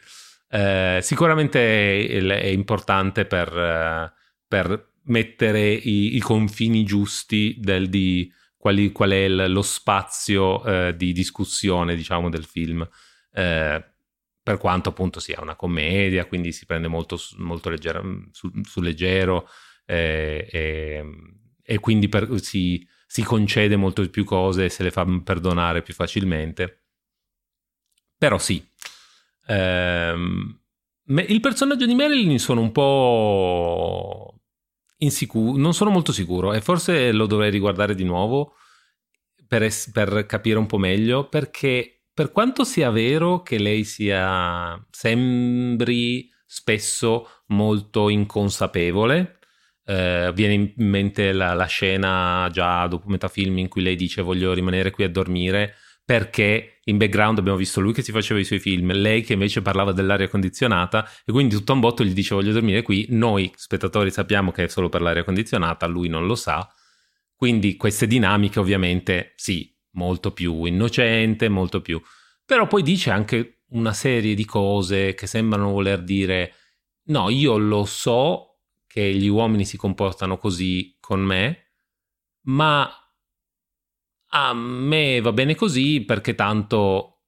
Eh, 0.49 0.99
sicuramente 1.03 2.07
è, 2.07 2.23
è, 2.23 2.47
importante 2.47 3.27
per, 3.27 4.15
per 4.49 4.93
mettere 5.05 5.71
i, 5.71 6.17
i, 6.17 6.21
confini 6.21 6.85
giusti 6.85 7.57
del, 7.59 7.91
di 7.91 8.33
quali, 8.57 8.91
qual 8.91 9.11
è 9.11 9.29
lo 9.29 9.63
spazio 9.63 10.65
eh, 10.65 10.97
di 10.97 11.13
discussione, 11.13 11.95
diciamo, 11.95 12.31
del 12.31 12.45
film. 12.45 12.89
Eh, 13.33 13.92
per 14.43 14.59
quanto 14.59 14.89
appunto 14.89 15.21
sia 15.21 15.41
una 15.41 15.55
commedia, 15.55 16.27
quindi 16.27 16.53
si 16.53 16.67
prende 16.67 16.89
molto, 16.89 17.17
molto 17.37 17.71
leggero, 17.71 18.03
su, 18.33 18.51
su 18.63 18.81
leggero 18.81 19.49
eh, 19.87 20.49
e, 20.51 21.05
e, 21.63 21.79
quindi 21.79 22.09
per, 22.09 22.29
si, 22.41 22.87
si, 23.07 23.23
concede 23.23 23.77
molto 23.77 24.09
più 24.11 24.25
cose 24.25 24.65
e 24.65 24.69
se 24.69 24.83
le 24.83 24.91
fa 24.91 25.07
perdonare 25.23 25.83
più 25.83 25.95
facilmente. 25.95 26.87
Però 28.19 28.39
sì, 28.39 28.65
ehm, 29.47 30.61
il 31.07 31.41
personaggio 31.41 31.87
di 31.87 31.95
Marilyn 31.95 32.39
sono 32.39 32.61
un 32.61 32.73
po' 32.73 34.41
insicuro, 34.99 35.57
non 35.57 35.75
sono 35.75 35.91
molto 35.91 36.13
sicuro 36.13 36.53
e 36.53 36.61
forse 36.61 37.13
lo 37.13 37.27
dovrei 37.27 37.51
riguardare 37.51 37.95
di 37.95 38.05
nuovo 38.05 38.55
per, 39.47 39.63
es- 39.65 39.91
per 39.93 40.27
capire 40.27 40.59
un 40.59 40.67
po' 40.67 40.79
meglio 40.79 41.29
perché 41.29 42.02
per 42.15 42.33
quanto 42.33 42.65
sia 42.65 42.91
vero 42.91 43.43
che 43.43 43.59
lei 43.59 43.85
sia 43.85 44.83
sembri 44.91 46.31
spesso 46.45 47.29
molto 47.47 48.09
inconsapevole, 48.09 49.39
eh, 49.85 50.31
viene 50.35 50.53
in 50.55 50.73
mente 50.77 51.33
la, 51.33 51.55
la, 51.55 51.65
scena 51.65 52.49
già 52.53 52.87
dopo 52.87 53.09
metà 53.09 53.29
film 53.29 53.59
in 53.59 53.69
cui 53.69 53.83
lei 53.83 53.97
dice 53.97 54.23
voglio 54.23 54.53
rimanere 54.53 54.91
qui 54.91 55.05
a 55.05 55.09
dormire 55.09 55.75
perché 56.05 56.81
in 56.85 56.99
background 56.99 57.39
abbiamo 57.39 57.57
visto 57.57 57.81
lui 57.81 57.93
che 57.93 58.03
si 58.03 58.13
faceva 58.13 58.41
i 58.41 58.45
suoi 58.45 58.59
film, 58.59 58.93
lei 58.93 59.23
che 59.23 59.35
invece 59.35 59.63
parlava 59.63 59.93
dell'aria 59.93 60.29
condizionata 60.29 61.09
e 61.25 61.33
quindi 61.33 61.55
tutto 61.55 61.73
un 61.73 61.81
botto 61.81 62.05
gli 62.05 62.13
dice 62.13 62.35
voglio 62.35 62.53
dormire 62.53 62.83
qui, 62.83 63.07
noi 63.11 63.51
spettatori 63.55 64.11
sappiamo 64.11 64.51
che 64.51 64.65
è 64.65 64.69
solo 64.69 64.89
per 64.89 65.01
l'aria 65.01 65.25
condizionata, 65.25 65.87
lui 65.87 66.09
non 66.09 66.27
lo 66.27 66.35
sa, 66.35 66.69
quindi 67.37 67.77
queste 67.77 68.07
dinamiche 68.07 68.59
ovviamente 68.59 69.33
sì, 69.37 69.72
molto 69.93 70.33
più 70.33 70.65
innocente, 70.65 71.49
molto 71.49 71.81
più... 71.81 72.01
Però 72.45 72.67
poi 72.67 72.83
dice 72.83 73.11
anche 73.11 73.63
una 73.69 73.93
serie 73.93 74.35
di 74.35 74.45
cose 74.45 75.15
che 75.15 75.27
sembrano 75.27 75.71
voler 75.71 76.03
dire 76.03 76.55
no, 77.05 77.31
io 77.31 77.57
lo 77.57 77.85
so 77.85 78.59
che 78.87 79.15
gli 79.15 79.29
uomini 79.29 79.65
si 79.65 79.77
comportano 79.77 80.39
così 80.39 80.97
con 81.01 81.21
me, 81.21 81.73
ma 82.47 82.91
a 84.35 84.55
me 84.55 85.21
va 85.21 85.33
bene 85.33 85.55
così 85.55 86.03
perché 86.03 86.35
tanto 86.35 87.23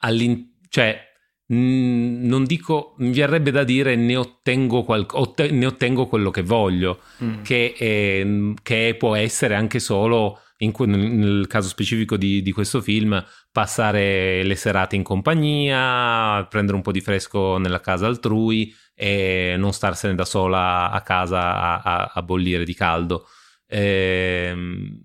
all'in- 0.00 0.58
cioè 0.68 1.12
non 1.46 2.44
dico 2.44 2.94
mi 2.98 3.12
verrebbe 3.12 3.50
da 3.50 3.64
dire 3.64 3.96
ne 3.96 4.16
ottengo, 4.16 4.82
qual- 4.82 5.06
otte- 5.10 5.50
ne 5.50 5.66
ottengo 5.66 6.06
quello 6.06 6.30
che 6.30 6.42
voglio 6.42 7.00
mm. 7.22 7.42
che, 7.42 7.74
è, 7.76 8.26
che 8.62 8.96
può 8.98 9.14
essere 9.14 9.54
anche 9.54 9.78
solo 9.78 10.40
in, 10.58 10.72
nel 10.76 11.46
caso 11.48 11.68
specifico 11.68 12.16
di, 12.16 12.42
di, 12.42 12.52
questo 12.52 12.80
film, 12.80 13.22
passare 13.50 14.42
le 14.42 14.54
serate 14.54 14.96
in 14.96 15.02
compagnia, 15.02 16.46
prendere 16.48 16.76
un 16.76 16.82
po' 16.82 16.92
di 16.92 17.00
fresco 17.00 17.58
nella 17.58 17.80
casa 17.80 18.06
altrui 18.06 18.74
e 18.94 19.56
non 19.58 19.72
starsene 19.72 20.14
da 20.14 20.24
sola 20.24 20.90
a 20.90 21.00
casa 21.02 21.60
a, 21.60 21.80
a, 21.80 22.12
a 22.14 22.22
bollire 22.22 22.64
di 22.64 22.74
caldo. 22.74 23.26
Ehm, 23.66 25.00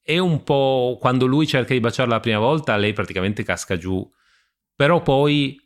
è 0.00 0.18
un 0.18 0.44
po' 0.44 0.98
quando 1.00 1.26
lui 1.26 1.46
cerca 1.46 1.72
di 1.72 1.80
baciarla 1.80 2.14
la 2.14 2.20
prima 2.20 2.38
volta, 2.38 2.76
lei 2.76 2.92
praticamente 2.92 3.42
casca 3.42 3.76
giù, 3.76 4.08
però 4.74 5.02
poi 5.02 5.58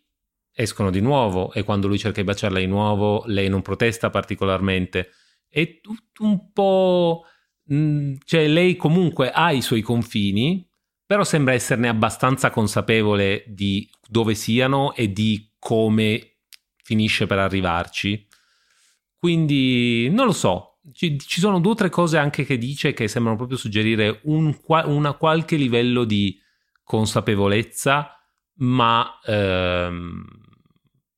escono 0.53 0.91
di 0.91 1.01
nuovo 1.01 1.53
e 1.53 1.63
quando 1.63 1.89
lui 1.89 1.99
cerca 1.99 2.21
di 2.21 2.27
baciarla 2.27 2.59
di 2.59 2.67
nuovo, 2.67 3.23
lei 3.27 3.49
non 3.49 3.61
protesta 3.61 4.09
particolarmente. 4.09 5.11
È 5.47 5.81
tutto 5.81 6.25
un 6.25 6.53
po' 6.53 7.25
Mm, 7.73 8.15
cioè 8.25 8.49
lei 8.49 8.77
comunque 8.77 9.31
ha 9.31 9.53
i 9.53 9.63
suoi 9.63 9.81
confini, 9.81 10.67
però 11.07 11.25
sembra 11.25 11.55
esserne 11.55 11.89
abbastanza 11.89 12.51
consapevole 12.51 13.45
di 13.47 13.89
dove 14.09 14.35
siano 14.35 14.95
e 14.95 15.13
di 15.13 15.53
come 15.59 16.39
finisce 16.83 17.27
per 17.27 17.39
arrivarci. 17.39 18.27
Quindi 19.17 20.09
non 20.11 20.27
lo 20.27 20.33
so, 20.33 20.79
ci, 20.93 21.19
ci 21.19 21.41
sono 21.41 21.61
due 21.61 21.73
o 21.73 21.75
tre 21.75 21.91
cose 21.91 22.17
anche 22.19 22.45
che 22.45 22.59
dice 22.59 22.93
che 22.93 23.07
sembrano 23.09 23.37
proprio 23.37 23.59
suggerire 23.59 24.21
un, 24.25 24.57
una 24.67 25.13
qualche 25.15 25.57
livello 25.57 26.05
di 26.05 26.39
consapevolezza, 26.83 28.17
ma 28.55 29.19
ehm, 29.25 30.25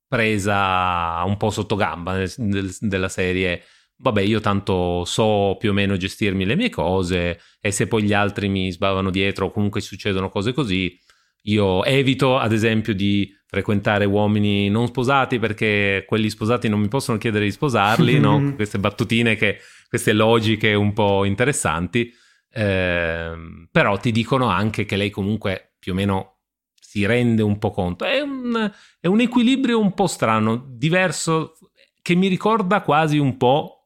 presa 0.07 1.23
un 1.25 1.37
po' 1.37 1.49
sotto 1.49 1.75
gamba 1.75 2.15
nel, 2.17 2.31
nel, 2.37 2.75
della 2.79 3.09
serie 3.09 3.63
vabbè, 3.97 4.21
io 4.21 4.39
tanto 4.39 5.05
so 5.05 5.55
più 5.59 5.71
o 5.71 5.73
meno 5.73 5.97
gestirmi 5.97 6.45
le 6.45 6.55
mie 6.55 6.69
cose 6.69 7.39
e 7.59 7.71
se 7.71 7.87
poi 7.87 8.03
gli 8.03 8.13
altri 8.13 8.49
mi 8.49 8.71
sbavano 8.71 9.09
dietro 9.09 9.45
o 9.45 9.51
comunque 9.51 9.81
succedono 9.81 10.29
cose 10.29 10.53
così, 10.53 10.97
io 11.43 11.83
evito 11.83 12.37
ad 12.37 12.53
esempio 12.53 12.93
di 12.93 13.29
frequentare 13.45 14.05
uomini 14.05 14.69
non 14.69 14.87
sposati 14.87 15.39
perché 15.39 16.05
quelli 16.07 16.29
sposati 16.29 16.67
non 16.69 16.79
mi 16.79 16.87
possono 16.87 17.17
chiedere 17.17 17.45
di 17.45 17.51
sposarli, 17.51 18.19
no? 18.19 18.53
queste 18.55 18.79
battutine, 18.79 19.35
che, 19.35 19.59
queste 19.87 20.13
logiche 20.13 20.73
un 20.73 20.93
po' 20.93 21.23
interessanti, 21.25 22.11
eh, 22.49 23.31
però 23.71 23.97
ti 23.97 24.11
dicono 24.11 24.47
anche 24.47 24.85
che 24.85 24.95
lei 24.95 25.09
comunque 25.09 25.75
più 25.77 25.91
o 25.91 25.95
meno 25.95 26.39
si 26.73 27.05
rende 27.05 27.41
un 27.41 27.57
po' 27.59 27.71
conto. 27.71 28.05
È 28.05 28.19
un, 28.19 28.71
è 28.99 29.07
un 29.07 29.19
equilibrio 29.19 29.79
un 29.79 29.93
po' 29.93 30.07
strano, 30.07 30.65
diverso, 30.67 31.57
che 32.01 32.15
mi 32.15 32.27
ricorda 32.27 32.81
quasi 32.81 33.17
un 33.17 33.37
po' 33.37 33.82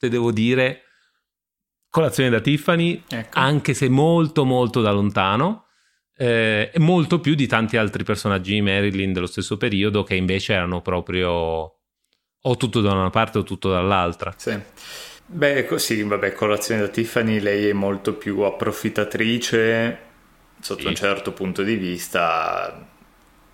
te 0.00 0.08
devo 0.08 0.32
dire, 0.32 0.84
colazione 1.90 2.30
da 2.30 2.40
Tiffany, 2.40 3.04
ecco. 3.06 3.38
anche 3.38 3.74
se 3.74 3.90
molto 3.90 4.46
molto 4.46 4.80
da 4.80 4.92
lontano, 4.92 5.66
eh, 6.16 6.70
e 6.72 6.78
molto 6.78 7.20
più 7.20 7.34
di 7.34 7.46
tanti 7.46 7.76
altri 7.76 8.02
personaggi 8.02 8.54
di 8.54 8.62
Marilyn 8.62 9.12
dello 9.12 9.26
stesso 9.26 9.58
periodo 9.58 10.02
che 10.02 10.14
invece 10.14 10.54
erano 10.54 10.80
proprio 10.80 11.30
o 12.42 12.56
tutto 12.56 12.80
da 12.80 12.92
una 12.92 13.10
parte 13.10 13.38
o 13.38 13.42
tutto 13.42 13.68
dall'altra. 13.68 14.32
Sì. 14.36 14.58
Beh, 15.26 15.68
sì, 15.76 16.02
vabbè, 16.02 16.32
colazione 16.32 16.80
da 16.80 16.88
Tiffany, 16.88 17.38
lei 17.38 17.68
è 17.68 17.72
molto 17.72 18.14
più 18.14 18.40
approfittatrice 18.40 19.98
sotto 20.60 20.80
sì. 20.80 20.86
un 20.86 20.94
certo 20.94 21.32
punto 21.32 21.62
di 21.62 21.76
vista. 21.76 22.88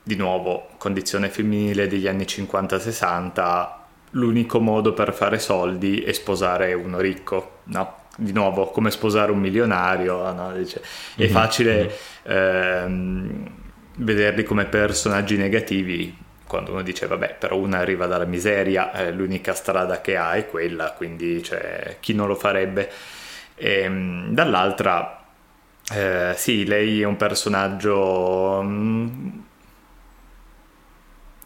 Di 0.02 0.14
nuovo, 0.14 0.68
condizione 0.78 1.28
femminile 1.28 1.88
degli 1.88 2.06
anni 2.06 2.22
50-60, 2.22 3.75
l'unico 4.16 4.60
modo 4.60 4.92
per 4.92 5.14
fare 5.14 5.38
soldi 5.38 6.00
è 6.00 6.12
sposare 6.12 6.74
uno 6.74 6.98
ricco, 6.98 7.58
no? 7.64 8.04
Di 8.16 8.32
nuovo, 8.32 8.70
come 8.70 8.90
sposare 8.90 9.30
un 9.30 9.38
milionario, 9.38 10.32
no? 10.32 10.52
Dice, 10.52 10.82
è 11.16 11.22
mm-hmm. 11.22 11.30
facile 11.30 11.98
ehm, 12.22 13.50
vederli 13.96 14.42
come 14.42 14.66
personaggi 14.66 15.36
negativi 15.36 16.24
quando 16.46 16.70
uno 16.70 16.82
dice 16.82 17.06
vabbè 17.06 17.36
però 17.38 17.56
una 17.56 17.78
arriva 17.78 18.06
dalla 18.06 18.24
miseria 18.24 18.92
eh, 18.92 19.10
l'unica 19.10 19.52
strada 19.52 20.00
che 20.00 20.16
ha 20.16 20.34
è 20.34 20.46
quella 20.46 20.92
quindi 20.92 21.42
cioè, 21.42 21.96
chi 21.98 22.14
non 22.14 22.28
lo 22.28 22.36
farebbe 22.36 22.88
e, 23.56 23.80
ehm, 23.80 24.32
dall'altra 24.32 25.24
eh, 25.92 26.34
sì 26.36 26.64
lei 26.64 27.00
è 27.00 27.04
un 27.04 27.16
personaggio 27.16 28.62
mh, 28.62 28.68
mm, 28.68 29.28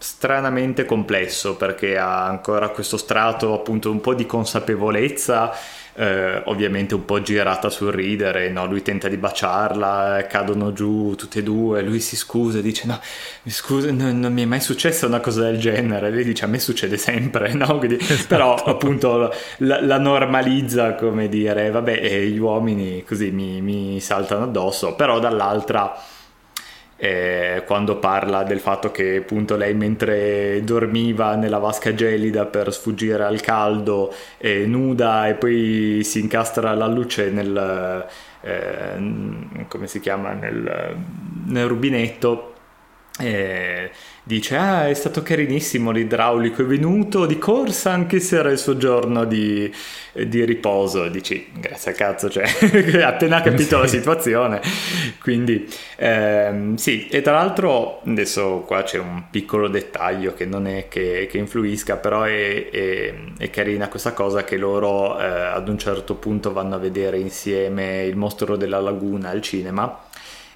stranamente 0.02 0.86
complesso 0.86 1.56
perché 1.56 1.98
ha 1.98 2.24
ancora 2.24 2.70
questo 2.70 2.96
strato 2.96 3.52
appunto 3.52 3.90
un 3.90 4.00
po' 4.00 4.14
di 4.14 4.24
consapevolezza 4.24 5.52
eh, 5.92 6.40
ovviamente 6.46 6.94
un 6.94 7.04
po' 7.04 7.20
girata 7.20 7.68
sul 7.68 7.92
ridere 7.92 8.48
no? 8.48 8.64
lui 8.64 8.80
tenta 8.80 9.08
di 9.08 9.18
baciarla 9.18 10.24
cadono 10.26 10.72
giù 10.72 11.14
tutte 11.16 11.40
e 11.40 11.42
due 11.42 11.82
lui 11.82 12.00
si 12.00 12.16
scusa 12.16 12.62
dice 12.62 12.86
no 12.86 12.98
scusa 13.44 13.92
non, 13.92 14.18
non 14.18 14.32
mi 14.32 14.40
è 14.42 14.46
mai 14.46 14.60
successa 14.60 15.04
una 15.04 15.20
cosa 15.20 15.42
del 15.42 15.58
genere 15.58 16.08
lei 16.08 16.24
dice 16.24 16.46
a 16.46 16.48
me 16.48 16.60
succede 16.60 16.96
sempre 16.96 17.52
no? 17.54 17.76
Quindi, 17.76 17.98
esatto. 18.00 18.26
però 18.26 18.54
appunto 18.54 19.30
la, 19.58 19.84
la, 19.84 19.98
normalizza 19.98 20.94
come 20.94 21.28
dire 21.28 21.68
vabbè 21.70 22.22
gli 22.22 22.38
uomini 22.38 23.04
così 23.04 23.30
mi, 23.32 23.60
mi 23.60 24.00
saltano 24.00 24.44
addosso 24.44 24.94
però 24.94 25.18
dall'altra 25.18 25.94
eh, 27.02 27.62
quando 27.66 27.96
parla 27.96 28.42
del 28.42 28.60
fatto 28.60 28.90
che 28.90 29.16
appunto 29.16 29.56
lei 29.56 29.72
mentre 29.72 30.62
dormiva 30.62 31.34
nella 31.34 31.56
vasca 31.56 31.94
gelida 31.94 32.44
per 32.44 32.70
sfuggire 32.74 33.24
al 33.24 33.40
caldo 33.40 34.12
è 34.36 34.64
nuda 34.66 35.26
e 35.26 35.34
poi 35.34 36.02
si 36.04 36.20
incastra 36.20 36.74
la 36.74 36.86
luce 36.86 37.30
nel, 37.30 38.06
eh, 38.42 39.64
come 39.66 39.86
si 39.86 39.98
chiama, 39.98 40.34
nel, 40.34 40.96
nel 41.46 41.66
rubinetto 41.66 42.52
eh, 43.18 43.90
dice 44.22 44.56
ah 44.56 44.88
è 44.88 44.94
stato 44.94 45.22
carinissimo 45.22 45.90
l'idraulico 45.90 46.62
è 46.62 46.64
venuto 46.64 47.26
di 47.26 47.38
corsa 47.38 47.90
anche 47.90 48.20
se 48.20 48.36
era 48.36 48.50
il 48.50 48.58
suo 48.58 48.76
giorno 48.76 49.24
di, 49.24 49.72
di 50.12 50.44
riposo. 50.44 51.08
Dici 51.08 51.48
grazie 51.52 51.92
a 51.92 51.94
cazzo 51.94 52.28
cioè 52.28 52.44
appena 53.02 53.40
capito 53.40 53.78
la 53.78 53.86
situazione. 53.86 54.60
Quindi 55.20 55.68
ehm, 55.96 56.76
sì 56.76 57.08
e 57.08 57.22
tra 57.22 57.32
l'altro 57.32 58.00
adesso 58.06 58.60
qua 58.66 58.82
c'è 58.82 58.98
un 58.98 59.24
piccolo 59.30 59.68
dettaglio 59.68 60.34
che 60.34 60.44
non 60.44 60.66
è 60.66 60.88
che, 60.88 61.26
che 61.30 61.38
influisca 61.38 61.96
però 61.96 62.22
è, 62.22 62.70
è, 62.70 63.14
è, 63.38 63.50
carina 63.50 63.88
questa 63.88 64.12
cosa 64.12 64.44
che 64.44 64.56
loro 64.56 65.18
eh, 65.18 65.24
ad 65.24 65.68
un 65.68 65.78
certo 65.78 66.14
punto 66.14 66.52
vanno 66.52 66.74
a 66.74 66.78
vedere 66.78 67.18
insieme 67.18 68.04
il 68.04 68.16
mostro 68.16 68.56
della 68.56 68.80
laguna 68.80 69.30
al 69.30 69.40
cinema 69.40 70.08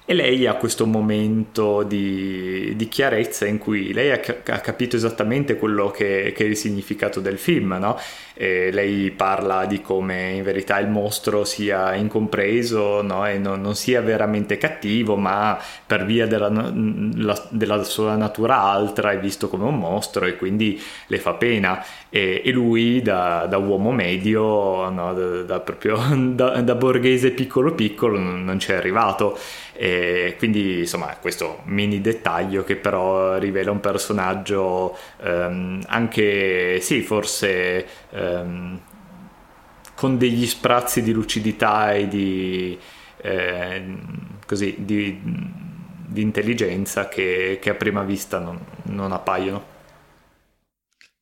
e 0.05 0.13
lei 0.13 0.45
ha 0.45 0.53
questo 0.55 0.85
momento 0.85 1.81
di, 1.81 2.75
di 2.75 2.87
chiarezza 2.87 3.47
in 3.47 3.57
cui 3.57 3.91
lei 3.91 4.11
ha, 4.11 4.19
ha 4.19 4.59
capito 4.59 4.95
esattamente 4.95 5.57
quello 5.57 5.89
che, 5.89 6.31
che, 6.35 6.45
è 6.45 6.47
il 6.47 6.55
significato 6.55 7.19
del 7.19 7.39
film, 7.39 7.75
no? 7.79 7.97
E 8.37 8.69
lei 8.69 9.11
parla 9.11 9.65
di 9.65 9.81
come 9.81 10.31
in 10.31 10.43
verità 10.43 10.77
il 10.79 10.89
mostro 10.89 11.45
sia 11.45 11.93
incompreso 11.93 13.01
no? 13.01 13.25
e 13.25 13.37
non, 13.37 13.61
non, 13.61 13.75
sia 13.75 14.01
veramente 14.01 14.57
cattivo, 14.57 15.15
ma 15.15 15.57
per 15.85 16.05
via 16.05 16.27
della, 16.27 16.49
la, 16.49 17.47
della, 17.49 17.83
sua 17.83 18.15
natura 18.17 18.59
altra 18.61 19.11
è 19.11 19.19
visto 19.19 19.47
come 19.47 19.63
un 19.63 19.77
mostro 19.77 20.25
e 20.25 20.35
quindi 20.35 20.81
le 21.07 21.19
fa 21.19 21.33
pena. 21.35 21.81
E, 22.09 22.41
e 22.43 22.51
lui, 22.51 23.01
da, 23.01 23.45
da, 23.45 23.57
uomo 23.57 23.91
medio, 23.91 24.89
no? 24.89 25.13
da, 25.13 25.41
da, 25.43 25.59
proprio, 25.61 25.97
da, 26.35 26.75
borghese 26.75 27.31
piccolo 27.31 27.73
piccolo, 27.73 28.19
non, 28.19 28.59
ci 28.59 28.71
è 28.71 28.75
arrivato. 28.75 29.37
E 29.77 30.35
quindi 30.37 30.79
insomma 30.79 31.17
questo 31.19 31.59
mini 31.65 31.99
dettaglio 31.99 32.63
che 32.63 32.77
però 32.77 33.37
rivela 33.37 33.71
un 33.71 33.81
personaggio 33.81 34.97
ehm, 35.21 35.81
anche 35.87 36.79
sì 36.79 37.01
forse 37.01 37.85
ehm, 38.25 38.81
con 39.95 40.17
degli 40.17 40.45
sprazzi 40.45 41.01
di 41.01 41.11
lucidità 41.11 41.93
e 41.93 42.07
di, 42.07 42.77
eh, 43.21 43.97
così, 44.45 44.75
di, 44.79 45.19
di 45.21 46.21
intelligenza 46.21 47.07
che, 47.07 47.59
che, 47.61 47.69
a 47.69 47.75
prima 47.75 48.03
vista 48.03 48.39
non, 48.39 48.59
non 48.83 49.11
appaiono. 49.11 49.73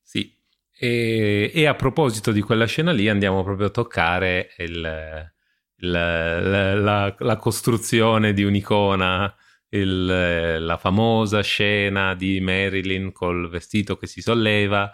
Sì, 0.02 0.36
e, 0.76 1.52
e, 1.54 1.66
a 1.68 1.76
proposito 1.76 2.32
di 2.32 2.42
quella 2.42 2.66
scena 2.66 2.92
lì 2.92 3.08
andiamo 3.08 3.44
proprio 3.44 3.68
a 3.68 3.72
toccare 3.72 4.50
il, 4.58 4.82
la, 4.82 6.76
la, 6.76 7.16
la 7.18 7.36
costruzione 7.38 8.34
di 8.34 8.44
un'icona, 8.44 9.34
il, 9.70 10.66
la 10.66 10.78
famosa 10.78 11.42
scena 11.42 12.16
di 12.16 12.40
Marilyn 12.42 13.12
col 13.12 13.50
vestito 13.50 13.98
che 13.98 14.08
si 14.08 14.22
solleva, 14.22 14.92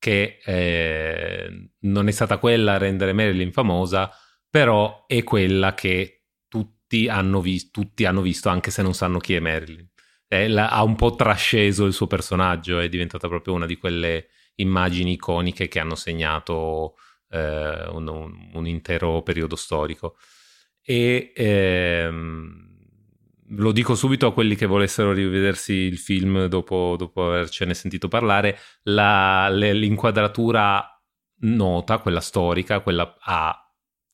che 0.00 0.38
eh, 0.42 1.70
non 1.80 2.08
è 2.08 2.10
stata 2.10 2.38
quella 2.38 2.72
a 2.72 2.78
rendere 2.78 3.12
Marilyn 3.12 3.52
famosa, 3.52 4.10
però 4.48 5.04
è 5.06 5.22
quella 5.22 5.74
che 5.74 6.24
tutti 6.48 7.06
hanno, 7.06 7.40
vis- 7.40 7.70
tutti 7.70 8.06
hanno 8.06 8.22
visto, 8.22 8.48
anche 8.48 8.70
se 8.70 8.82
non 8.82 8.94
sanno 8.94 9.18
chi 9.18 9.34
è 9.34 9.40
Marilyn. 9.40 9.86
Eh, 10.26 10.48
la, 10.48 10.70
ha 10.70 10.82
un 10.82 10.96
po' 10.96 11.14
trasceso 11.14 11.84
il 11.84 11.92
suo 11.92 12.06
personaggio, 12.06 12.80
è 12.80 12.88
diventata 12.88 13.28
proprio 13.28 13.52
una 13.52 13.66
di 13.66 13.76
quelle 13.76 14.28
immagini 14.56 15.12
iconiche 15.12 15.68
che 15.68 15.78
hanno 15.78 15.94
segnato 15.94 16.94
eh, 17.28 17.88
un, 17.90 18.08
un, 18.08 18.50
un, 18.54 18.66
intero 18.66 19.22
periodo 19.22 19.54
storico. 19.54 20.16
E 20.82 21.32
ehm, 21.34 22.69
lo 23.50 23.72
dico 23.72 23.94
subito 23.94 24.26
a 24.26 24.32
quelli 24.32 24.54
che 24.54 24.66
volessero 24.66 25.12
rivedersi 25.12 25.72
il 25.72 25.98
film 25.98 26.46
dopo, 26.46 26.94
dopo 26.98 27.26
avercene 27.26 27.74
sentito 27.74 28.08
parlare, 28.08 28.58
la, 28.84 29.48
le, 29.48 29.72
l'inquadratura 29.72 30.84
nota, 31.42 31.98
quella 31.98 32.20
storica, 32.20 32.80
quella 32.80 33.16
a 33.20 33.56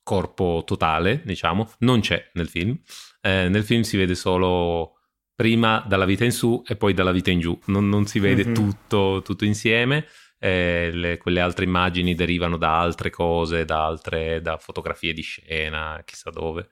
corpo 0.03 0.63
totale, 0.65 1.23
diciamo, 1.25 1.73
non 1.81 2.01
c'è 2.01 2.31
nel 2.35 2.49
film. 2.49 2.79
Eh, 3.21 3.49
nel 3.49 3.65
film 3.65 3.83
si 3.83 3.97
vede 3.97 4.15
solo 4.15 4.93
prima 5.35 5.85
dalla 5.87 6.05
vita 6.05 6.25
in 6.25 6.33
su 6.33 6.63
e 6.67 6.77
poi 6.77 6.95
dalla 6.95 7.13
vita 7.13 7.31
in 7.31 7.41
giù, 7.41 7.59
non, 7.67 7.89
non 7.89 8.07
si 8.07 8.19
vede 8.21 8.45
mm-hmm. 8.45 8.55
tutto, 8.55 9.21
tutto 9.23 9.45
insieme 9.45 10.07
eh, 10.39 10.91
le, 10.93 11.19
quelle 11.19 11.41
altre 11.41 11.65
immagini 11.65 12.15
derivano 12.15 12.57
da 12.57 12.79
altre 12.79 13.11
cose, 13.11 13.65
da 13.65 13.85
altre 13.85 14.41
da 14.41 14.57
fotografie 14.57 15.13
di 15.13 15.23
scena, 15.23 16.03
chissà 16.05 16.31
dove. 16.31 16.69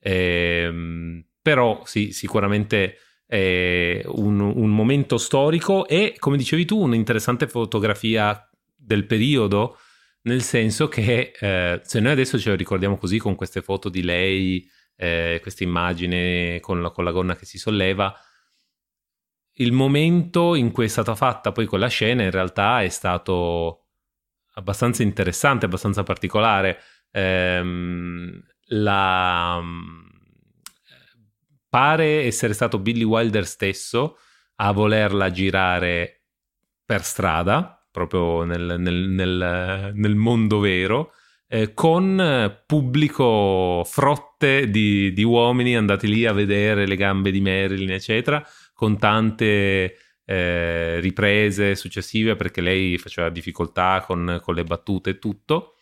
Eh, 0.00 1.24
però 1.44 1.82
sì, 1.84 2.10
sicuramente 2.12 2.96
un, 3.26 4.38
un, 4.40 4.70
momento 4.70 5.18
storico 5.18 5.86
e, 5.86 6.14
come 6.18 6.38
dicevi 6.38 6.64
tu, 6.64 6.80
un'interessante 6.80 7.48
fotografia 7.48 8.48
del 8.74 9.04
periodo, 9.04 9.76
nel 10.22 10.40
senso 10.40 10.88
che 10.88 11.32
eh, 11.38 11.80
se 11.82 12.00
noi 12.00 12.12
adesso 12.12 12.38
ce 12.38 12.48
lo 12.48 12.54
ricordiamo 12.54 12.96
così 12.96 13.18
con 13.18 13.34
queste 13.34 13.60
foto 13.60 13.90
di 13.90 14.02
lei, 14.02 14.66
eh, 14.96 15.38
questa 15.42 15.64
immagine 15.64 16.60
con 16.60 16.80
la, 16.80 16.90
con 16.90 17.04
la 17.04 17.10
gonna 17.10 17.36
che 17.36 17.44
si 17.44 17.58
solleva, 17.58 18.14
il 19.58 19.72
momento 19.72 20.54
in 20.54 20.70
cui 20.70 20.86
è 20.86 20.88
stata 20.88 21.14
fatta 21.14 21.52
poi 21.52 21.66
quella 21.66 21.88
scena 21.88 22.22
in 22.22 22.30
realtà 22.30 22.82
è 22.82 22.88
stato 22.88 23.88
abbastanza 24.54 25.02
interessante, 25.02 25.66
abbastanza 25.66 26.02
particolare. 26.04 26.80
Ehm, 27.10 28.42
la... 28.68 29.62
Pare 31.74 32.22
essere 32.22 32.52
stato 32.52 32.78
Billy 32.78 33.02
Wilder 33.02 33.44
stesso 33.44 34.18
a 34.58 34.70
volerla 34.70 35.32
girare 35.32 36.22
per 36.84 37.02
strada, 37.02 37.84
proprio 37.90 38.44
nel, 38.44 38.76
nel, 38.78 39.08
nel, 39.08 39.90
nel 39.92 40.14
mondo 40.14 40.60
vero, 40.60 41.10
eh, 41.48 41.74
con 41.74 42.62
pubblico 42.64 43.82
frotte 43.84 44.70
di, 44.70 45.12
di 45.12 45.24
uomini 45.24 45.74
andati 45.74 46.06
lì 46.06 46.26
a 46.26 46.32
vedere 46.32 46.86
le 46.86 46.94
gambe 46.94 47.32
di 47.32 47.40
Marilyn, 47.40 47.90
eccetera 47.90 48.46
con 48.72 48.96
tante 48.96 49.96
eh, 50.24 51.00
riprese 51.00 51.74
successive 51.74 52.36
perché 52.36 52.60
lei 52.60 52.98
faceva 52.98 53.30
difficoltà 53.30 54.04
con, 54.06 54.38
con, 54.40 54.54
le 54.54 54.62
battute 54.62 55.10
e 55.10 55.18
tutto, 55.18 55.74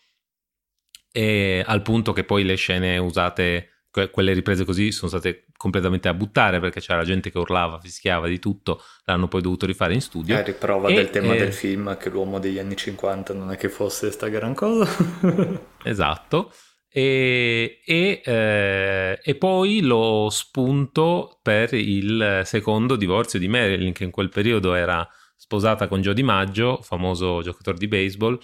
e 1.11 1.63
al 1.63 1.83
punto 1.83 2.13
che 2.13 2.23
poi 2.23 2.43
le 2.43 2.55
scene 2.55 2.97
usate, 2.97 3.83
que- 3.91 4.09
quelle 4.09 4.33
riprese 4.33 4.65
così, 4.65 4.91
sono 4.91 5.11
state 5.11 5.45
completamente 5.63 6.09
a 6.09 6.13
buttare 6.13 6.59
perché 6.59 6.81
c'era 6.81 7.05
gente 7.05 7.31
che 7.31 7.37
urlava, 7.37 7.79
fischiava 7.79 8.27
di 8.27 8.37
tutto, 8.37 8.83
l'hanno 9.05 9.29
poi 9.29 9.41
dovuto 9.41 9.65
rifare 9.65 9.93
in 9.93 10.01
studio. 10.01 10.37
È 10.37 10.43
riprova 10.43 10.89
e, 10.89 10.93
del 10.93 11.09
tema 11.09 11.35
eh, 11.35 11.37
del 11.37 11.53
film 11.53 11.95
che 11.95 12.09
l'uomo 12.09 12.37
degli 12.37 12.59
anni 12.59 12.75
50 12.75 13.33
non 13.33 13.49
è 13.49 13.55
che 13.55 13.69
fosse 13.69 14.11
sta 14.11 14.27
gran 14.27 14.53
cosa. 14.53 14.85
esatto. 15.83 16.51
E, 16.89 17.79
e, 17.85 18.21
eh, 18.25 19.19
e, 19.23 19.35
poi 19.35 19.79
lo 19.79 20.27
spunto 20.29 21.39
per 21.41 21.73
il 21.73 22.41
secondo 22.43 22.97
divorzio 22.97 23.39
di 23.39 23.47
Marilyn, 23.47 23.93
che 23.93 24.03
in 24.03 24.11
quel 24.11 24.27
periodo 24.27 24.73
era 24.73 25.07
sposata 25.37 25.87
con 25.87 26.01
Joe 26.01 26.13
DiMaggio, 26.13 26.81
famoso 26.81 27.41
giocatore 27.41 27.77
di 27.77 27.87
baseball, 27.87 28.37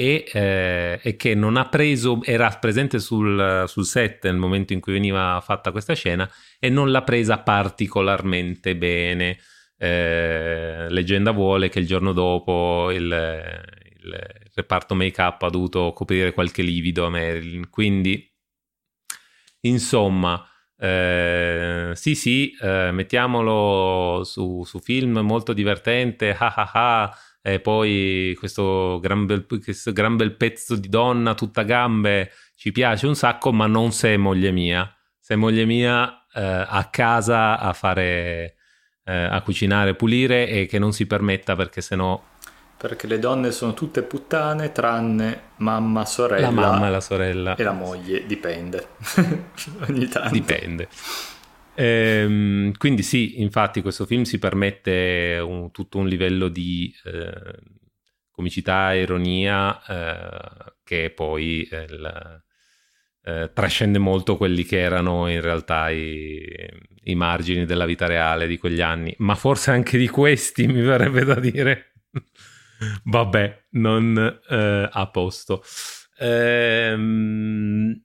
e, 0.00 0.30
eh, 0.32 1.00
e 1.02 1.16
che 1.16 1.34
non 1.34 1.56
ha 1.56 1.68
preso, 1.68 2.20
era 2.22 2.48
presente 2.50 3.00
sul, 3.00 3.64
sul, 3.66 3.84
set 3.84 4.26
nel 4.26 4.36
momento 4.36 4.72
in 4.72 4.78
cui 4.78 4.92
veniva 4.92 5.40
fatta 5.44 5.72
questa 5.72 5.94
scena 5.94 6.30
e 6.60 6.68
non 6.68 6.92
l'ha 6.92 7.02
presa 7.02 7.38
particolarmente 7.38 8.76
bene. 8.76 9.38
Eh, 9.76 10.86
leggenda 10.88 11.32
vuole 11.32 11.68
che 11.68 11.80
il 11.80 11.86
giorno 11.88 12.12
dopo 12.12 12.92
il, 12.92 13.02
il 13.02 14.18
reparto 14.54 14.94
make-up 14.94 15.42
ha 15.42 15.50
dovuto 15.50 15.92
coprire 15.92 16.32
qualche 16.32 16.62
livido 16.62 17.04
a 17.04 17.10
Marilyn. 17.10 17.68
Quindi, 17.68 18.24
insomma, 19.62 20.48
eh, 20.76 21.90
sì, 21.94 22.14
sì, 22.14 22.56
eh, 22.60 22.92
mettiamolo 22.92 24.22
su, 24.22 24.62
su, 24.62 24.78
film 24.78 25.18
molto 25.18 25.52
divertente, 25.52 26.36
ah 26.38 26.54
ah 26.54 26.70
ah, 26.72 27.18
e 27.40 27.60
poi 27.60 28.34
questo 28.38 28.98
gran, 29.00 29.26
bel, 29.26 29.46
questo 29.46 29.92
gran 29.92 30.16
bel 30.16 30.34
pezzo 30.34 30.76
di 30.76 30.88
donna 30.88 31.34
tutta 31.34 31.62
gambe 31.62 32.32
ci 32.54 32.72
piace 32.72 33.06
un 33.06 33.14
sacco, 33.14 33.52
ma 33.52 33.66
non 33.66 33.92
se 33.92 34.14
è 34.14 34.16
moglie 34.16 34.50
mia. 34.50 34.92
Se 35.18 35.34
è 35.34 35.36
moglie 35.36 35.64
mia 35.64 36.26
eh, 36.32 36.42
a 36.42 36.88
casa 36.90 37.58
a 37.58 37.72
fare, 37.72 38.56
eh, 39.04 39.12
a 39.12 39.40
cucinare, 39.42 39.94
pulire 39.94 40.48
e 40.48 40.66
che 40.66 40.78
non 40.78 40.92
si 40.92 41.06
permetta 41.06 41.54
perché 41.54 41.80
sennò 41.80 42.20
perché 42.78 43.08
le 43.08 43.18
donne 43.18 43.50
sono 43.50 43.74
tutte 43.74 44.02
puttane 44.02 44.70
tranne 44.70 45.50
mamma, 45.56 46.04
sorella. 46.04 46.46
La 46.46 46.52
mamma 46.52 46.86
e 46.86 46.90
la 46.90 47.00
sorella. 47.00 47.56
E 47.56 47.62
la 47.64 47.72
moglie, 47.72 48.24
dipende. 48.24 48.90
Ogni 49.88 50.06
tanto. 50.06 50.30
Dipende. 50.30 50.88
Ehm, 51.80 52.72
quindi 52.76 53.02
sì, 53.04 53.40
infatti 53.40 53.82
questo 53.82 54.04
film 54.04 54.22
si 54.22 54.40
permette 54.40 55.38
un, 55.40 55.70
tutto 55.70 55.98
un 55.98 56.08
livello 56.08 56.48
di 56.48 56.92
eh, 57.04 57.54
comicità, 58.32 58.92
ironia, 58.94 59.80
eh, 59.86 60.72
che 60.82 61.10
poi 61.10 61.68
eh, 63.22 63.50
trascende 63.52 63.98
molto 63.98 64.36
quelli 64.36 64.64
che 64.64 64.78
erano 64.80 65.28
in 65.28 65.40
realtà 65.40 65.90
i, 65.90 66.42
i 67.04 67.14
margini 67.14 67.64
della 67.64 67.84
vita 67.86 68.06
reale 68.06 68.46
di 68.46 68.58
quegli 68.58 68.80
anni, 68.80 69.14
ma 69.18 69.34
forse 69.36 69.70
anche 69.70 69.98
di 69.98 70.08
questi 70.08 70.66
mi 70.68 70.80
verrebbe 70.80 71.24
da 71.24 71.38
dire. 71.38 71.92
Vabbè, 73.04 73.66
non 73.70 74.40
eh, 74.48 74.88
a 74.90 75.10
posto. 75.10 75.62
Ehm, 76.18 78.02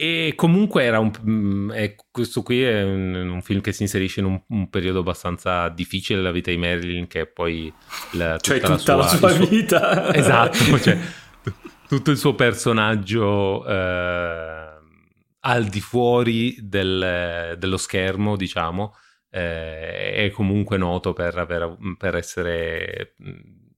e 0.00 0.34
comunque 0.36 0.84
era 0.84 1.00
un, 1.00 1.10
mm, 1.28 1.70
questo 2.12 2.44
qui 2.44 2.62
è 2.62 2.84
un, 2.84 3.14
un, 3.14 3.42
film 3.42 3.60
che 3.60 3.72
si 3.72 3.82
inserisce 3.82 4.20
in 4.20 4.26
un, 4.26 4.40
un, 4.46 4.70
periodo 4.70 5.00
abbastanza 5.00 5.68
difficile 5.70 6.20
della 6.20 6.30
vita 6.30 6.52
di 6.52 6.56
Marilyn, 6.56 7.08
che 7.08 7.22
è 7.22 7.26
poi 7.26 7.72
la, 8.12 8.38
cioè 8.38 8.60
tutta, 8.60 8.76
tutta 8.76 8.94
la 8.94 9.08
sua, 9.08 9.28
la 9.28 9.34
sua 9.34 9.44
suo, 9.44 9.46
vita. 9.48 10.14
Esatto, 10.14 10.56
cioè, 10.78 10.96
tutto 11.88 12.12
il 12.12 12.16
suo 12.16 12.36
personaggio 12.36 13.66
eh, 13.66 14.68
al 15.40 15.64
di 15.64 15.80
fuori 15.80 16.56
del, 16.60 17.56
dello 17.58 17.76
schermo, 17.76 18.36
diciamo, 18.36 18.94
eh, 19.30 20.12
è 20.12 20.30
comunque 20.30 20.76
noto 20.76 21.12
per, 21.12 21.36
aver, 21.36 21.76
per 21.96 22.14
essere 22.14 23.16
mm, 23.20 23.32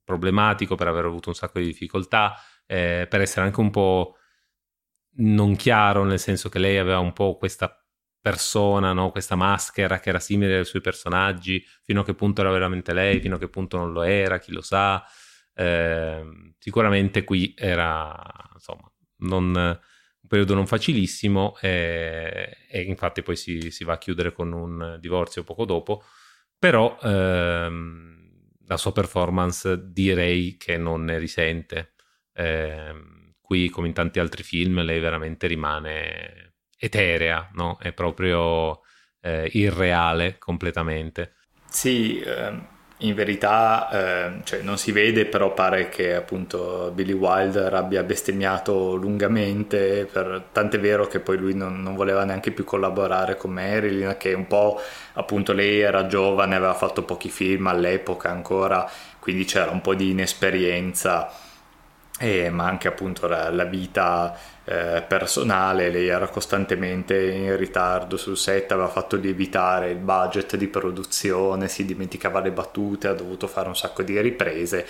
problematico, 0.05 0.75
per 0.75 0.89
aver 0.89 1.07
avuto 1.07 1.31
un 1.31 1.35
sacco 1.35 1.61
di 1.61 1.65
difficoltà, 1.65 2.35
eh, 2.67 3.07
per 3.09 3.23
essere 3.23 3.47
anche 3.47 3.61
un 3.61 3.71
po' 3.71 4.17
non 5.17 5.57
chiaro, 5.57 6.05
nel 6.05 6.19
senso 6.19 6.49
che 6.49 6.59
lei 6.59 6.79
aveva 6.79 6.99
un 6.99 7.13
po' 7.13 7.37
questa 7.37 7.75
persona, 8.21 8.93
no? 8.93 9.11
questa 9.11 9.35
maschera 9.35 9.99
che 9.99 10.11
era 10.11 10.21
simile 10.21 10.59
ai 10.59 10.65
suoi 10.65 10.83
personaggi, 10.83 11.65
fino 11.83 12.03
a 12.03 12.05
che 12.05 12.15
punto 12.15 12.43
era 12.43 12.51
veramente 12.51 12.93
lei, 12.93 13.21
fino 13.21 13.37
a 13.37 13.39
che 13.39 13.49
punto 13.49 13.77
non 13.79 13.93
lo 13.93 14.03
era, 14.03 14.39
chi 14.39 14.53
lo 14.53 14.61
sa. 14.61 15.03
Eh, 15.55 16.55
sicuramente 16.59 17.25
qui 17.25 17.55
era 17.57 18.15
insomma 18.55 18.91
non, 19.19 19.55
un 19.55 20.29
periodo 20.29 20.55
non 20.55 20.67
facilissimo 20.67 21.59
e, 21.61 22.57
e 22.69 22.83
infatti 22.83 23.23
poi 23.23 23.37
si, 23.37 23.71
si, 23.71 23.85
va 23.85 23.95
a 23.95 23.99
chiudere 23.99 24.33
con 24.33 24.53
un 24.53 24.97
divorzio 25.01 25.43
poco 25.45 25.65
dopo, 25.65 26.05
però 26.59 26.99
ehm, 27.03 28.19
la 28.67 28.77
sua 28.77 28.93
performance 28.93 29.91
direi 29.91 30.57
che 30.57 30.77
non 30.77 31.05
ne 31.05 31.19
risente. 31.19 31.95
Eh, 32.33 33.20
qui, 33.51 33.69
come 33.69 33.89
in 33.89 33.95
tanti 33.95 34.21
altri 34.21 34.45
film, 34.45 34.81
lei 34.85 35.01
veramente 35.01 35.49
rimane 35.49 36.53
eterea, 36.79 37.51
no? 37.55 37.79
È 37.81 37.93
proprio 37.93 38.83
eh, 39.23 39.51
irreale 39.55 40.39
completamente. 40.39 41.35
Sì, 41.69 42.21
eh, 42.21 42.53
in 42.99 43.15
verità 43.17 43.89
eh, 43.91 44.45
cioè, 44.45 44.63
non 44.63 44.79
si 44.79 44.93
vede, 44.93 45.27
però 45.27 45.53
pare 45.53 45.89
che 45.89 46.15
appunto 46.15 46.93
Billy 46.95 47.11
Wilder 47.13 47.75
abbia 47.75 48.05
bestemmiato 48.05 48.95
lungamente, 48.95 50.09
per, 50.11 50.45
tant'è 50.53 50.79
vero 50.79 51.09
che 51.09 51.19
poi 51.19 51.37
lui 51.37 51.55
non, 51.55 51.83
non, 51.83 51.97
voleva 51.97 52.23
neanche 52.23 52.53
più 52.53 52.63
collaborare 52.63 53.37
con 53.37 53.51
Marilyn, 53.51 54.15
che 54.17 54.33
un 54.33 54.47
po' 54.47 54.81
appunto 55.15 55.53
lei 55.53 55.81
era 55.81 56.07
giovane, 56.07 56.55
aveva 56.55 56.75
fatto 56.75 57.03
pochi 57.03 57.31
film 57.31 57.67
all'epoca 57.67 58.31
ancora, 58.31 58.89
quindi 59.19 59.45
c'era 59.45 59.73
un 59.73 59.81
po' 59.81 59.97
di 59.97 60.11
inesperienza 60.11 61.49
eh, 62.23 62.51
ma 62.51 62.67
anche 62.67 62.87
appunto 62.87 63.27
la, 63.27 63.49
la 63.49 63.65
vita 63.65 64.37
eh, 64.65 65.03
personale, 65.09 65.91
lei 65.91 66.09
era 66.09 66.29
costantemente 66.29 67.19
in 67.31 67.57
ritardo 67.57 68.19
sul 68.19 68.37
set, 68.37 68.73
aveva 68.73 68.89
fatto 68.89 69.17
lievitare 69.17 69.91
il 69.91 69.97
budget 69.97 70.57
di 70.57 70.69
produzione, 70.69 71.67
si 71.67 71.87
dimenticava 71.87 72.41
le 72.41 72.51
battute, 72.51 73.09
ha 73.09 73.15
dovuto 73.15 73.47
fare 73.47 73.69
un 73.69 73.77
sacco 73.77 74.03
di 74.03 74.21
riprese 74.21 74.87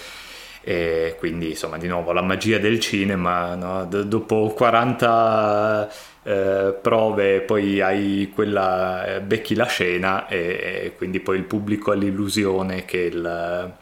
e 0.63 1.15
quindi 1.19 1.51
insomma 1.51 1.79
di 1.79 1.87
nuovo 1.87 2.13
la 2.13 2.21
magia 2.21 2.59
del 2.59 2.81
cinema, 2.81 3.55
no? 3.55 3.85
D- 3.87 4.03
dopo 4.03 4.53
40 4.55 5.89
eh, 6.25 6.79
prove 6.83 7.41
poi 7.43 7.81
hai 7.81 8.33
quella, 8.35 9.07
eh, 9.07 9.21
becchi 9.21 9.55
la 9.55 9.67
scena 9.67 10.27
e, 10.27 10.83
e, 10.85 10.95
quindi 10.97 11.21
poi 11.21 11.37
il 11.39 11.45
pubblico 11.45 11.93
ha 11.93 11.95
l'illusione 11.95 12.85
che 12.85 12.99
il, 12.99 13.73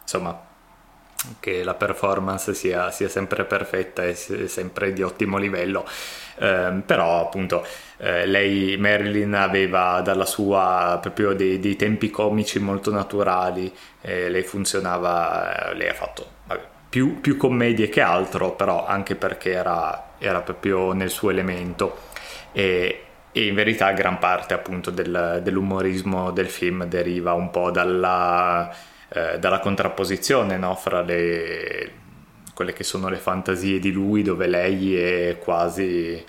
insomma 0.00 0.43
che 1.40 1.62
la 1.62 1.74
performance 1.74 2.54
sia, 2.54 2.90
sia 2.90 3.08
sempre 3.08 3.44
perfetta 3.44 4.04
e 4.04 4.14
sempre 4.14 4.92
di 4.92 5.02
ottimo 5.02 5.38
livello. 5.38 5.86
Eh, 6.36 6.82
però 6.84 7.20
appunto 7.20 7.64
eh, 7.98 8.26
lei 8.26 8.76
Marilyn 8.76 9.34
aveva 9.34 10.00
dalla 10.00 10.26
sua 10.26 10.98
proprio 11.00 11.32
dei, 11.32 11.60
dei 11.60 11.76
tempi 11.76 12.10
comici 12.10 12.58
molto 12.58 12.90
naturali 12.90 13.72
eh, 14.00 14.28
lei 14.28 14.42
funzionava 14.42 15.70
lei 15.74 15.88
ha 15.88 15.94
fatto 15.94 16.26
vabbè, 16.46 16.60
più, 16.88 17.20
più, 17.20 17.36
commedie 17.36 17.88
che 17.88 18.00
altro 18.00 18.50
però 18.50 18.84
anche 18.84 19.14
perché 19.14 19.52
era, 19.52 20.14
era 20.18 20.40
proprio 20.40 20.92
nel 20.92 21.10
suo 21.10 21.30
elemento 21.30 21.98
e, 22.50 23.04
e, 23.30 23.46
in 23.46 23.54
verità 23.54 23.92
gran 23.92 24.18
parte 24.18 24.54
appunto 24.54 24.90
del, 24.90 25.40
dell'umorismo 25.40 26.32
del 26.32 26.48
film 26.48 26.84
deriva 26.86 27.32
un 27.32 27.50
po' 27.50 27.70
dalla 27.70 28.74
eh, 29.08 29.38
dalla 29.38 29.58
contrapposizione 29.58 30.56
no? 30.56 30.74
fra 30.74 31.02
le, 31.02 31.92
quelle 32.54 32.72
che 32.72 32.84
sono 32.84 33.08
le 33.08 33.16
fantasie 33.16 33.78
di 33.78 33.92
lui, 33.92 34.22
dove 34.22 34.46
lei 34.46 34.96
è 34.96 35.38
quasi, 35.38 36.24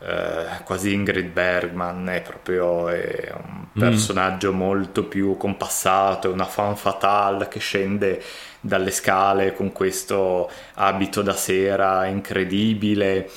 eh, 0.00 0.46
quasi 0.64 0.92
Ingrid 0.92 1.28
Bergman, 1.28 2.08
è 2.08 2.20
proprio 2.20 2.88
è 2.88 3.32
un 3.34 3.66
mm. 3.76 3.80
personaggio 3.80 4.52
mm. 4.52 4.56
molto 4.56 5.04
più 5.04 5.36
compassato, 5.36 6.28
è 6.28 6.32
una 6.32 6.44
fan 6.44 6.76
fatale 6.76 7.48
che 7.48 7.60
scende 7.60 8.22
dalle 8.60 8.90
scale 8.90 9.54
con 9.54 9.72
questo 9.72 10.48
abito 10.74 11.22
da 11.22 11.34
sera 11.34 12.06
incredibile 12.06 13.28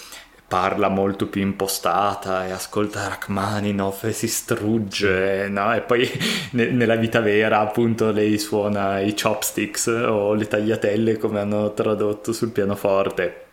parla 0.48 0.90
molto 0.90 1.28
più 1.28 1.42
impostata 1.42 2.46
e 2.46 2.52
ascolta 2.52 3.08
Rachmaninoff 3.08 4.04
e 4.04 4.12
si 4.14 4.28
strugge, 4.28 5.48
no? 5.50 5.74
E 5.74 5.82
poi 5.82 6.08
ne- 6.52 6.70
nella 6.70 6.96
vita 6.96 7.20
vera 7.20 7.60
appunto 7.60 8.12
lei 8.12 8.38
suona 8.38 9.00
i 9.00 9.16
chopsticks 9.20 9.88
o 9.88 10.34
le 10.34 10.48
tagliatelle 10.48 11.18
come 11.18 11.40
hanno 11.40 11.74
tradotto 11.74 12.32
sul 12.34 12.52
pianoforte. 12.52 13.44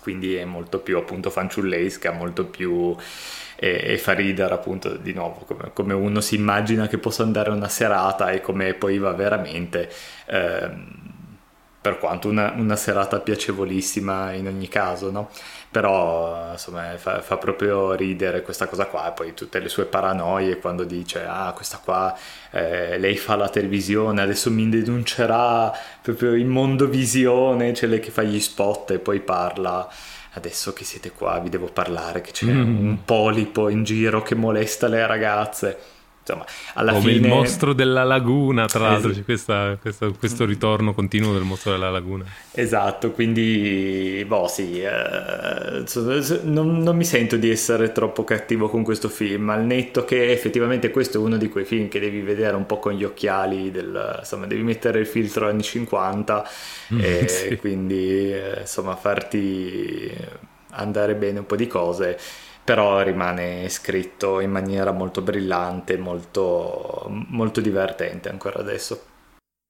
Quindi 0.00 0.34
è 0.34 0.44
molto 0.44 0.78
più 0.78 0.96
appunto 0.96 1.30
fanciullesca, 1.30 2.12
molto 2.12 2.46
più 2.46 2.96
e, 3.56 3.92
e 3.92 3.98
fa 3.98 4.12
ridere 4.12 4.54
appunto 4.54 4.96
di 4.96 5.12
nuovo 5.12 5.44
come, 5.46 5.70
come, 5.74 5.92
uno 5.92 6.20
si 6.22 6.36
immagina 6.36 6.88
che 6.88 6.96
possa 6.96 7.22
andare 7.22 7.50
una 7.50 7.68
serata 7.68 8.30
e 8.30 8.40
come 8.40 8.72
poi 8.74 8.98
va 8.98 9.12
veramente. 9.12 9.90
Ehm, 10.26 11.09
per 11.80 11.98
quanto 11.98 12.28
una, 12.28 12.52
una, 12.56 12.76
serata 12.76 13.20
piacevolissima 13.20 14.32
in 14.32 14.46
ogni 14.46 14.68
caso, 14.68 15.10
no? 15.10 15.30
Però 15.70 16.50
insomma 16.52 16.96
fa, 16.98 17.22
fa, 17.22 17.38
proprio 17.38 17.92
ridere 17.94 18.42
questa 18.42 18.66
cosa 18.66 18.84
qua 18.86 19.08
e 19.08 19.12
poi 19.12 19.34
tutte 19.34 19.60
le 19.60 19.68
sue 19.68 19.86
paranoie 19.86 20.58
quando 20.58 20.84
dice 20.84 21.24
ah 21.24 21.52
questa 21.54 21.80
qua 21.82 22.14
eh, 22.50 22.98
lei 22.98 23.16
fa 23.16 23.36
la 23.36 23.48
televisione, 23.48 24.20
adesso 24.20 24.50
mi 24.50 24.68
denuncerà 24.68 25.72
proprio 26.02 26.34
in 26.34 26.48
mondovisione, 26.48 27.72
c'è 27.72 27.86
lei 27.86 28.00
che 28.00 28.10
fa 28.10 28.22
gli 28.22 28.40
spot 28.40 28.90
e 28.90 28.98
poi 28.98 29.20
parla 29.20 29.88
adesso 30.34 30.72
che 30.72 30.84
siete 30.84 31.10
qua 31.12 31.38
vi 31.40 31.48
devo 31.48 31.66
parlare 31.66 32.20
che 32.20 32.30
c'è 32.30 32.46
mm. 32.46 32.86
un 32.86 33.04
polipo 33.04 33.68
in 33.68 33.84
giro 33.84 34.22
che 34.22 34.34
molesta 34.34 34.86
le 34.86 35.06
ragazze 35.06 35.78
insomma, 36.30 36.44
alla 36.74 36.92
Come 36.92 37.12
fine... 37.12 37.26
il 37.26 37.32
mostro 37.32 37.72
della 37.72 38.04
laguna, 38.04 38.66
tra 38.66 38.90
l'altro, 38.90 39.10
c'è 39.12 39.24
questa, 39.24 39.76
questa, 39.80 40.08
questo 40.10 40.44
ritorno 40.44 40.94
continuo 40.94 41.32
del 41.32 41.42
mostro 41.42 41.72
della 41.72 41.90
laguna. 41.90 42.24
Esatto, 42.52 43.10
quindi, 43.10 44.24
boh, 44.26 44.46
sì, 44.46 44.80
eh, 44.80 45.84
non, 46.44 46.78
non, 46.78 46.96
mi 46.96 47.04
sento 47.04 47.36
di 47.36 47.50
essere 47.50 47.92
troppo 47.92 48.24
cattivo 48.24 48.68
con 48.68 48.82
questo 48.82 49.08
film, 49.08 49.50
al 49.50 49.64
netto 49.64 50.04
che 50.04 50.30
effettivamente 50.30 50.90
questo 50.90 51.18
è 51.18 51.20
uno 51.20 51.36
di 51.36 51.48
quei 51.48 51.64
film 51.64 51.88
che 51.88 52.00
devi 52.00 52.20
vedere 52.20 52.56
un 52.56 52.66
po' 52.66 52.78
con 52.78 52.92
gli 52.92 53.04
occhiali, 53.04 53.70
del, 53.70 54.16
insomma, 54.18 54.46
devi 54.46 54.62
mettere 54.62 55.00
il 55.00 55.06
filtro 55.06 55.48
anni 55.48 55.62
50 55.62 56.48
mm, 56.94 57.00
e 57.00 57.28
sì. 57.28 57.56
quindi, 57.56 58.32
eh, 58.32 58.60
insomma, 58.60 58.96
farti 58.96 60.48
andare 60.72 61.14
bene 61.16 61.40
un 61.40 61.46
po' 61.46 61.56
di 61.56 61.66
cose 61.66 62.16
però 62.70 63.02
rimane 63.02 63.68
scritto 63.68 64.38
in 64.38 64.52
maniera 64.52 64.92
molto 64.92 65.22
brillante, 65.22 65.98
molto, 65.98 67.04
molto 67.08 67.60
divertente 67.60 68.28
ancora 68.28 68.60
adesso. 68.60 69.02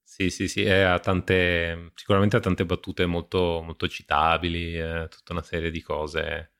Sì, 0.03 0.29
sì, 0.29 0.47
sì, 0.47 0.69
ha 0.69 0.99
tante, 0.99 1.93
sicuramente 1.95 2.35
ha 2.35 2.39
tante 2.39 2.63
battute 2.63 3.07
molto, 3.07 3.61
molto 3.65 3.87
citabili, 3.87 4.77
eh, 4.77 5.07
tutta 5.09 5.31
una 5.31 5.41
serie 5.41 5.71
di 5.71 5.81
cose 5.81 6.51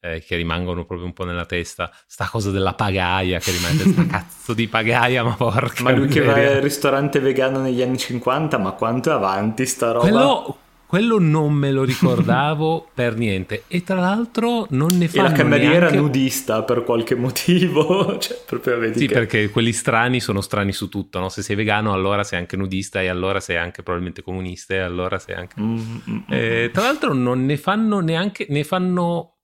eh, 0.00 0.20
che 0.20 0.34
rimangono 0.34 0.84
proprio 0.84 1.06
un 1.06 1.12
po' 1.12 1.24
nella 1.24 1.46
testa. 1.46 1.92
Sta 2.08 2.26
cosa 2.28 2.50
della 2.50 2.74
pagaia 2.74 3.38
che 3.38 3.52
rimane, 3.52 3.78
sta 3.84 4.04
cazzo 4.10 4.52
di 4.52 4.66
pagaia, 4.66 5.22
ma 5.22 5.34
porca 5.36 5.84
Ma 5.84 5.90
lui 5.92 6.08
miseria. 6.08 6.34
che 6.34 6.42
va 6.48 6.56
al 6.56 6.60
ristorante 6.60 7.20
vegano 7.20 7.60
negli 7.60 7.82
anni 7.82 7.98
50, 7.98 8.58
ma 8.58 8.72
quanto 8.72 9.10
è 9.10 9.12
avanti 9.12 9.64
sta 9.64 9.92
roba? 9.92 10.00
Quello, 10.00 10.58
quello 10.94 11.18
non 11.18 11.52
me 11.52 11.72
lo 11.72 11.82
ricordavo 11.82 12.88
per 12.94 13.16
niente. 13.16 13.64
E 13.66 13.82
tra 13.82 13.96
l'altro 13.96 14.68
non 14.70 14.96
ne 14.96 15.08
fanno 15.08 15.26
E 15.26 15.30
la 15.30 15.36
cameriera 15.36 15.78
neanche... 15.86 15.96
nudista 15.96 16.62
per 16.62 16.84
qualche 16.84 17.16
motivo. 17.16 18.16
cioè, 18.22 18.40
proprio 18.46 18.78
vedi 18.78 19.00
sì, 19.00 19.06
che... 19.08 19.14
perché 19.14 19.50
quelli 19.50 19.72
strani 19.72 20.20
sono 20.20 20.40
strani 20.40 20.70
su 20.70 20.88
tutto, 20.88 21.18
no? 21.18 21.28
Se 21.30 21.42
sei 21.42 21.56
vegano 21.56 21.92
allora 21.92 22.22
sei 22.22 22.38
anche 22.38 22.56
nudista 22.56 23.02
e 23.02 23.08
allora 23.08 23.40
sei 23.40 23.56
anche 23.56 23.82
probabilmente 23.82 24.22
comunista 24.22 24.74
e 24.74 24.78
allora 24.78 25.18
sei 25.18 25.34
anche... 25.34 25.60
Mm, 25.60 25.74
mm, 25.74 25.96
mm 26.10 26.18
eh, 26.28 26.70
tra 26.72 26.82
l'altro 26.84 27.12
non 27.12 27.44
ne 27.44 27.56
fanno 27.56 27.98
neanche... 27.98 28.46
Ne 28.50 28.62
fanno... 28.62 29.38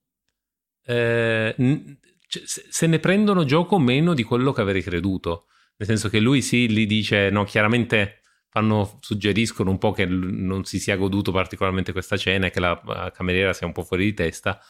Eh, 0.86 1.52
cioè, 2.28 2.42
se 2.44 2.86
ne 2.86 3.00
prendono 3.00 3.44
gioco 3.44 3.76
meno 3.80 4.14
di 4.14 4.22
quello 4.22 4.52
che 4.52 4.60
avrei 4.60 4.84
creduto. 4.84 5.46
Nel 5.78 5.88
senso 5.88 6.08
che 6.08 6.20
lui 6.20 6.42
sì, 6.42 6.70
gli 6.70 6.86
dice, 6.86 7.28
no, 7.30 7.42
chiaramente 7.42 8.19
fanno, 8.50 8.98
suggeriscono 9.00 9.70
un 9.70 9.78
po' 9.78 9.92
che 9.92 10.04
non 10.04 10.64
si 10.64 10.78
sia 10.78 10.96
goduto 10.96 11.32
particolarmente 11.32 11.92
questa 11.92 12.16
cena 12.16 12.46
e 12.46 12.50
che 12.50 12.60
la 12.60 13.10
cameriera 13.14 13.52
sia 13.52 13.66
un 13.66 13.72
po' 13.72 13.84
fuori 13.84 14.04
di 14.04 14.14
testa. 14.14 14.60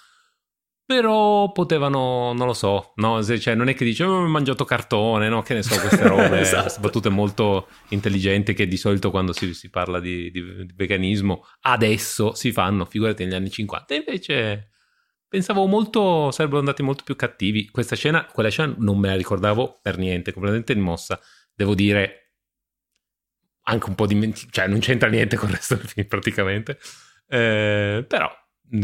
Però 0.85 1.53
potevano, 1.53 2.33
non 2.33 2.49
lo 2.49 2.53
so, 2.53 2.93
no? 2.97 3.23
cioè, 3.23 3.55
non 3.55 3.69
è 3.69 3.75
che 3.75 3.85
dice 3.85 4.03
oh, 4.03 4.25
ho 4.25 4.27
mangiato 4.27 4.65
cartone, 4.65 5.29
no? 5.29 5.41
Che 5.41 5.55
ne 5.55 5.63
so, 5.63 5.79
queste 5.79 6.03
robe, 6.09 6.41
esatto. 6.41 6.81
battute 6.81 7.09
molto 7.09 7.69
intelligenti 7.91 8.55
che 8.55 8.67
di 8.67 8.77
solito 8.77 9.13
quando 9.13 9.33
si, 9.33 9.55
si 9.55 9.71
parla 9.71 10.01
di, 10.01 10.33
di, 10.33 10.43
di, 10.67 10.73
veganismo 10.75 11.47
adesso 11.61 12.35
si 12.35 12.51
fanno, 12.51 12.87
figurati 12.87 13.23
negli 13.23 13.35
anni 13.35 13.51
50. 13.51 13.95
E 13.95 13.97
invece 13.99 14.71
pensavo 15.29 15.67
molto, 15.67 16.33
sarebbero 16.33 16.59
andati 16.59 16.83
molto 16.83 17.05
più 17.05 17.15
cattivi. 17.15 17.71
Questa 17.71 17.95
scena, 17.95 18.27
quella 18.27 18.49
scena 18.49 18.75
non 18.79 18.99
me 18.99 19.09
la 19.09 19.17
ricordavo 19.17 19.79
per 19.81 19.97
niente, 19.97 20.33
completamente 20.33 20.73
rimossa. 20.73 21.21
Devo 21.55 21.77
dire, 21.77 22.20
anche 23.63 23.89
un 23.89 23.95
po' 23.95 24.07
dimenticato, 24.07 24.53
cioè 24.53 24.69
non 24.69 24.81
c'entra 24.81 25.09
niente 25.09 25.37
con 25.37 25.49
il 25.49 25.57
resto 25.57 25.75
del 25.77 25.87
film 25.87 26.07
praticamente. 26.07 26.79
Eh, 27.29 28.05
però 28.07 28.31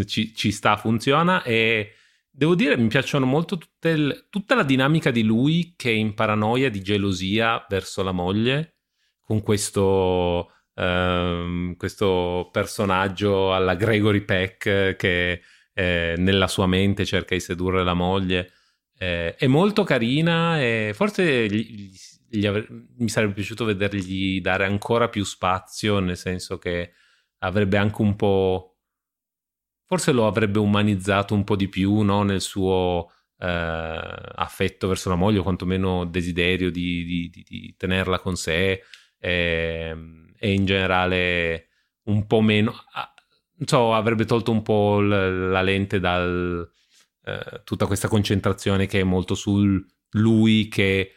ci, 0.05 0.35
ci, 0.35 0.53
sta, 0.53 0.77
funziona 0.77 1.43
e 1.43 1.93
devo 2.31 2.55
dire 2.55 2.77
mi 2.77 2.89
piacciono 2.89 3.27
molto 3.27 3.59
il, 3.83 4.27
tutta 4.31 4.55
la 4.55 4.63
dinamica 4.63 5.11
di 5.11 5.23
lui 5.23 5.75
che 5.77 5.91
è 5.91 5.95
in 5.95 6.15
paranoia 6.15 6.71
di 6.71 6.83
gelosia 6.83 7.65
verso 7.69 8.03
la 8.03 8.13
moglie 8.13 8.77
con 9.21 9.43
questo, 9.43 10.53
um, 10.75 11.77
questo 11.77 12.49
personaggio 12.53 13.53
alla 13.55 13.75
Gregory 13.75 14.21
Peck 14.21 14.97
che 14.97 15.43
eh, 15.73 16.15
nella 16.17 16.47
sua 16.47 16.67
mente 16.67 17.05
cerca 17.05 17.35
di 17.35 17.41
sedurre 17.41 17.85
la 17.85 17.95
moglie. 17.95 18.53
Eh, 18.99 19.35
è 19.35 19.47
molto 19.47 19.85
carina 19.85 20.61
e 20.61 20.93
forse 20.95 21.49
gli, 21.49 21.93
avre- 22.45 22.67
mi 22.97 23.09
sarebbe 23.09 23.35
piaciuto 23.35 23.65
vedergli 23.65 24.41
dare 24.41 24.65
ancora 24.65 25.09
più 25.09 25.25
spazio, 25.25 25.99
nel 26.01 26.17
senso 26.17 26.59
che 26.59 26.93
avrebbe 27.39 27.77
anche 27.77 28.03
un 28.03 28.17
po' 28.17 28.77
forse 29.87 30.13
lo 30.13 30.27
avrebbe 30.27 30.59
umanizzato 30.59 31.35
un 31.35 31.45
po' 31.45 31.57
di 31.57 31.69
più 31.69 32.01
no? 32.01 32.23
nel 32.25 32.41
suo 32.41 33.11
eh, 33.39 33.47
affetto 33.47 34.89
verso 34.89 35.09
la 35.09 35.15
moglie, 35.15 35.39
o 35.39 35.43
quantomeno 35.43 36.05
desiderio 36.05 36.71
di, 36.71 37.05
di, 37.05 37.31
di, 37.31 37.45
di 37.49 37.75
tenerla 37.77 38.19
con 38.19 38.37
sé 38.37 38.83
e, 39.19 39.31
ehm, 39.91 40.33
e, 40.39 40.53
in 40.53 40.65
generale 40.67 41.69
un 42.05 42.27
po' 42.27 42.41
meno... 42.41 42.75
So, 43.65 43.95
avrebbe 43.95 44.27
tolto 44.27 44.51
un 44.53 44.61
po' 44.61 45.01
l- 45.01 45.49
la 45.51 45.63
lente 45.63 45.99
da 45.99 46.23
eh, 46.23 47.63
tutta 47.65 47.87
questa 47.87 48.09
concentrazione 48.09 48.87
che 48.87 49.01
è 49.01 49.03
molto 49.03 49.35
sul 49.35 49.85
lui 50.11 50.69
che 50.69 51.13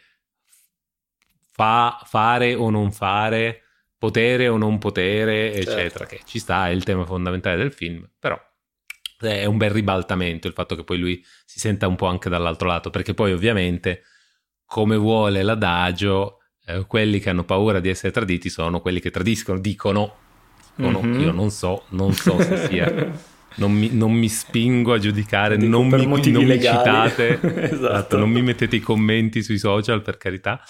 fa 1.60 2.00
fare 2.06 2.54
o 2.54 2.70
non 2.70 2.90
fare, 2.90 3.64
potere 3.98 4.48
o 4.48 4.56
non 4.56 4.78
potere, 4.78 5.52
certo. 5.52 5.70
eccetera, 5.70 6.06
che 6.06 6.20
ci 6.24 6.38
sta, 6.38 6.68
è 6.68 6.70
il 6.70 6.84
tema 6.84 7.04
fondamentale 7.04 7.58
del 7.58 7.70
film, 7.70 8.08
però 8.18 8.40
è 9.18 9.44
un 9.44 9.58
bel 9.58 9.68
ribaltamento 9.68 10.46
il 10.46 10.54
fatto 10.54 10.74
che 10.74 10.84
poi 10.84 10.96
lui 10.96 11.22
si 11.44 11.58
senta 11.60 11.86
un 11.86 11.96
po' 11.96 12.06
anche 12.06 12.30
dall'altro 12.30 12.66
lato, 12.66 12.88
perché 12.88 13.12
poi 13.12 13.32
ovviamente, 13.32 14.04
come 14.64 14.96
vuole 14.96 15.42
l'adagio, 15.42 16.38
eh, 16.64 16.86
quelli 16.86 17.20
che 17.20 17.28
hanno 17.28 17.44
paura 17.44 17.78
di 17.78 17.90
essere 17.90 18.10
traditi 18.10 18.48
sono 18.48 18.80
quelli 18.80 19.00
che 19.00 19.10
tradiscono, 19.10 19.60
dicono, 19.60 20.16
dicono 20.74 21.02
mm-hmm. 21.02 21.20
io 21.20 21.32
non 21.32 21.50
so, 21.50 21.84
non 21.90 22.14
so 22.14 22.40
se 22.40 22.68
sia... 22.68 23.28
Non 23.56 23.72
mi, 23.72 23.90
non 23.92 24.12
mi, 24.12 24.28
spingo 24.28 24.92
a 24.92 24.98
giudicare, 24.98 25.56
Dico 25.56 25.70
non, 25.70 25.88
mi, 25.88 26.06
non 26.06 26.44
mi, 26.44 26.60
citate, 26.60 27.32
esatto. 27.42 27.74
esatto. 27.74 28.16
non 28.16 28.30
mi 28.30 28.42
mettete 28.42 28.76
i 28.76 28.80
commenti 28.80 29.42
sui 29.42 29.58
social 29.58 30.02
per 30.02 30.18
carità, 30.18 30.62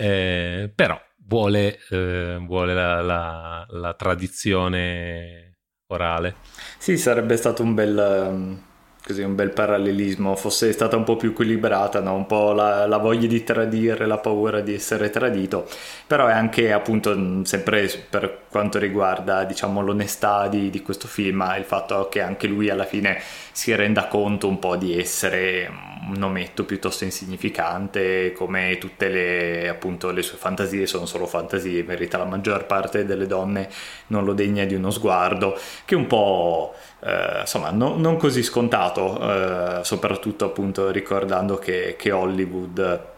eh, 0.00 0.72
però 0.74 0.98
vuole, 1.26 1.78
eh, 1.90 2.38
vuole 2.40 2.72
la, 2.74 3.02
la, 3.02 3.66
la 3.68 3.94
tradizione 3.94 5.58
orale. 5.88 6.36
Sì, 6.78 6.96
sarebbe 6.96 7.36
stato 7.36 7.62
un 7.62 7.74
bel, 7.74 8.26
um, 8.30 8.62
così, 9.04 9.22
un 9.22 9.34
bel 9.34 9.50
parallelismo, 9.50 10.36
fosse 10.36 10.72
stata 10.72 10.96
un 10.96 11.04
po' 11.04 11.16
più 11.16 11.30
equilibrata, 11.30 12.00
no? 12.00 12.14
un 12.14 12.26
po' 12.26 12.52
la, 12.52 12.86
la, 12.86 12.98
voglia 12.98 13.26
di 13.26 13.42
tradire, 13.42 14.06
la 14.06 14.18
paura 14.18 14.60
di 14.60 14.74
essere 14.74 15.10
tradito, 15.10 15.68
però 16.06 16.26
è 16.26 16.32
anche 16.32 16.72
appunto 16.72 17.16
mm, 17.16 17.42
sempre 17.42 17.88
per 18.08 18.42
quanto 18.50 18.78
riguarda 18.78 19.44
diciamo 19.44 19.80
l'onestà 19.80 20.48
di, 20.48 20.70
di 20.70 20.82
questo 20.82 21.08
film, 21.08 21.54
il 21.56 21.64
fatto 21.64 22.08
che 22.08 22.20
anche 22.20 22.46
lui 22.46 22.68
alla 22.68 22.84
fine 22.84 23.20
si 23.52 23.74
renda 23.74 24.06
conto 24.06 24.48
un 24.48 24.58
po' 24.58 24.76
di 24.76 24.98
essere 24.98 25.70
un 26.08 26.22
ometto 26.22 26.64
piuttosto 26.64 27.04
insignificante, 27.04 28.32
come 28.32 28.78
tutte 28.78 29.08
le, 29.08 29.68
appunto, 29.68 30.10
le 30.10 30.22
sue 30.22 30.38
fantasie 30.38 30.86
sono 30.86 31.06
solo 31.06 31.26
fantasie, 31.26 31.82
merita 31.84 32.18
la 32.18 32.24
maggior 32.24 32.66
parte 32.66 33.04
delle 33.04 33.26
donne 33.26 33.68
non 34.08 34.24
lo 34.24 34.32
degna 34.32 34.64
di 34.64 34.74
uno 34.74 34.90
sguardo, 34.90 35.58
che 35.84 35.94
un 35.94 36.06
po' 36.06 36.74
eh, 37.02 37.40
insomma 37.40 37.70
no, 37.70 37.96
non 37.96 38.16
così 38.16 38.42
scontato, 38.42 38.89
eh, 38.94 39.84
soprattutto 39.84 40.44
appunto 40.44 40.90
ricordando 40.90 41.56
che, 41.56 41.96
che 41.98 42.10
Hollywood 42.10 43.08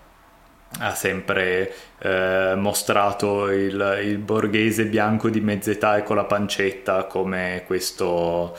ha 0.78 0.94
sempre 0.94 1.72
eh, 1.98 2.54
mostrato 2.56 3.50
il, 3.50 4.00
il, 4.04 4.18
borghese 4.18 4.86
bianco 4.86 5.28
di 5.28 5.40
mezz'età 5.40 5.98
e 5.98 6.02
con 6.02 6.16
la 6.16 6.24
pancetta 6.24 7.04
come 7.04 7.64
questo 7.66 8.56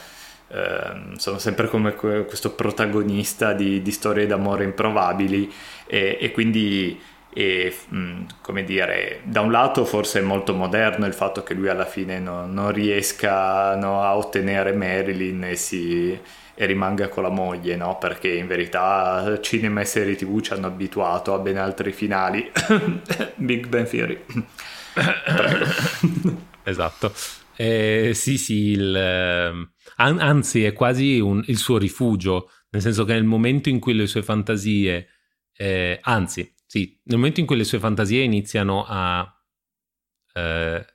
eh, 0.49 1.17
sempre 1.17 1.67
come 1.67 1.95
questo 1.95 2.51
protagonista 2.51 3.53
di, 3.53 3.81
di 3.81 3.91
storie 3.91 4.27
d'amore 4.27 4.63
improbabili. 4.63 5.51
E, 5.87 6.17
e 6.19 6.31
quindi 6.31 7.01
e 7.35 7.75
mm, 7.93 8.23
come 8.41 8.63
dire 8.63 9.21
da 9.23 9.41
un 9.41 9.51
lato 9.51 9.85
forse 9.85 10.19
è 10.19 10.21
molto 10.21 10.53
moderno 10.53 11.07
il 11.07 11.15
fatto 11.15 11.41
che 11.41 11.55
lui 11.55 11.67
alla 11.67 11.85
fine 11.85 12.19
no, 12.19 12.45
non 12.45 12.71
riesca 12.71 13.75
no, 13.75 14.03
a 14.03 14.15
ottenere 14.15 14.71
Marilyn 14.73 15.43
e, 15.43 15.55
si, 15.55 16.17
e 16.55 16.65
rimanga 16.65 17.07
con 17.07 17.23
la 17.23 17.29
moglie 17.29 17.75
no? 17.75 17.97
perché 17.97 18.33
in 18.33 18.47
verità 18.47 19.39
cinema 19.41 19.81
e 19.81 19.85
serie 19.85 20.15
tv 20.15 20.41
ci 20.41 20.53
hanno 20.53 20.67
abituato 20.67 21.33
a 21.33 21.39
ben 21.39 21.57
altri 21.57 21.91
finali. 21.91 22.51
Big 23.35 23.67
Ben 23.67 23.87
Theory. 23.87 24.23
Esatto. 26.65 27.13
Eh, 27.55 28.11
sì 28.13 28.37
sì 28.37 28.69
il, 28.69 28.95
ehm, 28.95 29.71
anzi 29.97 30.63
è 30.63 30.71
quasi 30.73 31.19
un, 31.19 31.43
il 31.47 31.57
suo 31.57 31.77
rifugio 31.77 32.49
nel 32.69 32.81
senso 32.81 33.03
che 33.03 33.13
nel 33.13 33.25
momento 33.25 33.69
in 33.69 33.79
cui 33.79 33.93
le 33.93 34.07
sue 34.07 34.23
fantasie 34.23 35.07
eh, 35.55 35.99
anzi 36.01 36.53
sì, 36.73 36.99
nel 37.03 37.17
momento 37.17 37.39
in 37.39 37.45
cui 37.45 37.55
le 37.55 37.65
sue 37.65 37.77
fantasie 37.77 38.23
iniziano 38.23 38.83
a 38.87 39.31
eh, 40.33 40.85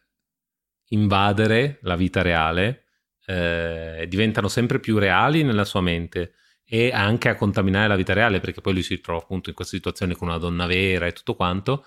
invadere 0.89 1.79
la 1.83 1.95
vita 1.95 2.21
reale, 2.21 2.88
eh, 3.29 4.07
diventano 4.09 4.49
sempre 4.49 4.81
più 4.81 4.97
reali 4.97 5.43
nella 5.43 5.67
sua 5.67 5.83
mente 5.83 6.33
e 6.65 6.91
anche 6.93 7.29
a 7.29 7.35
contaminare 7.35 7.87
la 7.87 7.97
vita 7.97 8.15
reale, 8.15 8.41
perché 8.41 8.63
poi 8.63 8.73
lui 8.73 8.83
si 8.83 9.01
trova 9.01 9.21
appunto 9.21 9.51
in 9.51 9.55
questa 9.55 9.77
situazione 9.77 10.15
con 10.17 10.29
una 10.29 10.39
donna 10.39 10.65
vera 10.65 11.07
e 11.07 11.13
tutto 11.13 11.35
quanto, 11.35 11.85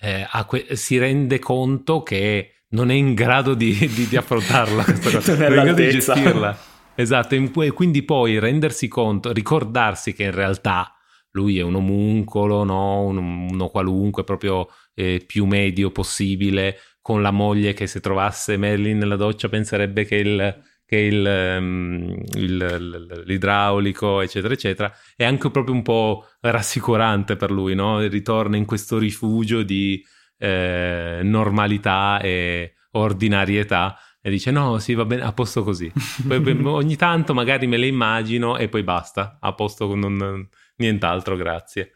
eh, 0.00 0.26
que- 0.46 0.76
si 0.76 0.96
rende 0.98 1.40
conto 1.40 2.02
che 2.04 2.62
non 2.68 2.90
è 2.90 2.94
in 2.94 3.14
grado 3.14 3.54
di, 3.54 3.72
di, 3.92 4.06
di 4.06 4.16
affrontarla 4.16 4.84
questa 4.84 5.10
cosa, 5.10 5.32
non 5.34 5.42
è 5.42 5.46
in 5.46 5.52
grado 5.54 5.82
di 5.82 5.90
gestirla. 5.90 6.58
Esatto, 6.94 7.34
e 7.34 7.70
quindi 7.72 8.02
poi 8.04 8.38
rendersi 8.38 8.86
conto, 8.86 9.32
ricordarsi 9.32 10.12
che 10.12 10.24
in 10.24 10.34
realtà 10.34 10.94
lui 11.32 11.58
è 11.58 11.62
un 11.62 11.74
omuncolo, 11.76 12.62
no? 12.62 13.02
un, 13.02 13.16
uno 13.16 13.68
qualunque, 13.68 14.22
proprio 14.22 14.68
eh, 14.94 15.22
più 15.26 15.46
medio 15.46 15.90
possibile, 15.90 16.76
con 17.00 17.22
la 17.22 17.30
moglie 17.30 17.72
che 17.72 17.86
se 17.86 18.00
trovasse 18.00 18.56
Merlin 18.56 18.98
nella 18.98 19.16
doccia 19.16 19.48
penserebbe 19.48 20.04
che 20.04 20.16
il, 20.16 20.62
che 20.84 20.96
il, 20.96 21.56
um, 21.58 22.22
il, 22.34 23.22
l'idraulico, 23.24 24.20
eccetera, 24.20 24.52
eccetera, 24.52 24.92
è 25.16 25.24
anche 25.24 25.50
proprio 25.50 25.74
un 25.74 25.82
po' 25.82 26.26
rassicurante 26.40 27.36
per 27.36 27.50
lui, 27.50 27.74
no? 27.74 28.00
ritorna 28.00 28.56
in 28.56 28.64
questo 28.64 28.98
rifugio 28.98 29.62
di 29.62 30.04
eh, 30.38 31.20
normalità 31.22 32.20
e 32.20 32.74
ordinarietà 32.92 33.96
e 34.22 34.28
dice 34.28 34.50
no, 34.50 34.78
sì, 34.78 34.94
va 34.94 35.06
bene, 35.06 35.22
a 35.22 35.32
posto 35.32 35.62
così. 35.62 35.90
poi, 36.26 36.60
ogni 36.64 36.96
tanto 36.96 37.32
magari 37.32 37.66
me 37.66 37.78
le 37.78 37.86
immagino 37.86 38.58
e 38.58 38.68
poi 38.68 38.82
basta, 38.82 39.38
a 39.40 39.54
posto 39.54 39.88
con... 39.88 39.98
Non, 39.98 40.48
nient'altro, 40.76 41.36
grazie. 41.36 41.92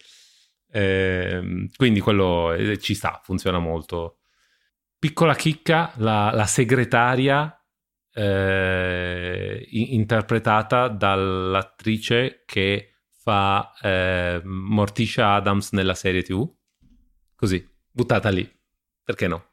Eh, 0.71 1.69
quindi 1.77 2.01
quello 2.01 2.53
eh, 2.55 2.79
ci 2.79 2.95
sta, 2.95 3.21
funziona 3.23 3.59
molto. 3.59 4.21
Piccola 5.05 5.35
chicca, 5.35 5.93
la, 5.97 6.31
la 6.33 6.47
segretaria 6.47 7.63
eh, 8.11 9.67
interpretata 9.71 10.89
dall'attrice 10.89 12.45
che 12.47 13.01
fa 13.23 13.71
eh, 13.83 14.41
Morticia 14.43 15.35
Adams 15.35 15.73
nella 15.73 15.93
serie 15.93 16.23
TV. 16.23 16.51
Così, 17.37 17.63
buttata 17.91 18.31
lì. 18.31 18.51
Perché 19.03 19.29
no? 19.29 19.51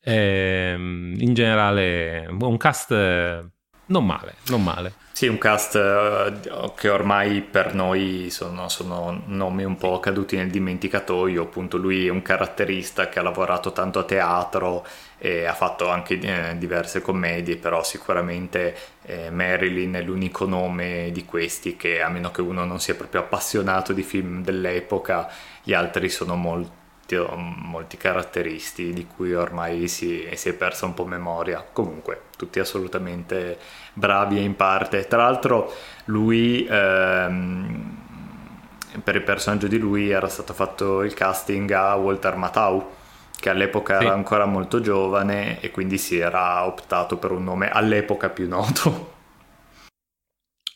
Eh, 0.00 0.74
in 0.74 1.34
generale, 1.34 2.26
un 2.26 2.56
cast 2.56 2.90
non 2.90 4.06
male, 4.06 4.36
non 4.46 4.62
male. 4.64 4.94
Sì, 5.18 5.26
un 5.26 5.38
cast 5.38 5.74
uh, 5.74 6.74
che 6.76 6.88
ormai 6.88 7.40
per 7.40 7.74
noi 7.74 8.28
sono, 8.30 8.68
sono, 8.68 9.24
nomi 9.26 9.64
un 9.64 9.76
po' 9.76 9.98
caduti 9.98 10.36
nel 10.36 10.48
dimenticatoio. 10.48 11.42
Appunto, 11.42 11.76
lui 11.76 12.06
è 12.06 12.08
un 12.08 12.22
caratterista 12.22 13.08
che 13.08 13.18
ha 13.18 13.22
lavorato 13.22 13.72
tanto 13.72 13.98
a 13.98 14.04
teatro 14.04 14.86
e 15.18 15.44
ha 15.44 15.54
fatto 15.54 15.88
anche 15.88 16.20
eh, 16.20 16.56
diverse 16.56 17.00
commedie, 17.02 17.56
però 17.56 17.82
sicuramente 17.82 18.76
eh, 19.06 19.30
Marilyn 19.30 19.94
è 19.94 20.02
l'unico 20.02 20.46
nome 20.46 21.10
di 21.10 21.24
questi 21.24 21.74
che, 21.74 22.00
a 22.00 22.08
meno 22.08 22.30
che 22.30 22.40
uno 22.40 22.64
non 22.64 22.78
sia 22.78 22.94
proprio 22.94 23.22
appassionato 23.22 23.92
di 23.92 24.04
film 24.04 24.44
dell'epoca, 24.44 25.28
gli 25.64 25.72
altri 25.72 26.10
sono 26.10 26.36
molto 26.36 26.77
molti 27.16 27.96
caratteristi 27.96 28.92
di 28.92 29.06
cui 29.06 29.34
ormai 29.34 29.88
si, 29.88 30.28
si, 30.34 30.48
è 30.48 30.52
persa 30.52 30.86
un 30.86 30.94
po' 30.94 31.06
memoria. 31.06 31.64
Comunque, 31.72 32.22
tutti 32.36 32.58
assolutamente 32.58 33.58
bravi 33.94 34.38
e 34.38 34.42
in 34.42 34.56
parte. 34.56 35.06
Tra 35.06 35.22
l'altro, 35.22 35.72
lui, 36.06 36.66
ehm, 36.68 37.96
per 39.02 39.16
il 39.16 39.22
personaggio 39.22 39.68
di 39.68 39.78
lui, 39.78 40.10
era 40.10 40.28
stato 40.28 40.52
fatto 40.52 41.02
il 41.02 41.14
casting 41.14 41.70
a 41.70 41.94
Walter 41.94 42.36
Matthau, 42.36 42.90
che 43.38 43.50
all'epoca 43.50 43.98
sì. 43.98 44.04
era 44.04 44.14
ancora 44.14 44.44
molto 44.44 44.80
giovane 44.80 45.60
e 45.60 45.70
quindi 45.70 45.98
si 45.98 46.18
era 46.18 46.66
optato 46.66 47.16
per 47.16 47.30
un 47.30 47.44
nome 47.44 47.70
all'epoca 47.70 48.28
più 48.28 48.48
noto. 48.48 49.14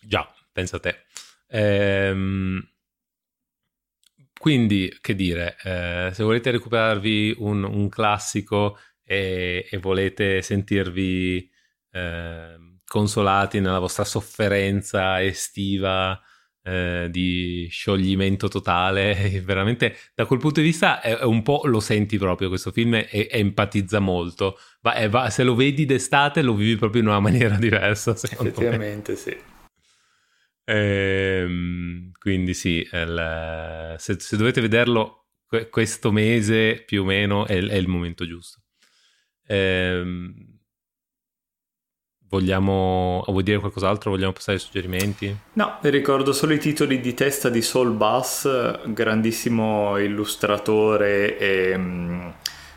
Già, 0.00 0.26
pensa 0.52 0.76
a 0.76 0.80
te. 0.80 1.04
Ehm 1.48 2.71
quindi, 4.42 4.92
che 5.00 5.14
dire, 5.14 5.56
eh, 5.62 6.10
se 6.12 6.24
volete 6.24 6.50
recuperarvi 6.50 7.36
un, 7.38 7.62
un 7.62 7.88
classico 7.88 8.76
e, 9.04 9.68
e, 9.70 9.78
volete 9.78 10.42
sentirvi 10.42 11.48
eh, 11.92 12.56
consolati 12.84 13.60
nella 13.60 13.78
vostra 13.78 14.02
sofferenza 14.02 15.22
estiva 15.22 16.20
eh, 16.64 17.06
di 17.08 17.68
scioglimento 17.70 18.48
totale, 18.48 19.14
veramente 19.46 19.96
da 20.12 20.26
quel 20.26 20.40
punto 20.40 20.58
di 20.58 20.66
vista 20.66 21.00
è, 21.00 21.18
è 21.18 21.22
un 21.22 21.42
po' 21.42 21.60
lo 21.66 21.78
senti 21.78 22.18
proprio 22.18 22.48
questo 22.48 22.72
film 22.72 22.94
e, 22.94 23.08
e 23.12 23.28
empatizza 23.30 24.00
molto. 24.00 24.58
Va, 24.80 25.08
va, 25.08 25.30
se 25.30 25.44
lo 25.44 25.54
vedi 25.54 25.86
d'estate 25.86 26.42
lo 26.42 26.54
vivi 26.54 26.74
proprio 26.74 27.02
in 27.02 27.06
una 27.06 27.20
maniera 27.30 27.54
diversa. 27.54 28.10
Effettivamente, 28.10 29.12
me. 29.12 29.18
sì. 29.18 29.36
Ehm, 30.64 32.12
quindi 32.18 32.54
sì, 32.54 32.86
il, 32.92 33.94
se, 33.98 34.16
se, 34.18 34.36
dovete 34.36 34.60
vederlo 34.60 35.26
questo 35.70 36.12
mese 36.12 36.82
più 36.86 37.02
o 37.02 37.04
meno 37.04 37.46
è, 37.46 37.56
è 37.56 37.76
il 37.76 37.88
momento 37.88 38.26
giusto. 38.26 38.62
Ehm, 39.46 40.52
vogliamo, 42.32 43.22
vuoi 43.26 43.42
dire 43.42 43.58
qualcos'altro? 43.58 44.10
Vogliamo 44.10 44.32
passare 44.32 44.56
ai 44.56 44.62
suggerimenti? 44.62 45.36
No, 45.52 45.78
ricordo 45.82 46.32
solo 46.32 46.54
i 46.54 46.58
titoli 46.58 47.00
di 47.00 47.12
testa 47.12 47.50
di 47.50 47.60
Saul 47.60 47.92
Bass, 47.92 48.88
grandissimo 48.88 49.98
illustratore 49.98 51.38
e 51.38 51.74
um, 51.74 52.34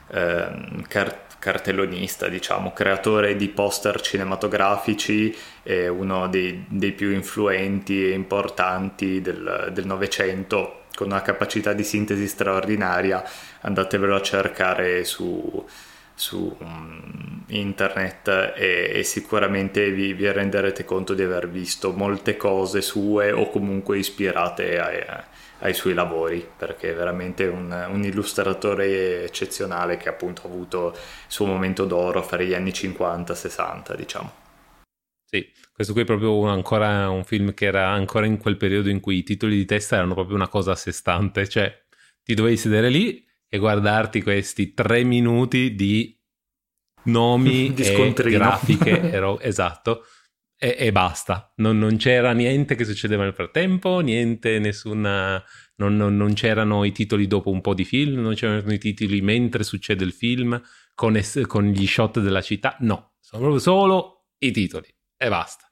eh, 0.09 0.83
cart- 0.87 1.24
cartellonista, 1.45 2.27
diciamo, 2.27 2.73
creatore 2.73 3.35
di 3.35 3.49
poster 3.49 4.01
cinematografici, 4.01 5.35
è 5.61 5.85
uno 5.85 6.27
dei, 6.27 6.65
dei 6.67 6.91
più 6.91 7.11
influenti 7.11 8.03
e 8.03 8.13
importanti 8.13 9.21
del 9.21 9.83
Novecento, 9.85 10.85
con 10.95 11.07
una 11.07 11.21
capacità 11.21 11.73
di 11.73 11.83
sintesi 11.83 12.27
straordinaria. 12.27 13.23
Andatevelo 13.61 14.15
a 14.15 14.23
cercare 14.23 15.03
su, 15.03 15.63
su 16.15 16.55
um, 16.57 17.43
internet 17.49 18.53
e, 18.55 18.89
e 18.95 19.03
sicuramente 19.03 19.91
vi, 19.91 20.13
vi, 20.13 20.31
renderete 20.31 20.83
conto 20.83 21.13
di 21.13 21.21
aver 21.21 21.47
visto 21.47 21.91
molte 21.91 22.37
cose 22.37 22.81
sue 22.81 23.31
o 23.31 23.51
comunque 23.51 23.99
ispirate 23.99 24.79
a, 24.79 25.23
ai 25.59 25.73
suoi 25.73 25.93
lavori 25.93 26.47
perché 26.57 26.91
è 26.91 26.95
veramente 26.95 27.45
un, 27.45 27.87
un, 27.89 28.03
illustratore 28.03 29.23
eccezionale 29.23 29.97
che 29.97 30.09
appunto 30.09 30.43
ha 30.43 30.49
avuto 30.49 30.91
il 30.93 30.99
suo 31.27 31.45
momento 31.45 31.85
d'oro 31.85 32.21
fra 32.21 32.41
gli 32.41 32.53
anni 32.53 32.71
50-60 32.71 33.95
diciamo. 33.95 34.31
Sì, 35.23 35.49
questo 35.73 35.93
qui 35.93 36.03
è 36.03 36.05
proprio 36.05 36.37
un, 36.37 36.49
ancora 36.49 37.09
un 37.09 37.23
film 37.23 37.53
che 37.53 37.65
era 37.65 37.89
ancora 37.89 38.25
in 38.25 38.37
quel 38.37 38.57
periodo 38.57 38.89
in 38.89 38.99
cui 38.99 39.17
i 39.17 39.23
titoli 39.23 39.55
di 39.55 39.65
testa 39.65 39.95
erano 39.97 40.13
proprio 40.13 40.35
una 40.35 40.47
cosa 40.47 40.71
a 40.71 40.75
sé 40.75 40.91
stante, 40.91 41.47
cioè 41.47 41.83
ti 42.23 42.33
dovevi 42.33 42.57
sedere 42.57 42.89
lì 42.89 43.25
e 43.47 43.57
guardarti 43.57 44.21
questi 44.21 44.73
tre 44.73 45.03
minuti 45.03 45.75
di 45.75 46.17
nomi 47.03 47.71
di 47.75 47.83
e 47.83 48.13
grafiche, 48.13 49.11
ero, 49.11 49.39
esatto, 49.39 50.05
e, 50.57 50.75
e 50.77 50.91
basta. 50.91 51.51
Non, 51.57 51.77
non, 51.77 51.97
c'era 51.97 52.31
niente 52.31 52.75
che 52.75 52.85
succedeva 52.85 53.23
nel 53.23 53.33
frattempo, 53.33 53.99
niente, 53.99 54.59
nessuna... 54.59 55.43
Non, 55.77 55.97
non, 55.97 56.15
non, 56.15 56.33
c'erano 56.33 56.85
i 56.85 56.93
titoli 56.93 57.27
dopo 57.27 57.49
un 57.49 57.59
po' 57.59 57.73
di 57.73 57.83
film, 57.83 58.21
non 58.21 58.33
c'erano 58.33 58.71
i 58.71 58.77
titoli 58.77 59.21
mentre 59.21 59.63
succede 59.63 60.05
il 60.05 60.13
film 60.13 60.61
con, 60.93 61.17
es- 61.17 61.43
con 61.47 61.65
gli 61.65 61.85
shot 61.85 62.21
della 62.21 62.41
città. 62.41 62.77
No, 62.79 63.15
sono 63.19 63.41
proprio 63.41 63.61
solo 63.61 64.27
i 64.39 64.51
titoli 64.51 64.87
e 65.17 65.27
basta. 65.27 65.69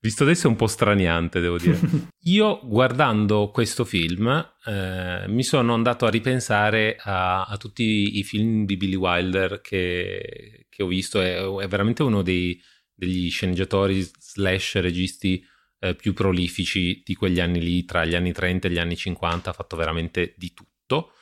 Visto 0.00 0.22
adesso 0.22 0.46
è 0.46 0.50
un 0.50 0.56
po' 0.56 0.68
straniante, 0.68 1.40
devo 1.40 1.58
dire. 1.58 1.80
Io 2.24 2.60
guardando 2.62 3.50
questo 3.50 3.84
film 3.84 4.28
eh, 4.64 5.24
mi 5.26 5.42
sono 5.42 5.74
andato 5.74 6.06
a 6.06 6.10
ripensare 6.10 6.96
a, 7.00 7.44
a, 7.44 7.56
tutti 7.56 8.18
i 8.18 8.22
film 8.22 8.64
di 8.64 8.76
Billy 8.76 8.94
Wilder 8.94 9.60
che, 9.60 10.66
che 10.68 10.82
ho 10.82 10.86
visto. 10.86 11.20
È, 11.20 11.36
è 11.38 11.66
veramente 11.66 12.04
uno 12.04 12.22
dei, 12.22 12.60
degli 12.98 13.30
sceneggiatori 13.30 14.02
slash 14.18 14.80
registi 14.80 15.44
eh, 15.78 15.94
più 15.94 16.12
prolifici 16.14 17.00
di 17.04 17.14
quegli 17.14 17.38
anni 17.38 17.60
lì, 17.60 17.84
tra 17.84 18.04
gli 18.04 18.16
anni 18.16 18.32
30 18.32 18.66
e 18.66 18.70
gli 18.72 18.78
anni 18.78 18.96
50, 18.96 19.50
ha 19.50 19.52
fatto 19.52 19.76
veramente 19.76 20.34
di 20.36 20.52
tutto. 20.52 21.12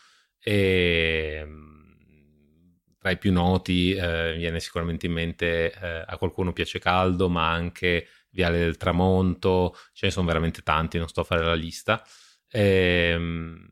E, 0.40 1.42
mm, 1.44 1.74
tra 2.98 3.10
i 3.10 3.18
più 3.18 3.30
noti 3.30 3.92
eh, 3.92 4.34
viene 4.38 4.58
sicuramente 4.58 5.04
in 5.04 5.12
mente 5.12 5.72
eh, 5.72 6.04
a 6.06 6.16
qualcuno 6.16 6.54
piace 6.54 6.78
caldo, 6.78 7.28
ma 7.28 7.50
anche 7.50 8.08
Viale 8.30 8.58
del 8.58 8.76
Tramonto, 8.78 9.76
ce 9.92 10.06
ne 10.06 10.12
sono 10.12 10.26
veramente 10.26 10.62
tanti, 10.62 10.98
non 10.98 11.08
sto 11.08 11.20
a 11.20 11.24
fare 11.24 11.44
la 11.44 11.54
lista. 11.54 12.02
E, 12.48 13.14
mm, 13.18 13.64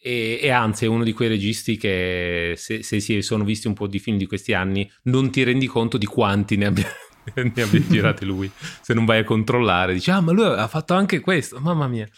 e, 0.00 0.38
e, 0.40 0.50
anzi 0.50 0.84
è 0.84 0.88
uno 0.88 1.04
di 1.04 1.12
quei 1.12 1.28
registi 1.28 1.76
che 1.76 2.54
se, 2.56 2.82
se, 2.82 3.00
si 3.00 3.20
sono 3.22 3.44
visti 3.44 3.66
un 3.66 3.74
po' 3.74 3.86
di 3.86 3.98
film 3.98 4.16
di 4.16 4.26
questi 4.26 4.54
anni 4.54 4.88
non 5.04 5.30
ti 5.30 5.42
rendi 5.42 5.66
conto 5.66 5.98
di 5.98 6.06
quanti 6.06 6.56
ne 6.56 6.66
abbia, 6.66 6.86
ne 7.34 7.62
abbia 7.62 7.80
girati 7.88 8.24
lui. 8.24 8.50
Se 8.80 8.94
non 8.94 9.04
vai 9.04 9.18
a 9.18 9.24
controllare 9.24 9.94
dici 9.94 10.10
ah 10.10 10.20
ma 10.20 10.32
lui 10.32 10.44
ha 10.44 10.68
fatto 10.68 10.94
anche 10.94 11.20
questo 11.20 11.58
mamma 11.60 11.88
mia. 11.88 12.08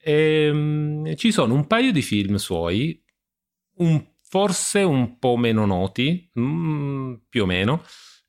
E, 0.00 0.48
um, 0.50 1.14
ci 1.16 1.32
sono 1.32 1.54
un 1.54 1.66
paio 1.66 1.92
di 1.92 2.02
film 2.02 2.36
suoi 2.36 3.02
un, 3.78 4.04
forse 4.22 4.82
un 4.82 5.18
po' 5.18 5.36
meno 5.36 5.66
noti 5.66 6.30
mm, 6.38 7.14
più 7.28 7.42
o 7.42 7.46
meno 7.46 7.82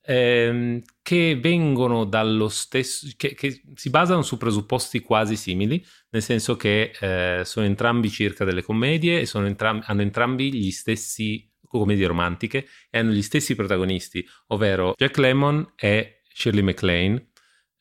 ehm, 0.09 0.81
che 1.09 1.39
vengono 1.41 2.05
dallo 2.05 2.49
stesso, 2.49 3.07
che, 3.17 3.33
che, 3.33 3.63
si 3.73 3.89
basano 3.89 4.21
su 4.21 4.37
presupposti 4.37 4.99
quasi 4.99 5.35
simili, 5.35 5.83
nel 6.11 6.21
senso 6.21 6.55
che 6.55 6.91
eh, 6.99 7.43
sono 7.45 7.65
entrambi 7.65 8.11
circa 8.11 8.45
delle 8.45 8.61
commedie 8.61 9.19
e 9.19 9.27
entrambi, 9.33 9.83
hanno 9.87 10.03
entrambi 10.03 10.53
gli 10.53 10.69
stessi 10.69 11.51
commedie 11.65 12.05
romantiche 12.05 12.67
e 12.91 12.99
hanno 12.99 13.09
gli 13.09 13.23
stessi 13.23 13.55
protagonisti, 13.55 14.23
ovvero 14.49 14.93
Jack 14.95 15.17
Lemmon 15.17 15.73
e 15.77 16.21
Shirley 16.31 16.61
MacLaine. 16.61 17.31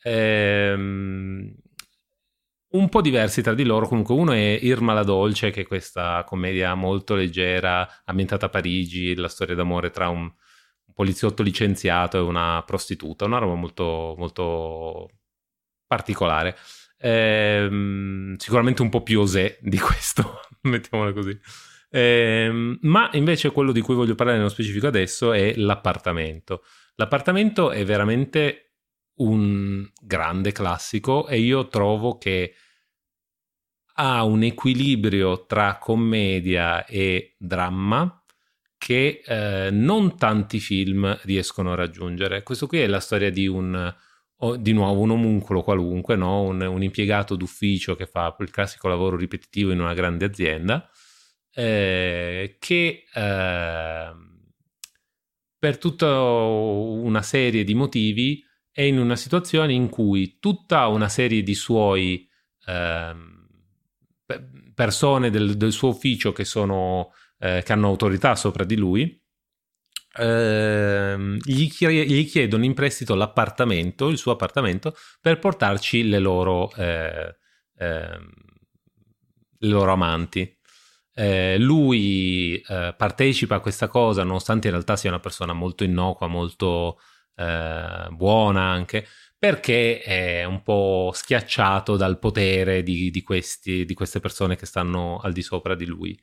Ehm, 0.05 1.55
un 2.71 2.89
po' 2.89 3.03
diversi 3.03 3.43
tra 3.43 3.53
di 3.53 3.65
loro, 3.65 3.89
comunque 3.89 4.15
uno 4.15 4.33
è 4.33 4.59
Irma 4.63 4.95
la 4.95 5.03
Dolce, 5.03 5.51
che 5.51 5.61
è 5.61 5.67
questa 5.67 6.25
commedia 6.25 6.75
molto 6.75 7.15
leggera, 7.15 7.87
ambientata 8.07 8.47
a 8.47 8.49
Parigi, 8.49 9.15
la 9.15 9.29
storia 9.29 9.55
d'amore 9.55 9.91
tra 9.91 10.09
un 10.09 10.33
poliziotto 10.99 11.45
licenziato 11.45 12.17
e 12.17 12.21
una 12.21 12.61
prostituta, 12.67 13.25
una 13.25 13.39
roba 13.39 13.55
molto, 13.55 14.17
molto 14.19 15.09
particolare. 15.87 16.57
Ehm, 16.99 18.35
sicuramente 18.37 18.83
un 18.83 18.89
po' 18.89 19.05
più 19.05 19.21
osè 19.21 19.59
di 19.61 19.79
questo, 19.79 20.41
mettiamola 20.63 21.13
così. 21.13 21.39
Ehm, 21.91 22.81
ma 22.83 23.11
invece 23.13 23.53
quello 23.53 23.71
di 23.71 23.81
cui 23.81 23.95
voglio 23.95 24.17
parlare 24.17 24.39
nello 24.39 24.51
specifico 24.51 24.89
adesso 24.89 25.33
è 25.33 25.55
l'appartamento. 25.55 26.65
L'appartamento 26.97 27.71
è 27.71 27.85
veramente 27.85 28.73
un 29.19 29.89
grande 30.03 30.51
classico 30.51 31.29
e 31.29 31.39
io 31.39 31.69
trovo 31.69 32.19
che 32.19 32.55
ha 34.01 34.25
un 34.25 34.43
equilibrio 34.43 35.47
tra 35.47 35.79
commedia 35.79 36.85
e 36.87 37.37
dramma 37.39 38.18
che 38.79 39.23
eh, 39.27 39.71
non 39.71 40.17
tanti 40.17 40.61
film 40.61 41.19
riescono 41.23 41.73
a 41.73 41.75
raggiungere. 41.75 42.43
Questo 42.43 42.67
qui 42.67 42.79
è 42.79 42.87
la 42.87 43.01
storia 43.01 43.31
di 43.31 43.47
un, 43.47 43.95
di 44.59 44.73
nuovo, 44.73 45.01
un 45.01 45.11
omuncolo 45.11 45.63
qualunque, 45.63 46.17
no? 46.17 46.43
un, 46.43 46.61
un, 46.63 46.83
impiegato 46.83 47.35
d'ufficio 47.35 47.97
che 47.97 48.07
fa 48.07 48.35
il 48.39 48.51
classico 48.51 48.89
lavoro 48.89 49.17
ripetitivo 49.17 49.73
in 49.73 49.81
una 49.81 49.95
grande 49.95 50.25
azienda, 50.25 50.89
eh, 51.53 52.57
che 52.61 53.05
eh, 53.13 54.13
per 55.59 55.79
tutta 55.79 56.21
una 56.21 57.23
serie 57.23 57.65
di 57.65 57.75
motivi 57.75 58.45
è 58.71 58.83
in 58.83 58.99
una 59.01 59.17
situazione 59.17 59.73
in 59.73 59.89
cui 59.89 60.39
tutta 60.39 60.87
una 60.87 61.09
serie 61.09 61.43
di 61.43 61.55
suoi 61.57 62.29
eh, 62.65 63.17
persone 64.73 65.31
del, 65.31 65.57
del, 65.57 65.73
suo 65.73 65.89
ufficio 65.89 66.31
che, 66.31 66.45
sono, 66.45 67.13
eh, 67.39 67.63
che 67.65 67.73
hanno 67.73 67.89
autorità 67.89 68.35
sopra 68.37 68.65
di 68.65 68.77
lui 68.77 69.23
eh, 70.19 71.17
gli, 71.45 71.69
gli, 71.69 72.29
chiedono 72.29 72.65
in 72.65 72.75
prestito 72.75 73.15
l'appartamento, 73.15 74.09
il 74.09 74.19
suo 74.19 74.33
appartamento, 74.33 74.97
per 75.21 75.39
portarci 75.39 76.09
le 76.09 76.19
loro, 76.19 76.73
eh, 76.75 77.37
eh, 77.77 78.19
le 79.59 79.69
loro 79.69 79.93
amanti. 79.93 80.57
Eh, 81.15 81.59
lui 81.59 82.57
eh, 82.61 82.95
partecipa 82.97 83.57
a 83.57 83.61
questa 83.61 83.89
cosa 83.89 84.23
nonostante 84.23 84.69
in 84.69 84.75
realtà 84.75 84.95
sia 84.97 85.11
una 85.11 85.19
persona 85.21 85.53
molto 85.53 85.83
innocua, 85.85 86.29
molto 86.29 87.01
eh, 87.35 88.09
buona 88.11 88.63
anche, 88.63 89.07
perché 89.37 90.01
è 90.01 90.45
un 90.45 90.63
po' 90.63 91.11
schiacciato 91.15 91.97
dal 91.97 92.19
potere 92.19 92.83
di, 92.83 93.11
di, 93.11 93.23
questi, 93.23 93.85
di 93.85 93.95
queste 93.95 94.21
persone 94.21 94.57
che 94.57 94.67
stanno 94.67 95.19
al 95.19 95.33
di 95.33 95.43
sopra 95.43 95.75
di 95.75 95.87
lui. 95.87 96.19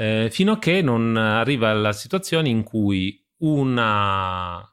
Eh, 0.00 0.28
fino 0.30 0.52
a 0.52 0.58
che 0.60 0.80
non 0.80 1.16
arriva 1.16 1.72
la 1.72 1.92
situazione 1.92 2.48
in 2.48 2.62
cui 2.62 3.20
una, 3.38 4.72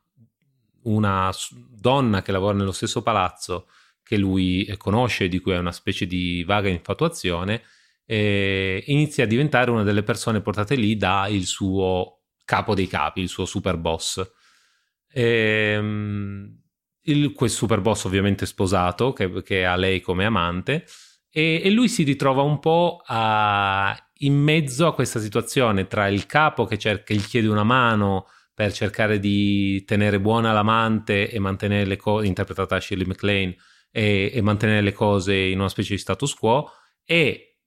una 0.84 1.32
donna 1.71 2.21
che 2.21 2.32
lavora 2.32 2.55
nello 2.55 2.71
stesso 2.71 3.01
palazzo 3.01 3.67
che 4.03 4.17
lui 4.17 4.71
conosce, 4.78 5.28
di 5.28 5.39
cui 5.39 5.55
ha 5.55 5.59
una 5.59 5.71
specie 5.71 6.05
di 6.05 6.43
vaga 6.43 6.69
infatuazione, 6.69 7.63
eh, 8.05 8.84
inizia 8.86 9.23
a 9.23 9.28
diventare 9.28 9.71
una 9.71 9.82
delle 9.82 10.03
persone 10.03 10.41
portate 10.41 10.76
lì 10.76 10.95
da 10.95 11.28
il 11.28 11.47
suo 11.47 12.19
capo 12.45 12.76
dei 12.76 12.86
capi, 12.86 13.21
il 13.21 13.30
suo 13.30 13.45
super 13.45 13.78
boss. 13.78 14.21
Ehm, 15.11 16.61
il, 17.01 17.32
quel 17.34 17.49
super 17.49 17.82
boss 17.82 18.03
ovviamente 18.03 18.45
sposato, 18.45 19.11
che, 19.11 19.41
che 19.41 19.65
ha 19.65 19.76
lei 19.76 20.01
come 20.01 20.26
amante, 20.26 20.86
e, 21.32 21.61
e, 21.63 21.71
lui 21.71 21.89
si 21.89 22.03
ritrova 22.03 22.43
un 22.43 22.59
po' 22.59 23.01
a, 23.03 24.04
in 24.26 24.36
mezzo 24.36 24.88
a 24.88 24.93
questa 24.93 25.19
situazione 25.19 25.88
tra 25.88 26.07
il 26.07 26.26
capo 26.26 26.65
che, 26.65 26.78
cerca, 26.78 27.13
gli 27.13 27.21
chiede 27.21 27.47
una 27.47 27.63
mano 27.63 28.28
per 28.53 28.71
cercare 28.71 29.19
di 29.19 29.84
tenere 29.86 30.19
buona 30.19 30.53
l'amante 30.53 31.30
e 31.30 31.39
mantenere 31.39 31.86
le 31.86 31.97
cose, 31.97 32.26
interpretata 32.26 32.76
da 32.76 32.82
Shirley 32.82 33.05
MacLaine, 33.05 33.55
e, 33.91 34.32
e, 34.34 34.41
mantenere 34.41 34.82
le 34.82 34.93
cose 34.93 35.36
in 35.36 35.59
una 35.59 35.69
specie 35.69 35.93
di 35.95 35.99
status 35.99 36.34
quo, 36.34 36.69
e 37.03 37.57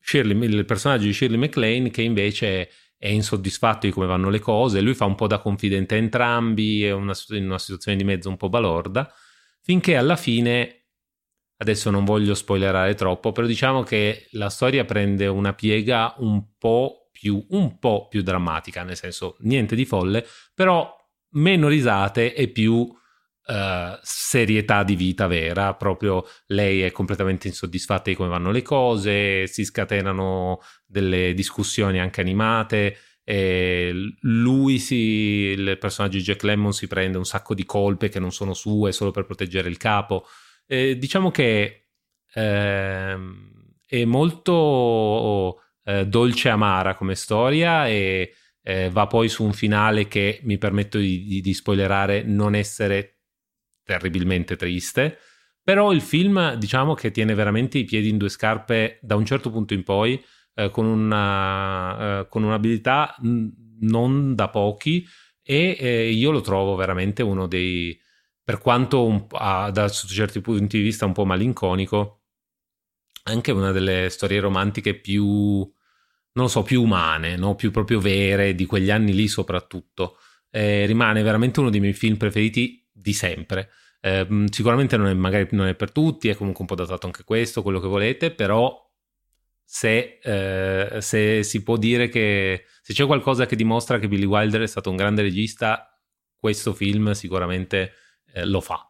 Shirley, 0.00 0.40
il 0.44 0.64
personaggio 0.64 1.04
di 1.04 1.12
Shirley 1.12 1.38
MacLaine 1.38 1.90
che 1.90 2.02
invece 2.02 2.70
è 2.96 3.08
insoddisfatto 3.08 3.86
di 3.86 3.92
come 3.92 4.06
vanno 4.06 4.30
le 4.30 4.38
cose, 4.38 4.80
lui 4.80 4.94
fa 4.94 5.04
un 5.04 5.16
po' 5.16 5.26
da 5.26 5.38
confidente 5.38 5.96
a 5.96 5.98
entrambi, 5.98 6.84
è 6.84 6.92
una, 6.92 7.14
in 7.30 7.44
una 7.44 7.58
situazione 7.58 7.96
di 7.96 8.04
mezzo 8.04 8.28
un 8.28 8.36
po' 8.36 8.48
balorda, 8.48 9.12
finché 9.62 9.96
alla 9.96 10.16
fine, 10.16 10.85
adesso 11.58 11.90
non 11.90 12.04
voglio 12.04 12.34
spoilerare 12.34 12.94
troppo, 12.94 13.32
però 13.32 13.46
diciamo 13.46 13.82
che 13.82 14.26
la 14.32 14.50
storia 14.50 14.84
prende 14.84 15.26
una 15.26 15.54
piega 15.54 16.14
un 16.18 16.56
po' 16.58 17.08
più, 17.10 17.44
un 17.50 17.78
po' 17.78 18.08
più 18.08 18.22
drammatica, 18.22 18.82
nel 18.82 18.96
senso 18.96 19.36
niente 19.40 19.74
di 19.74 19.86
folle, 19.86 20.26
però 20.54 20.94
meno 21.30 21.68
risate 21.68 22.34
e 22.34 22.48
più 22.48 22.74
uh, 22.74 23.98
serietà 24.02 24.82
di 24.82 24.96
vita 24.96 25.26
vera, 25.26 25.74
proprio 25.74 26.24
lei 26.46 26.82
è 26.82 26.90
completamente 26.92 27.48
insoddisfatta 27.48 28.10
di 28.10 28.16
come 28.16 28.28
vanno 28.28 28.50
le 28.50 28.62
cose, 28.62 29.46
si 29.46 29.64
scatenano 29.64 30.60
delle 30.84 31.32
discussioni 31.34 32.00
anche 32.00 32.20
animate. 32.20 32.98
Lui 34.20 34.78
si, 34.78 34.94
il 34.94 35.78
personaggio 35.78 36.18
di 36.18 36.22
Jack 36.22 36.44
Lemmon 36.44 36.72
si 36.72 36.86
prende 36.86 37.18
un 37.18 37.24
sacco 37.24 37.54
di 37.54 37.64
colpe 37.64 38.08
che 38.08 38.20
non 38.20 38.30
sono 38.30 38.54
sue 38.54 38.92
solo 38.92 39.10
per 39.10 39.24
proteggere 39.24 39.68
il 39.68 39.78
capo. 39.78 40.26
E 40.66 40.98
diciamo 40.98 41.30
che 41.30 41.86
eh, 42.34 43.16
è 43.86 44.04
molto 44.04 45.60
eh, 45.84 46.06
dolce 46.06 46.48
amara 46.48 46.94
come 46.94 47.14
storia 47.14 47.86
e 47.88 48.34
eh, 48.62 48.90
va 48.90 49.06
poi 49.06 49.28
su 49.28 49.44
un 49.44 49.52
finale 49.52 50.08
che 50.08 50.40
mi 50.42 50.58
permetto 50.58 50.98
di, 50.98 51.24
di, 51.24 51.40
di 51.40 51.54
spoilerare 51.54 52.22
non 52.24 52.54
essere 52.54 53.20
terribilmente 53.84 54.56
triste, 54.56 55.18
però 55.62 55.92
il 55.92 56.00
film 56.00 56.54
diciamo 56.54 56.94
che 56.94 57.12
tiene 57.12 57.34
veramente 57.34 57.78
i 57.78 57.84
piedi 57.84 58.08
in 58.08 58.18
due 58.18 58.28
scarpe 58.28 58.98
da 59.02 59.14
un 59.14 59.24
certo 59.24 59.50
punto 59.50 59.74
in 59.74 59.84
poi 59.84 60.22
eh, 60.54 60.70
con, 60.70 60.86
una, 60.86 62.20
eh, 62.20 62.28
con 62.28 62.42
un'abilità 62.42 63.14
non 63.80 64.34
da 64.34 64.48
pochi 64.48 65.06
e 65.42 65.76
eh, 65.78 66.10
io 66.10 66.32
lo 66.32 66.40
trovo 66.40 66.74
veramente 66.74 67.22
uno 67.22 67.46
dei, 67.46 67.96
per 68.46 68.58
quanto 68.58 69.04
un, 69.04 69.26
ah, 69.30 69.72
da 69.72 69.88
certi 69.88 70.40
punti 70.40 70.76
di 70.76 70.84
vista 70.84 71.04
un 71.04 71.12
po' 71.12 71.24
malinconico, 71.24 72.20
anche 73.24 73.50
una 73.50 73.72
delle 73.72 74.08
storie 74.08 74.38
romantiche 74.38 74.94
più, 74.94 75.24
non 75.24 76.44
lo 76.44 76.46
so, 76.46 76.62
più 76.62 76.80
umane, 76.80 77.34
no? 77.34 77.56
più 77.56 77.72
proprio 77.72 77.98
vere, 77.98 78.54
di 78.54 78.64
quegli 78.64 78.92
anni 78.92 79.12
lì 79.14 79.26
soprattutto. 79.26 80.18
Eh, 80.48 80.86
rimane 80.86 81.24
veramente 81.24 81.58
uno 81.58 81.70
dei 81.70 81.80
miei 81.80 81.92
film 81.92 82.16
preferiti 82.18 82.88
di 82.92 83.12
sempre. 83.12 83.68
Eh, 84.00 84.44
sicuramente 84.52 84.96
non 84.96 85.08
è, 85.08 85.14
magari 85.14 85.48
non 85.50 85.66
è 85.66 85.74
per 85.74 85.90
tutti, 85.90 86.28
è 86.28 86.36
comunque 86.36 86.60
un 86.60 86.68
po' 86.68 86.76
datato 86.76 87.06
anche 87.06 87.24
questo, 87.24 87.62
quello 87.62 87.80
che 87.80 87.88
volete, 87.88 88.30
però 88.30 88.80
se, 89.64 90.20
eh, 90.22 91.00
se, 91.00 91.42
si 91.42 91.62
può 91.64 91.76
dire 91.76 92.08
che 92.08 92.66
se 92.80 92.92
c'è 92.92 93.06
qualcosa 93.06 93.44
che 93.44 93.56
dimostra 93.56 93.98
che 93.98 94.06
Billy 94.06 94.24
Wilder 94.24 94.62
è 94.62 94.68
stato 94.68 94.88
un 94.88 94.94
grande 94.94 95.22
regista, 95.22 96.00
questo 96.36 96.72
film 96.74 97.10
sicuramente 97.10 97.90
eh, 98.32 98.44
lo 98.44 98.60
fa, 98.60 98.88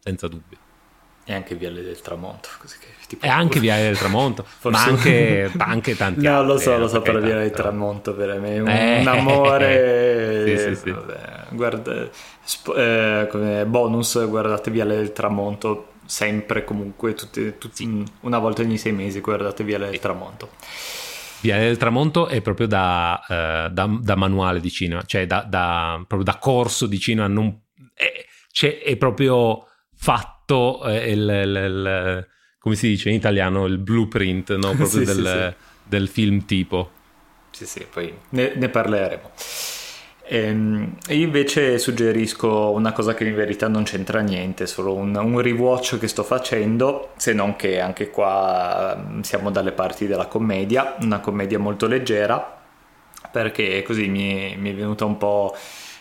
senza 0.00 0.28
dubbio. 0.28 0.58
E 1.26 1.32
anche 1.32 1.54
Viale 1.54 1.82
del 1.82 2.00
Tramonto. 2.02 2.50
Così 2.60 2.78
che, 2.78 2.88
tipo, 3.06 3.24
e 3.24 3.28
anche 3.28 3.58
Viale 3.58 3.84
del 3.84 3.96
Tramonto, 3.96 4.44
ma 4.70 4.84
anche, 4.84 5.50
anche 5.56 5.96
tanti 5.96 6.22
no, 6.22 6.38
altri. 6.38 6.46
No, 6.46 6.52
lo 6.52 6.58
so, 6.58 6.76
lo 6.76 6.88
so, 6.88 7.00
però 7.00 7.18
Viale 7.18 7.42
del 7.42 7.50
Tramonto 7.50 8.14
per 8.14 8.38
me 8.38 8.54
è 8.56 8.60
un, 8.60 8.68
eh, 8.68 9.00
un 9.00 9.06
amore... 9.06 10.44
sì, 10.58 10.74
sì, 10.74 10.76
sì. 10.76 10.90
Vabbè, 10.90 11.46
guarda, 11.50 12.08
sp- 12.44 12.76
eh, 12.76 13.26
come 13.30 13.64
bonus, 13.64 14.26
guardate 14.28 14.70
Viale 14.70 14.96
del 14.96 15.12
Tramonto 15.12 15.92
sempre, 16.06 16.64
comunque, 16.64 17.14
tutti, 17.14 17.56
tutti, 17.58 18.04
una 18.20 18.38
volta 18.38 18.62
ogni 18.62 18.76
sei 18.76 18.92
mesi 18.92 19.20
guardate 19.20 19.64
Viale 19.64 19.88
del 19.88 19.98
Tramonto. 19.98 20.50
Viale 21.40 21.64
del 21.64 21.76
Tramonto 21.76 22.26
è 22.26 22.40
proprio 22.40 22.66
da, 22.66 23.20
uh, 23.22 23.72
da, 23.72 23.98
da 24.00 24.14
manuale 24.14 24.60
di 24.60 24.70
cinema, 24.70 25.02
cioè 25.04 25.26
da, 25.26 25.42
da, 25.42 26.02
proprio 26.06 26.22
da 26.22 26.38
corso 26.38 26.86
di 26.86 26.98
cinema, 26.98 27.26
non, 27.28 27.60
è, 27.92 28.24
cioè, 28.54 28.80
è 28.82 28.96
proprio 28.96 29.66
fatto 29.96 30.84
eh, 30.84 31.10
il, 31.10 31.22
il, 31.22 31.56
il, 31.56 32.28
come 32.60 32.76
si 32.76 32.86
dice 32.86 33.08
in 33.08 33.16
italiano, 33.16 33.66
il 33.66 33.78
blueprint 33.78 34.54
no? 34.54 34.68
proprio 34.78 34.86
sì, 34.86 35.04
del, 35.04 35.16
sì, 35.16 35.22
sì. 35.22 35.54
del, 35.88 36.06
film 36.06 36.44
tipo. 36.44 36.90
Sì, 37.50 37.66
sì, 37.66 37.84
poi 37.90 38.14
ne, 38.28 38.52
ne 38.54 38.68
parleremo. 38.68 39.30
Ehm, 40.26 40.98
io 41.08 41.24
invece 41.24 41.80
suggerisco 41.80 42.70
una 42.70 42.92
cosa 42.92 43.12
che 43.12 43.24
in 43.24 43.34
verità 43.34 43.66
non 43.66 43.82
c'entra 43.82 44.20
niente, 44.20 44.68
solo 44.68 44.94
un, 44.94 45.16
un, 45.16 45.40
rewatch 45.40 45.98
che 45.98 46.06
sto 46.06 46.22
facendo, 46.22 47.10
se 47.16 47.32
non 47.32 47.56
che 47.56 47.80
anche 47.80 48.10
qua 48.10 48.96
mm, 48.96 49.20
siamo 49.22 49.50
dalle 49.50 49.72
parti 49.72 50.06
della 50.06 50.26
commedia, 50.26 50.94
una 51.00 51.18
commedia 51.18 51.58
molto 51.58 51.88
leggera, 51.88 52.62
perché 53.32 53.82
così 53.82 54.06
mi, 54.08 54.54
mi 54.56 54.70
è 54.70 54.74
venuta 54.74 55.04
un 55.04 55.16
po' 55.18 55.56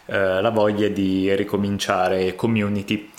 eh, 0.06 0.42
la 0.42 0.50
voglia 0.50 0.88
di 0.88 1.34
ricominciare 1.36 2.36
Community 2.36 3.10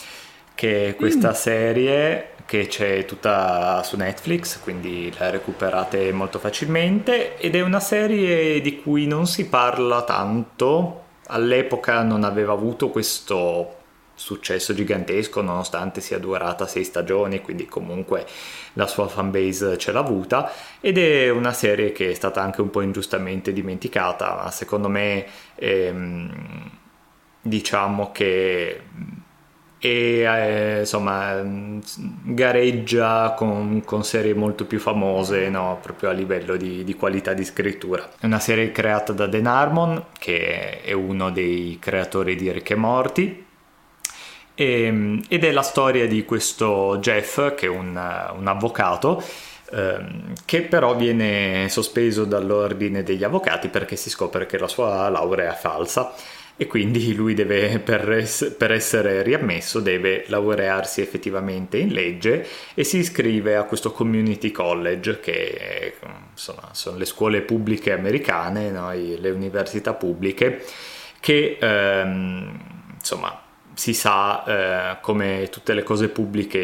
che 0.54 0.88
è 0.88 0.96
questa 0.96 1.30
mm. 1.30 1.34
serie 1.34 2.28
che 2.46 2.66
c'è 2.66 3.04
tutta 3.06 3.82
su 3.82 3.96
Netflix, 3.96 4.60
quindi 4.60 5.12
la 5.18 5.30
recuperate 5.30 6.12
molto 6.12 6.38
facilmente 6.38 7.38
ed 7.38 7.54
è 7.54 7.62
una 7.62 7.80
serie 7.80 8.60
di 8.60 8.80
cui 8.80 9.06
non 9.06 9.26
si 9.26 9.48
parla 9.48 10.02
tanto. 10.02 11.02
All'epoca 11.28 12.02
non 12.02 12.22
aveva 12.22 12.52
avuto 12.52 12.90
questo 12.90 13.76
successo 14.14 14.74
gigantesco 14.74 15.42
nonostante 15.42 16.00
sia 16.00 16.18
durata 16.18 16.66
sei 16.66 16.84
stagioni, 16.84 17.40
quindi 17.40 17.66
comunque 17.66 18.26
la 18.74 18.86
sua 18.86 19.08
fanbase 19.08 19.76
ce 19.78 19.92
l'ha 19.92 20.00
avuta 20.00 20.50
ed 20.80 20.98
è 20.98 21.30
una 21.30 21.52
serie 21.52 21.92
che 21.92 22.10
è 22.10 22.14
stata 22.14 22.40
anche 22.40 22.60
un 22.60 22.70
po' 22.70 22.80
ingiustamente 22.80 23.52
dimenticata, 23.52 24.34
ma 24.34 24.50
secondo 24.50 24.88
me 24.88 25.26
ehm, 25.56 26.70
diciamo 27.40 28.10
che 28.12 28.80
e 29.84 30.20
eh, 30.20 30.78
insomma 30.78 31.42
gareggia 32.22 33.34
con, 33.36 33.82
con, 33.84 34.02
serie 34.02 34.32
molto 34.32 34.64
più 34.64 34.80
famose 34.80 35.50
no? 35.50 35.78
proprio 35.82 36.08
a 36.08 36.12
livello 36.12 36.56
di, 36.56 36.84
di, 36.84 36.94
qualità 36.94 37.34
di 37.34 37.44
scrittura 37.44 38.12
è 38.18 38.24
una 38.24 38.38
serie 38.38 38.72
creata 38.72 39.12
da 39.12 39.26
Dan 39.26 39.44
Harmon 39.44 40.06
che 40.18 40.80
è 40.80 40.92
uno 40.92 41.30
dei 41.30 41.76
creatori 41.78 42.34
di 42.34 42.50
Rick 42.50 42.70
e 42.70 42.74
Morty 42.76 43.43
e, 44.54 45.20
ed 45.28 45.44
è 45.44 45.50
la 45.50 45.62
storia 45.62 46.06
di 46.06 46.24
questo 46.24 46.98
Jeff 47.00 47.54
che 47.54 47.66
è 47.66 47.68
un, 47.68 47.88
un 47.88 48.46
avvocato 48.46 49.22
ehm, 49.72 50.32
che 50.44 50.62
però 50.62 50.94
viene 50.94 51.68
sospeso 51.68 52.24
dall'ordine 52.24 53.02
degli 53.02 53.24
avvocati 53.24 53.68
perché 53.68 53.96
si 53.96 54.10
scopre 54.10 54.46
che 54.46 54.58
la 54.58 54.68
sua 54.68 55.08
laurea 55.08 55.52
è 55.52 55.56
falsa 55.56 56.14
e 56.56 56.68
quindi 56.68 57.12
lui 57.14 57.34
deve, 57.34 57.80
per, 57.80 58.12
es- 58.12 58.54
per, 58.56 58.70
essere 58.70 59.22
riammesso, 59.22 59.80
deve 59.80 60.24
laurearsi 60.28 61.00
effettivamente 61.00 61.78
in 61.78 61.92
legge 61.92 62.46
e 62.74 62.84
si 62.84 62.98
iscrive 62.98 63.56
a 63.56 63.64
questo 63.64 63.90
community 63.90 64.52
college 64.52 65.18
che 65.18 65.94
insomma, 66.30 66.68
sono 66.70 66.96
le 66.96 67.06
scuole 67.06 67.40
pubbliche 67.40 67.90
americane, 67.92 68.70
no? 68.70 68.92
le 68.92 69.30
università 69.30 69.94
pubbliche, 69.94 70.62
che 71.18 71.58
ehm, 71.60 72.60
insomma 72.94 73.43
si 73.74 73.92
sa 73.94 74.44
eh, 74.44 75.00
come 75.00 75.48
tutte 75.50 75.74
le 75.74 75.82
cose 75.82 76.08
pubbliche 76.08 76.58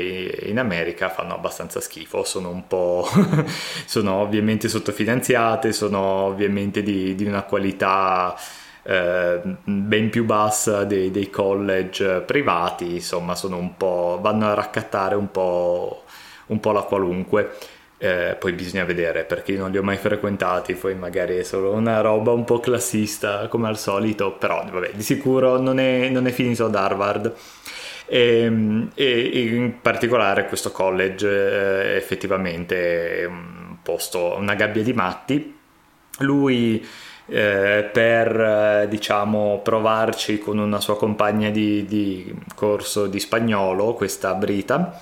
in 0.45 0.59
America 0.59 1.09
fanno 1.09 1.35
abbastanza 1.35 1.81
schifo, 1.81 2.25
sono 2.25 2.51
un 2.51 2.67
po' 2.67 3.09
sono 3.87 4.15
ovviamente 4.15 4.69
sottofinanziate, 4.69 5.73
sono 5.73 5.99
ovviamente 6.01 6.83
di, 6.83 7.15
di 7.15 7.25
una 7.25 7.43
qualità 7.43 8.37
eh, 8.83 9.41
ben 9.65 10.11
più 10.11 10.25
bassa 10.25 10.85
dei, 10.85 11.11
dei, 11.11 11.31
college 11.31 12.21
privati, 12.21 12.95
insomma, 12.95 13.35
sono 13.35 13.57
un 13.59 13.77
po', 13.77 14.19
vanno 14.23 14.47
a 14.47 14.55
raccattare 14.55 15.15
un 15.15 15.31
po', 15.31 16.05
un 16.47 16.61
po 16.61 16.73
la 16.73 16.83
qualunque. 16.83 17.57
Eh, 18.03 18.34
poi 18.38 18.53
bisogna 18.55 18.84
vedere 18.84 19.24
perché 19.24 19.53
non 19.57 19.70
li 19.70 19.76
ho 19.76 19.82
mai 19.82 19.98
frequentati, 19.98 20.72
poi 20.72 20.94
magari 20.94 21.36
è 21.36 21.42
solo 21.42 21.72
una 21.72 22.01
roba 22.01 22.32
un 22.32 22.44
po' 22.44 22.59
classista 22.59 23.46
come 23.48 23.68
al 23.68 23.76
solito, 23.76 24.32
però 24.32 24.64
vabbè, 24.64 24.92
di 24.94 25.03
sicuro 25.03 25.61
non 25.61 25.78
è, 25.78 26.09
non 26.09 26.26
è 26.26 26.30
finito 26.30 26.64
ad 26.64 26.74
Harvard. 26.74 27.34
E, 28.07 28.38
ehm, 28.44 28.90
e, 28.94 29.20
in 29.55 29.80
particolare 29.82 30.46
questo 30.46 30.72
college 30.72 31.28
eh, 31.28 31.96
effettivamente 31.96 33.18
è 33.18 33.24
un 33.26 33.76
posto, 33.82 34.34
una 34.38 34.55
gabbia 34.55 34.82
di 34.82 34.94
matti. 34.94 35.59
Lui 36.20 36.82
eh, 37.26 37.88
per 37.92 38.40
eh, 38.40 38.86
diciamo 38.88 39.61
provarci 39.62 40.38
con 40.38 40.57
una 40.57 40.80
sua 40.80 40.96
compagna 40.96 41.51
di, 41.51 41.84
di 41.84 42.34
corso 42.55 43.07
di 43.09 43.20
spagnolo, 43.20 43.92
questa 43.92 44.32
Brita. 44.32 44.98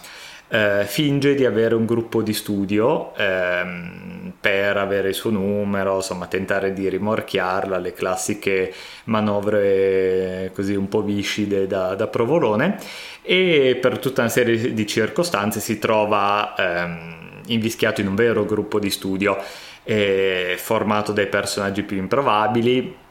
Eh, 0.50 0.84
finge 0.86 1.34
di 1.34 1.44
avere 1.44 1.74
un 1.74 1.84
gruppo 1.84 2.22
di 2.22 2.32
studio 2.32 3.14
ehm, 3.16 4.32
per 4.40 4.78
avere 4.78 5.08
il 5.08 5.14
suo 5.14 5.28
numero, 5.28 5.96
insomma 5.96 6.26
tentare 6.26 6.72
di 6.72 6.88
rimorchiarla, 6.88 7.76
le 7.76 7.92
classiche 7.92 8.72
manovre 9.04 10.50
così 10.54 10.74
un 10.74 10.88
po' 10.88 11.02
viscide 11.02 11.66
da, 11.66 11.94
da 11.94 12.06
provolone 12.06 12.78
e 13.20 13.76
per 13.78 13.98
tutta 13.98 14.22
una 14.22 14.30
serie 14.30 14.72
di 14.72 14.86
circostanze 14.86 15.60
si 15.60 15.78
trova 15.78 16.54
ehm, 16.56 17.42
invischiato 17.48 18.00
in 18.00 18.06
un 18.06 18.14
vero 18.14 18.46
gruppo 18.46 18.78
di 18.78 18.88
studio 18.88 19.36
eh, 19.84 20.54
formato 20.56 21.12
dai 21.12 21.26
personaggi 21.26 21.82
più 21.82 21.98
improbabili. 21.98 23.06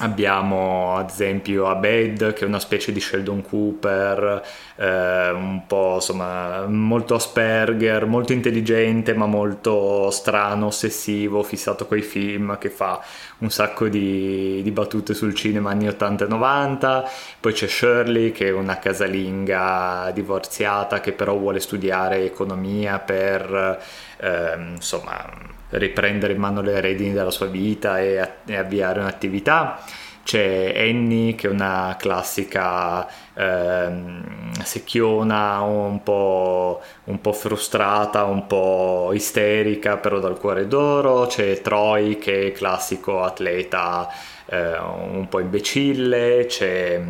Abbiamo 0.00 0.94
ad 0.96 1.10
esempio 1.10 1.66
Abed 1.66 2.32
che 2.32 2.44
è 2.44 2.46
una 2.46 2.60
specie 2.60 2.92
di 2.92 3.00
Sheldon 3.00 3.42
Cooper, 3.42 4.42
eh, 4.76 5.30
un 5.30 5.66
po' 5.66 5.94
insomma 5.96 6.66
molto 6.66 7.16
Asperger, 7.16 8.06
molto 8.06 8.32
intelligente 8.32 9.12
ma 9.14 9.26
molto 9.26 10.10
strano, 10.10 10.66
ossessivo, 10.66 11.42
fissato 11.42 11.86
coi 11.86 12.02
film, 12.02 12.58
che 12.58 12.70
fa 12.70 13.02
un 13.38 13.50
sacco 13.50 13.88
di, 13.88 14.62
di 14.62 14.70
battute 14.70 15.14
sul 15.14 15.34
cinema 15.34 15.70
anni 15.70 15.88
80 15.88 16.26
e 16.26 16.28
90. 16.28 17.10
Poi 17.40 17.52
c'è 17.52 17.66
Shirley 17.66 18.30
che 18.30 18.48
è 18.48 18.52
una 18.52 18.78
casalinga 18.78 20.12
divorziata 20.14 21.00
che 21.00 21.10
però 21.10 21.36
vuole 21.36 21.58
studiare 21.58 22.24
economia 22.24 23.00
per 23.00 23.82
eh, 24.20 24.54
insomma 24.74 25.56
riprendere 25.70 26.32
in 26.32 26.40
mano 26.40 26.60
le 26.60 26.80
redini 26.80 27.12
della 27.12 27.30
sua 27.30 27.46
vita 27.46 28.00
e, 28.00 28.28
e 28.46 28.56
avviare 28.56 29.00
un'attività. 29.00 29.80
C'è 30.28 30.74
Annie 30.76 31.34
che 31.34 31.48
è 31.48 31.50
una 31.50 31.96
classica 31.98 33.08
ehm, 33.32 34.52
secchiona, 34.62 35.60
un 35.62 36.02
po', 36.02 36.82
un 37.04 37.18
po', 37.22 37.32
frustrata, 37.32 38.24
un 38.24 38.46
po' 38.46 39.12
isterica, 39.14 39.96
però 39.96 40.18
dal 40.18 40.38
cuore 40.38 40.66
d'oro. 40.66 41.26
C'è 41.26 41.62
Troy 41.62 42.18
che 42.18 42.48
è 42.48 42.52
classico 42.52 43.22
atleta 43.22 44.06
eh, 44.44 44.76
un 44.78 45.28
po' 45.30 45.40
imbecille. 45.40 46.44
C'è, 46.44 47.00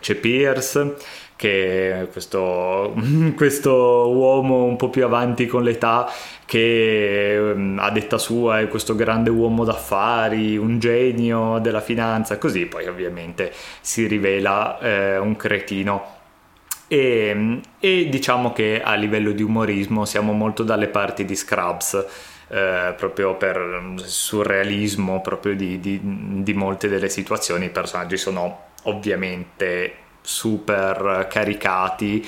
c'è 0.00 0.14
Pierce 0.14 0.94
che 1.36 2.08
questo, 2.10 2.94
questo 3.36 3.72
uomo 4.10 4.64
un 4.64 4.76
po' 4.76 4.88
più 4.88 5.04
avanti 5.04 5.46
con 5.46 5.62
l'età 5.62 6.10
che 6.46 7.34
ehm, 7.34 7.78
a 7.80 7.90
detta 7.90 8.18
sua 8.18 8.60
è 8.60 8.68
questo 8.68 8.94
grande 8.94 9.30
uomo 9.30 9.64
d'affari, 9.64 10.56
un 10.56 10.78
genio 10.78 11.58
della 11.58 11.80
finanza, 11.80 12.38
così 12.38 12.66
poi 12.66 12.86
ovviamente 12.86 13.52
si 13.80 14.06
rivela 14.06 14.78
eh, 14.80 15.18
un 15.18 15.36
cretino. 15.36 16.14
E, 16.88 17.60
e, 17.80 18.08
diciamo 18.08 18.52
che 18.52 18.80
a 18.82 18.94
livello 18.94 19.32
di 19.32 19.42
umorismo 19.42 20.04
siamo 20.04 20.32
molto 20.32 20.62
dalle 20.62 20.88
parti 20.88 21.24
di 21.24 21.36
Scrubs. 21.36 22.06
Eh, 22.48 22.94
proprio 22.96 23.34
per 23.34 23.94
surrealismo 23.96 25.20
proprio 25.20 25.56
di, 25.56 25.80
di, 25.80 25.98
di 26.00 26.54
molte 26.54 26.86
delle 26.86 27.08
situazioni 27.08 27.64
i 27.64 27.70
personaggi 27.70 28.16
sono 28.16 28.66
ovviamente 28.84 30.05
super 30.26 31.26
caricati 31.30 32.26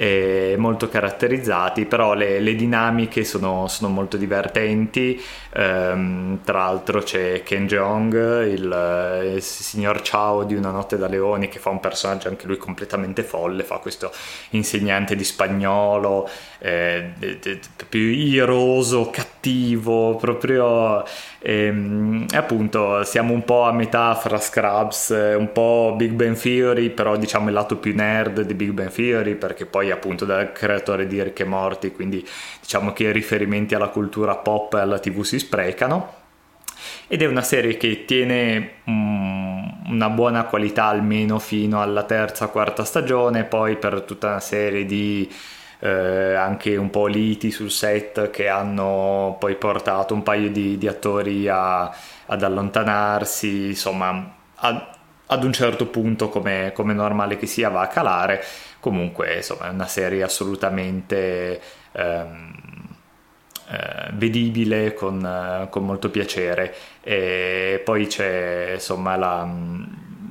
eh, 0.00 0.54
molto 0.56 0.88
caratterizzati, 0.88 1.84
però 1.84 2.14
le, 2.14 2.40
le 2.40 2.54
dinamiche 2.54 3.22
sono, 3.22 3.68
sono, 3.68 3.92
molto 3.92 4.16
divertenti. 4.16 5.22
Um, 5.54 6.38
tra 6.42 6.60
l'altro 6.60 7.02
c'è 7.02 7.42
Ken 7.42 7.66
Jeong, 7.66 8.46
il, 8.46 9.32
il, 9.34 9.42
signor 9.42 10.00
Chao 10.02 10.44
di 10.44 10.54
Una 10.54 10.70
notte 10.70 10.96
da 10.96 11.06
leoni, 11.06 11.48
che 11.48 11.58
fa 11.58 11.68
un 11.68 11.80
personaggio 11.80 12.28
anche 12.28 12.46
lui 12.46 12.56
completamente 12.56 13.22
folle, 13.22 13.62
fa 13.62 13.76
questo 13.76 14.10
insegnante 14.50 15.14
di 15.14 15.24
spagnolo, 15.24 16.26
eh, 16.60 17.12
più 17.86 18.00
iroso, 18.00 19.10
cattivo, 19.10 19.39
proprio... 20.18 21.04
E, 21.42 22.26
appunto 22.34 23.02
siamo 23.04 23.32
un 23.32 23.44
po' 23.44 23.62
a 23.62 23.72
metà 23.72 24.14
fra 24.14 24.38
Scrubs, 24.38 25.08
un 25.36 25.50
po' 25.52 25.94
Big 25.96 26.12
Bang 26.12 26.38
Theory, 26.38 26.90
però 26.90 27.16
diciamo 27.16 27.48
il 27.48 27.54
lato 27.54 27.76
più 27.76 27.94
nerd 27.94 28.42
di 28.42 28.54
Big 28.54 28.70
Bang 28.70 28.90
Theory, 28.90 29.34
perché 29.34 29.66
poi 29.66 29.90
appunto 29.90 30.24
dal 30.24 30.52
creatore 30.52 31.06
di 31.06 31.22
Rick 31.22 31.40
e 31.40 31.44
Morty, 31.44 31.92
quindi 31.92 32.26
diciamo 32.60 32.92
che 32.92 33.04
i 33.04 33.12
riferimenti 33.12 33.74
alla 33.74 33.88
cultura 33.88 34.36
pop 34.36 34.74
e 34.74 34.80
alla 34.80 34.98
tv 34.98 35.22
si 35.22 35.38
sprecano. 35.38 36.18
Ed 37.08 37.22
è 37.22 37.26
una 37.26 37.42
serie 37.42 37.76
che 37.76 38.04
tiene 38.04 38.72
um, 38.84 39.82
una 39.88 40.08
buona 40.08 40.44
qualità 40.44 40.84
almeno 40.84 41.38
fino 41.38 41.82
alla 41.82 42.04
terza, 42.04 42.48
quarta 42.48 42.84
stagione, 42.84 43.44
poi 43.44 43.76
per 43.76 44.02
tutta 44.02 44.28
una 44.28 44.40
serie 44.40 44.86
di 44.86 45.28
eh, 45.80 46.34
anche 46.34 46.76
un 46.76 46.90
po' 46.90 47.06
liti 47.06 47.50
sul 47.50 47.70
set 47.70 48.30
che 48.30 48.48
hanno 48.48 49.36
poi 49.38 49.56
portato 49.56 50.14
un 50.14 50.22
paio 50.22 50.50
di, 50.50 50.78
di 50.78 50.86
attori 50.86 51.48
a, 51.48 51.84
ad 52.26 52.42
allontanarsi, 52.42 53.68
insomma, 53.68 54.34
a, 54.56 54.90
ad 55.26 55.44
un 55.44 55.52
certo 55.52 55.86
punto, 55.86 56.28
come, 56.28 56.72
come 56.74 56.92
normale 56.92 57.36
che 57.36 57.46
sia, 57.46 57.70
va 57.70 57.82
a 57.82 57.86
calare. 57.88 58.42
Comunque, 58.80 59.36
insomma, 59.36 59.68
è 59.68 59.70
una 59.70 59.86
serie 59.86 60.22
assolutamente 60.22 61.60
ehm, 61.92 62.52
eh, 63.70 64.10
vedibile 64.14 64.94
con, 64.94 65.68
con, 65.70 65.84
molto 65.84 66.10
piacere. 66.10 66.74
E 67.02 67.80
poi 67.84 68.06
c'è, 68.06 68.72
insomma, 68.74 69.16
la, 69.16 69.48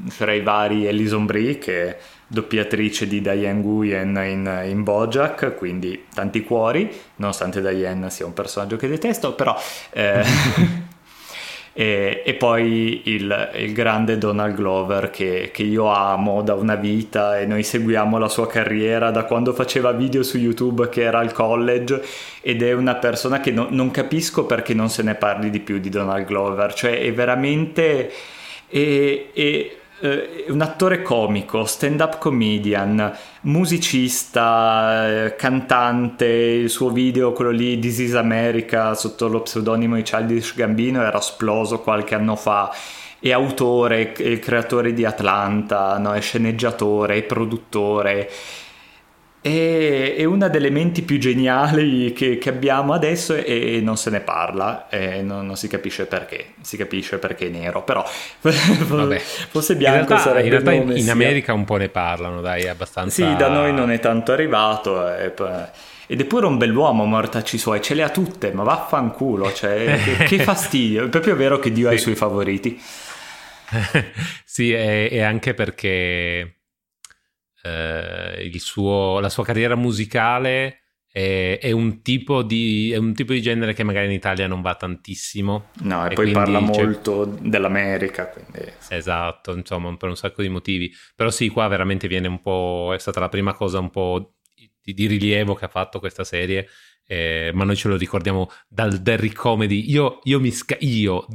fra 0.07 0.33
i 0.33 0.41
vari 0.41 0.85
Elison 0.85 1.25
Brie 1.25 1.57
che 1.57 1.97
doppiatrice 2.31 3.07
di 3.07 3.21
Diane 3.21 3.59
Nguyen 3.59 4.21
in, 4.23 4.63
in 4.69 4.83
Bojack, 4.83 5.55
quindi 5.55 6.05
tanti 6.13 6.43
cuori, 6.43 6.89
nonostante 7.15 7.59
Diane 7.59 8.09
sia 8.11 8.25
un 8.25 8.33
personaggio 8.33 8.77
che 8.77 8.87
detesto, 8.87 9.33
però... 9.33 9.59
Eh, 9.89 10.23
e, 11.73 12.21
e, 12.23 12.33
poi 12.35 13.01
il, 13.05 13.51
il, 13.55 13.73
grande 13.73 14.19
Donald 14.19 14.55
Glover 14.55 15.09
che, 15.09 15.49
che, 15.51 15.63
io 15.63 15.87
amo 15.87 16.43
da 16.43 16.53
una 16.53 16.75
vita 16.75 17.39
e 17.39 17.47
noi 17.47 17.63
seguiamo 17.63 18.19
la 18.19 18.29
sua 18.29 18.47
carriera 18.47 19.09
da 19.09 19.23
quando 19.23 19.53
faceva 19.53 19.91
video 19.91 20.21
su 20.21 20.37
YouTube 20.37 20.89
che 20.89 21.01
era 21.01 21.19
al 21.19 21.31
college 21.31 22.03
ed 22.41 22.61
è 22.61 22.73
una 22.73 22.95
persona 22.95 23.39
che 23.39 23.49
no, 23.51 23.67
non 23.71 23.89
capisco 23.89 24.45
perché 24.45 24.75
non 24.75 24.89
se 24.89 25.01
ne 25.01 25.15
parli 25.15 25.49
di 25.49 25.59
più 25.61 25.79
di 25.79 25.89
Donald 25.89 26.25
Glover, 26.25 26.73
cioè 26.73 26.99
è 26.99 27.11
veramente... 27.11 28.11
È, 28.67 29.25
è, 29.33 29.77
eh, 30.01 30.45
un 30.47 30.61
attore 30.61 31.01
comico, 31.01 31.65
stand-up 31.65 32.17
comedian, 32.17 33.15
musicista, 33.41 35.25
eh, 35.25 35.35
cantante, 35.35 36.25
il 36.25 36.69
suo 36.69 36.89
video, 36.89 37.33
quello 37.33 37.51
lì, 37.51 37.77
This 37.79 37.99
is 37.99 38.15
America, 38.15 38.93
sotto 38.93 39.27
lo 39.27 39.41
pseudonimo 39.41 39.95
di 39.95 40.03
Childish 40.03 40.55
Gambino, 40.55 41.01
era 41.01 41.19
esploso 41.19 41.79
qualche 41.79 42.15
anno 42.15 42.35
fa. 42.35 42.71
È 43.19 43.31
autore, 43.31 44.13
è 44.13 44.39
creatore 44.39 44.93
di 44.93 45.03
Atlanta, 45.03 45.97
no? 45.97 46.13
è 46.13 46.21
sceneggiatore, 46.21 47.17
è 47.17 47.23
produttore. 47.23 48.29
È, 49.41 50.15
è, 50.17 50.23
una 50.25 50.49
delle 50.49 50.69
menti 50.69 51.01
più 51.01 51.17
geniali 51.17 52.11
che, 52.11 52.37
che 52.37 52.49
abbiamo 52.49 52.93
adesso 52.93 53.33
e, 53.33 53.77
e, 53.77 53.81
non 53.81 53.95
se 53.95 54.09
ne 54.09 54.19
parla, 54.19 54.89
e 54.89 55.21
non, 55.21 55.45
non, 55.45 55.55
si 55.55 55.67
capisce 55.67 56.05
perché, 56.05 56.53
si 56.61 56.75
capisce 56.75 57.19
perché 57.19 57.47
è 57.47 57.49
nero, 57.49 57.83
però 57.83 58.05
Vabbè. 58.41 59.17
fosse 59.17 59.75
bianco 59.75 59.99
in 59.99 60.07
realtà, 60.07 60.29
sarebbe 60.29 60.43
In 60.43 60.51
realtà 60.51 60.71
in, 60.73 60.97
in 60.97 61.09
America 61.09 61.53
un 61.53 61.63
po' 61.63 61.77
ne 61.77 61.89
parlano, 61.89 62.41
dai, 62.41 62.67
abbastanza... 62.67 63.25
Sì, 63.25 63.35
da 63.37 63.47
noi 63.47 63.73
non 63.73 63.91
è 63.91 63.99
tanto 63.99 64.33
arrivato 64.33 65.15
ed 65.15 66.19
è 66.19 66.25
pure 66.25 66.45
un 66.45 66.57
bell'uomo 66.57 67.05
mortacci 67.05 67.57
suoi, 67.57 67.81
ce 67.81 67.93
le 67.93 68.03
ha 68.03 68.09
tutte, 68.09 68.51
ma 68.51 68.63
vaffanculo, 68.63 69.53
cioè, 69.53 69.99
che, 70.17 70.23
che 70.25 70.43
fastidio, 70.43 71.05
è 71.05 71.07
proprio 71.07 71.35
vero 71.35 71.59
che 71.59 71.71
Dio 71.71 71.87
sì. 71.87 71.93
ha 71.93 71.95
i 71.95 71.99
suoi 71.99 72.15
favoriti. 72.15 72.81
sì, 74.43 74.73
e 74.73 75.21
anche 75.21 75.53
perché 75.53 76.58
eh, 77.63 78.51
suo, 78.59 79.19
la 79.19 79.29
sua 79.29 79.43
carriera 79.43 79.75
musicale 79.75 80.79
è, 81.11 81.57
è, 81.59 81.71
un 81.71 82.01
di, 82.43 82.91
è, 82.91 82.97
un 82.97 83.13
tipo 83.13 83.33
di, 83.33 83.41
genere 83.41 83.73
che 83.73 83.83
magari 83.83 84.05
in 84.05 84.11
Italia 84.11 84.47
non 84.47 84.61
va 84.61 84.75
tantissimo. 84.75 85.69
No, 85.81 86.05
e, 86.05 86.11
e 86.11 86.13
poi 86.13 86.31
parla 86.31 86.59
molto 86.59 87.25
dell'America. 87.25 88.27
Quindi... 88.27 88.71
Esatto, 88.89 89.55
insomma, 89.55 89.95
per 89.97 90.09
un 90.09 90.15
sacco 90.15 90.41
di 90.41 90.49
motivi. 90.49 90.91
Però 91.15 91.29
sì, 91.29 91.49
qua 91.49 91.67
veramente 91.67 92.07
viene 92.07 92.27
un 92.27 92.41
po'... 92.41 92.91
è 92.93 92.99
stata 92.99 93.19
la 93.19 93.29
prima 93.29 93.53
cosa 93.53 93.79
un 93.79 93.89
po' 93.89 94.35
di, 94.81 94.93
di 94.93 95.07
rilievo 95.07 95.55
che 95.55 95.65
ha 95.65 95.69
fatto 95.69 95.99
questa 95.99 96.23
serie. 96.23 96.67
Eh, 97.05 97.49
ma 97.55 97.63
noi 97.63 97.75
ce 97.75 97.87
lo 97.87 97.97
ricordiamo 97.97 98.49
dal 98.67 99.01
Derrick 99.01 99.35
Comedy. 99.35 99.89
Io, 99.89 100.19
io 100.23 100.39
mi 100.39 100.51
sca- 100.51 100.77
io 100.79 101.25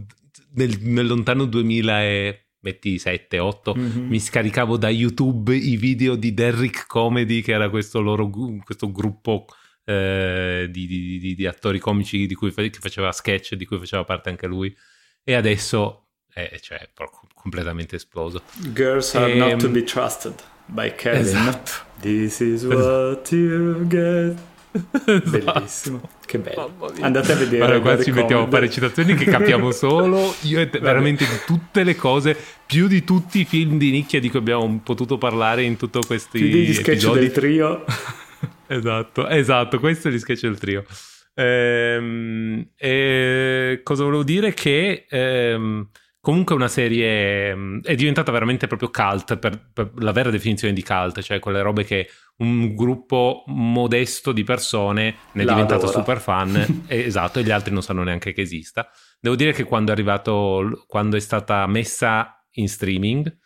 nel, 0.54 0.78
nel 0.82 1.06
lontano 1.06 1.46
2000 1.46 2.02
e 2.04 2.43
metti 2.64 2.98
7, 2.98 3.38
8, 3.38 3.74
mm-hmm. 3.76 4.08
mi 4.08 4.18
scaricavo 4.18 4.76
da 4.78 4.88
YouTube 4.88 5.54
i 5.54 5.76
video 5.76 6.16
di 6.16 6.32
Derrick 6.32 6.86
Comedy, 6.86 7.42
che 7.42 7.52
era 7.52 7.68
questo 7.68 8.00
loro 8.00 8.28
questo 8.64 8.90
gruppo 8.90 9.44
eh, 9.84 10.66
di, 10.70 10.86
di, 10.86 11.18
di, 11.18 11.34
di, 11.34 11.46
attori 11.46 11.78
comici 11.78 12.26
di 12.26 12.34
cui 12.34 12.50
che 12.50 12.70
faceva 12.80 13.12
sketch, 13.12 13.54
di 13.54 13.66
cui 13.66 13.78
faceva 13.78 14.04
parte 14.04 14.30
anche 14.30 14.46
lui. 14.46 14.74
E 15.22 15.34
adesso 15.34 16.06
è 16.32 16.58
cioè, 16.60 16.88
completamente 17.34 17.96
esploso. 17.96 18.42
Girls 18.72 19.14
are 19.14 19.30
e, 19.30 19.36
not 19.36 19.58
to 19.58 19.66
ehm, 19.66 19.72
be 19.72 19.84
trusted 19.84 20.34
by 20.66 20.92
Kevin. 20.94 21.20
Esatto. 21.20 21.70
This 22.00 22.40
is 22.40 22.64
what 22.64 23.30
you 23.30 23.86
get. 23.86 24.36
Esatto. 24.74 25.30
Bellissimo, 25.30 26.08
che 26.26 26.38
bello. 26.38 26.74
Andate 27.00 27.32
a 27.32 27.36
vedere. 27.36 27.62
Allora, 27.62 27.80
qua 27.80 28.02
ci 28.02 28.10
mettiamo 28.10 28.42
a 28.42 28.48
fare 28.48 28.68
citazioni 28.68 29.14
che 29.14 29.24
capiamo 29.24 29.70
solo 29.72 30.34
io 30.42 30.60
e 30.60 30.68
te, 30.68 30.80
veramente 30.80 31.24
di 31.24 31.38
tutte 31.46 31.84
le 31.84 31.94
cose, 31.94 32.36
più 32.66 32.88
di 32.88 33.04
tutti 33.04 33.40
i 33.40 33.44
film 33.44 33.78
di 33.78 33.92
nicchia 33.92 34.18
di 34.18 34.28
cui 34.28 34.40
abbiamo 34.40 34.80
potuto 34.82 35.16
parlare 35.16 35.62
in 35.62 35.76
tutti 35.76 36.00
questi 36.04 36.40
più 36.40 36.50
degli 36.50 36.72
sketch 36.72 36.88
episodi. 36.88 37.20
del 37.20 37.30
trio. 37.30 37.84
esatto, 38.66 39.28
esatto, 39.28 39.78
questo 39.78 40.08
è 40.08 40.10
gli 40.10 40.18
sketch 40.18 40.42
del 40.42 40.58
trio. 40.58 40.84
Ehm, 41.34 42.66
e 42.76 43.80
cosa 43.84 44.02
volevo 44.02 44.24
dire? 44.24 44.54
Che 44.54 45.06
ehm, 45.08 45.88
comunque 46.24 46.54
una 46.54 46.68
serie 46.68 47.54
mm, 47.54 47.80
è 47.82 47.94
diventata 47.94 48.32
veramente 48.32 48.66
proprio 48.66 48.88
cult 48.88 49.36
per, 49.36 49.70
per, 49.70 49.92
la 49.96 50.10
vera 50.10 50.30
definizione 50.30 50.72
di 50.72 50.82
cult, 50.82 51.20
cioè 51.20 51.38
quelle 51.38 51.60
robe 51.60 51.84
che 51.84 52.08
un 52.38 52.74
gruppo 52.74 53.44
modesto 53.48 54.32
di 54.32 54.42
persone 54.42 55.16
ne 55.32 55.42
è 55.42 55.44
diventato 55.44 55.86
super 55.86 56.18
fan. 56.18 56.84
Esatto 56.88 57.40
e 57.40 57.42
gli 57.42 57.50
altri 57.50 57.74
non 57.74 57.82
sanno 57.82 58.02
neanche 58.02 58.32
che 58.32 58.40
esista. 58.40 58.88
Devo 59.20 59.36
dire 59.36 59.52
che 59.52 59.64
quando 59.64 59.90
è 59.90 59.94
arrivato 59.94 60.84
quando 60.86 61.16
è 61.16 61.20
stata 61.20 61.66
messa 61.66 62.42
in 62.52 62.68
streaming 62.70 63.42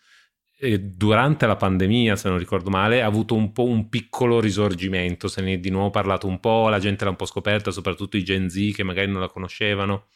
durante 0.80 1.46
la 1.46 1.54
pandemia 1.54 2.16
se 2.16 2.28
non 2.28 2.36
ricordo 2.36 2.68
male 2.68 3.00
ha 3.00 3.06
avuto 3.06 3.34
un 3.34 3.52
po' 3.52 3.64
un 3.64 3.88
piccolo 3.88 4.38
risorgimento. 4.38 5.26
Se 5.26 5.42
ne 5.42 5.54
è 5.54 5.58
di 5.58 5.70
nuovo 5.70 5.90
parlato 5.90 6.28
un 6.28 6.38
po' 6.38 6.68
la 6.68 6.78
gente 6.78 7.02
l'ha 7.02 7.10
un 7.10 7.16
po' 7.16 7.26
scoperta 7.26 7.72
soprattutto 7.72 8.16
i 8.16 8.22
Gen 8.22 8.48
Z 8.48 8.72
che 8.72 8.84
magari 8.84 9.10
non 9.10 9.20
la 9.20 9.28
conoscevano 9.28 10.06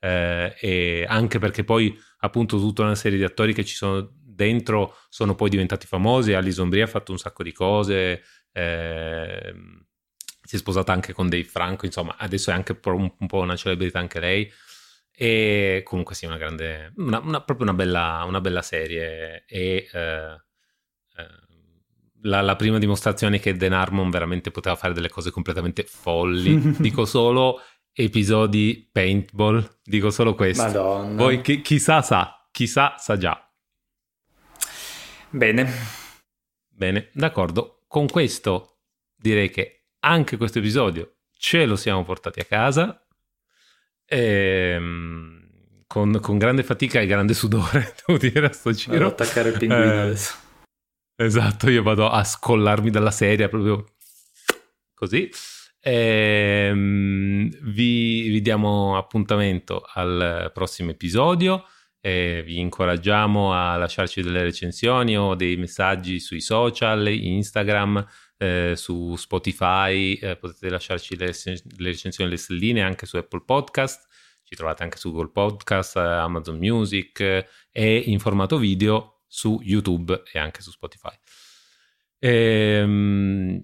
eh, 0.00 0.54
e 0.60 1.06
anche 1.08 1.38
perché 1.38 1.64
poi 1.64 1.96
appunto 2.18 2.58
tutta 2.58 2.82
una 2.82 2.94
serie 2.94 3.18
di 3.18 3.24
attori 3.24 3.52
che 3.52 3.64
ci 3.64 3.74
sono 3.74 4.10
dentro 4.38 4.96
sono 5.08 5.34
poi 5.34 5.50
diventati 5.50 5.86
famosi. 5.86 6.32
Alison 6.32 6.68
Brie 6.68 6.82
ha 6.82 6.86
fatto 6.86 7.12
un 7.12 7.18
sacco 7.18 7.42
di 7.42 7.52
cose. 7.52 8.22
Eh, 8.52 9.54
si 10.40 10.54
è 10.56 10.58
sposata 10.58 10.92
anche 10.92 11.12
con 11.12 11.28
Dave 11.28 11.44
Franco, 11.44 11.84
insomma, 11.84 12.16
adesso 12.16 12.50
è 12.50 12.54
anche 12.54 12.78
un, 12.84 13.12
un 13.18 13.26
po' 13.26 13.40
una 13.40 13.56
celebrità 13.56 13.98
anche 13.98 14.20
lei. 14.20 14.50
E 15.10 15.82
comunque 15.84 16.14
sì, 16.14 16.26
una 16.26 16.36
grande, 16.38 16.92
una, 16.96 17.18
una, 17.18 17.42
proprio 17.42 17.66
una 17.66 17.76
bella, 17.76 18.22
una 18.24 18.40
bella 18.40 18.62
serie. 18.62 19.44
E 19.46 19.88
eh, 19.92 20.40
eh, 21.16 21.26
la, 22.22 22.40
la, 22.40 22.56
prima 22.56 22.78
dimostrazione 22.78 23.40
che 23.40 23.56
Dan 23.56 23.72
Harmon 23.72 24.10
veramente 24.10 24.50
poteva 24.52 24.76
fare 24.76 24.94
delle 24.94 25.08
cose 25.08 25.30
completamente 25.32 25.82
folli. 25.82 26.76
Dico 26.78 27.04
solo 27.04 27.60
episodi 28.00 28.88
paintball, 28.92 29.78
dico 29.82 30.10
solo 30.10 30.36
questo. 30.36 30.62
Madonna. 30.62 31.16
Poi 31.16 31.40
chi, 31.40 31.60
chissà 31.62 32.00
sa, 32.00 32.46
chissà 32.52 32.96
sa 32.96 33.16
già. 33.16 33.52
Bene. 35.30 35.68
Bene, 36.68 37.10
d'accordo. 37.12 37.82
Con 37.88 38.06
questo 38.06 38.82
direi 39.16 39.50
che 39.50 39.86
anche 40.00 40.36
questo 40.36 40.60
episodio 40.60 41.16
ce 41.32 41.66
lo 41.66 41.74
siamo 41.74 42.04
portati 42.04 42.38
a 42.38 42.44
casa. 42.44 43.04
Ehm, 44.06 45.48
con, 45.88 46.20
con, 46.20 46.38
grande 46.38 46.62
fatica 46.62 47.00
e 47.00 47.06
grande 47.06 47.34
sudore, 47.34 47.94
devo 48.06 48.18
dire, 48.18 48.46
a 48.46 48.52
sto 48.52 48.70
giro. 48.70 48.92
Vado 48.92 49.06
attaccare 49.08 49.48
il 49.48 49.58
pinguino 49.58 49.92
eh, 49.92 49.98
adesso. 49.98 50.36
Esatto, 51.16 51.68
io 51.68 51.82
vado 51.82 52.08
a 52.08 52.22
scollarmi 52.22 52.90
dalla 52.90 53.10
sedia 53.10 53.48
proprio 53.48 53.84
così. 54.94 55.28
Ehm, 55.80 57.48
vi, 57.62 58.28
vi 58.28 58.40
diamo 58.40 58.96
appuntamento 58.96 59.82
al 59.94 60.50
prossimo 60.52 60.90
episodio 60.90 61.64
e 62.00 62.42
vi 62.44 62.58
incoraggiamo 62.58 63.52
a 63.52 63.76
lasciarci 63.76 64.22
delle 64.22 64.42
recensioni 64.42 65.16
o 65.16 65.34
dei 65.34 65.56
messaggi 65.56 66.20
sui 66.20 66.40
social, 66.40 67.06
Instagram, 67.08 68.06
eh, 68.38 68.74
su 68.76 69.16
Spotify, 69.16 70.14
eh, 70.14 70.36
potete 70.36 70.68
lasciarci 70.68 71.16
le, 71.16 71.26
le, 71.26 71.88
recensioni, 71.90 72.30
le 72.30 72.36
stelline 72.36 72.82
anche 72.82 73.06
su 73.06 73.16
Apple 73.16 73.42
Podcast, 73.44 74.06
ci 74.44 74.54
trovate 74.54 74.84
anche 74.84 74.96
su 74.96 75.10
Google 75.10 75.32
Podcast, 75.32 75.96
Amazon 75.96 76.56
Music 76.56 77.20
eh, 77.20 77.46
e 77.70 77.96
in 78.06 78.18
formato 78.18 78.56
video 78.58 79.22
su 79.26 79.60
YouTube 79.62 80.22
e 80.32 80.38
anche 80.38 80.62
su 80.62 80.70
Spotify. 80.70 81.14
Ehm, 82.20 83.62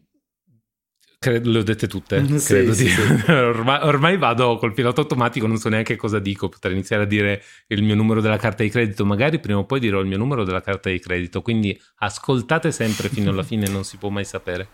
Credo, 1.25 1.51
le 1.51 1.59
ho 1.61 1.63
dette 1.63 1.89
tutte, 1.89 2.23
sì, 2.39 2.53
credo 2.53 2.75
sì, 2.75 2.85
di... 2.85 2.91
sì. 2.91 3.01
ormai, 3.33 3.79
ormai, 3.81 4.19
vado 4.19 4.59
col 4.59 4.75
pilota 4.75 5.01
automatico, 5.01 5.47
non 5.47 5.57
so 5.57 5.71
neanche 5.71 5.97
cosa 5.97 6.19
dico, 6.19 6.51
potrei 6.51 6.75
iniziare 6.75 7.05
a 7.05 7.07
dire 7.07 7.43
il 7.69 7.83
mio 7.83 7.95
numero 7.95 8.21
della 8.21 8.37
carta 8.37 8.63
di 8.63 8.69
credito, 8.69 9.07
magari 9.07 9.41
prima 9.41 9.61
o 9.61 9.65
poi 9.65 9.81
dirò 9.81 10.01
il 10.01 10.07
mio 10.07 10.19
numero 10.19 10.45
della 10.45 10.61
carta 10.61 10.91
di 10.91 10.99
credito, 10.99 11.41
quindi 11.41 11.81
ascoltate 12.01 12.71
sempre 12.73 13.09
fino 13.09 13.31
alla 13.31 13.41
fine, 13.43 13.67
non 13.69 13.85
si 13.85 13.97
può 13.97 14.11
mai 14.11 14.27
sapere. 14.27 14.69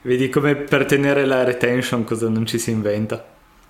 Vedi 0.00 0.30
come 0.30 0.56
per 0.56 0.86
tenere 0.86 1.26
la 1.26 1.44
retention 1.44 2.04
cosa 2.04 2.30
non 2.30 2.46
ci 2.46 2.58
si 2.58 2.70
inventa? 2.70 3.22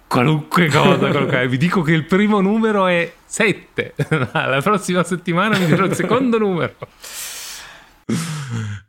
Qualunque 0.06 0.68
cosa, 0.70 1.08
qualunque... 1.08 1.48
vi 1.48 1.56
dico 1.56 1.82
che 1.82 1.90
il 1.90 2.04
primo 2.04 2.40
numero 2.40 2.86
è 2.86 3.12
7, 3.24 3.94
la 4.32 4.60
prossima 4.62 5.02
settimana 5.02 5.58
mi 5.58 5.66
dirò 5.66 5.86
il 5.86 5.94
secondo 5.94 6.38
numero. 6.38 6.74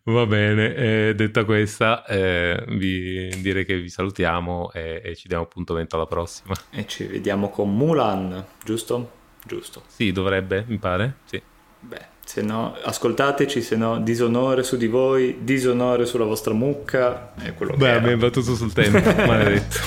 Va 0.03 0.25
bene, 0.25 0.75
eh, 0.75 1.13
detta 1.15 1.43
questa, 1.43 2.05
eh, 2.05 2.63
vi 2.69 3.29
direi 3.41 3.65
che 3.65 3.77
vi 3.77 3.89
salutiamo 3.89 4.71
e, 4.71 5.01
e, 5.03 5.15
ci 5.15 5.27
diamo 5.27 5.43
appuntamento 5.43 5.95
alla 5.95 6.05
prossima. 6.05 6.53
E 6.69 6.85
ci 6.87 7.05
vediamo 7.05 7.49
con 7.49 7.75
Mulan, 7.75 8.45
giusto? 8.63 9.11
Giusto. 9.43 9.83
Sì, 9.87 10.11
dovrebbe, 10.11 10.65
mi 10.67 10.77
pare, 10.77 11.17
sì. 11.25 11.41
Beh, 11.79 12.05
se 12.23 12.41
no, 12.41 12.75
ascoltateci, 12.81 13.61
se 13.61 13.75
no, 13.75 13.99
disonore 13.99 14.63
su 14.63 14.77
di 14.77 14.87
voi, 14.87 15.39
disonore 15.41 16.05
sulla 16.05 16.25
vostra 16.25 16.53
mucca, 16.53 17.33
è 17.35 17.53
quello 17.53 17.75
Beh, 17.75 17.85
che 17.85 17.91
abbiamo 17.91 18.17
battuto 18.17 18.55
sul 18.55 18.71
tempo, 18.73 18.99
maledetto. 19.25 19.77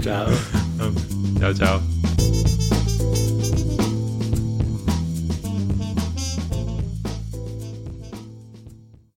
ciao. 0.00 0.30
Ciao 1.38 1.54
ciao. 1.54 1.99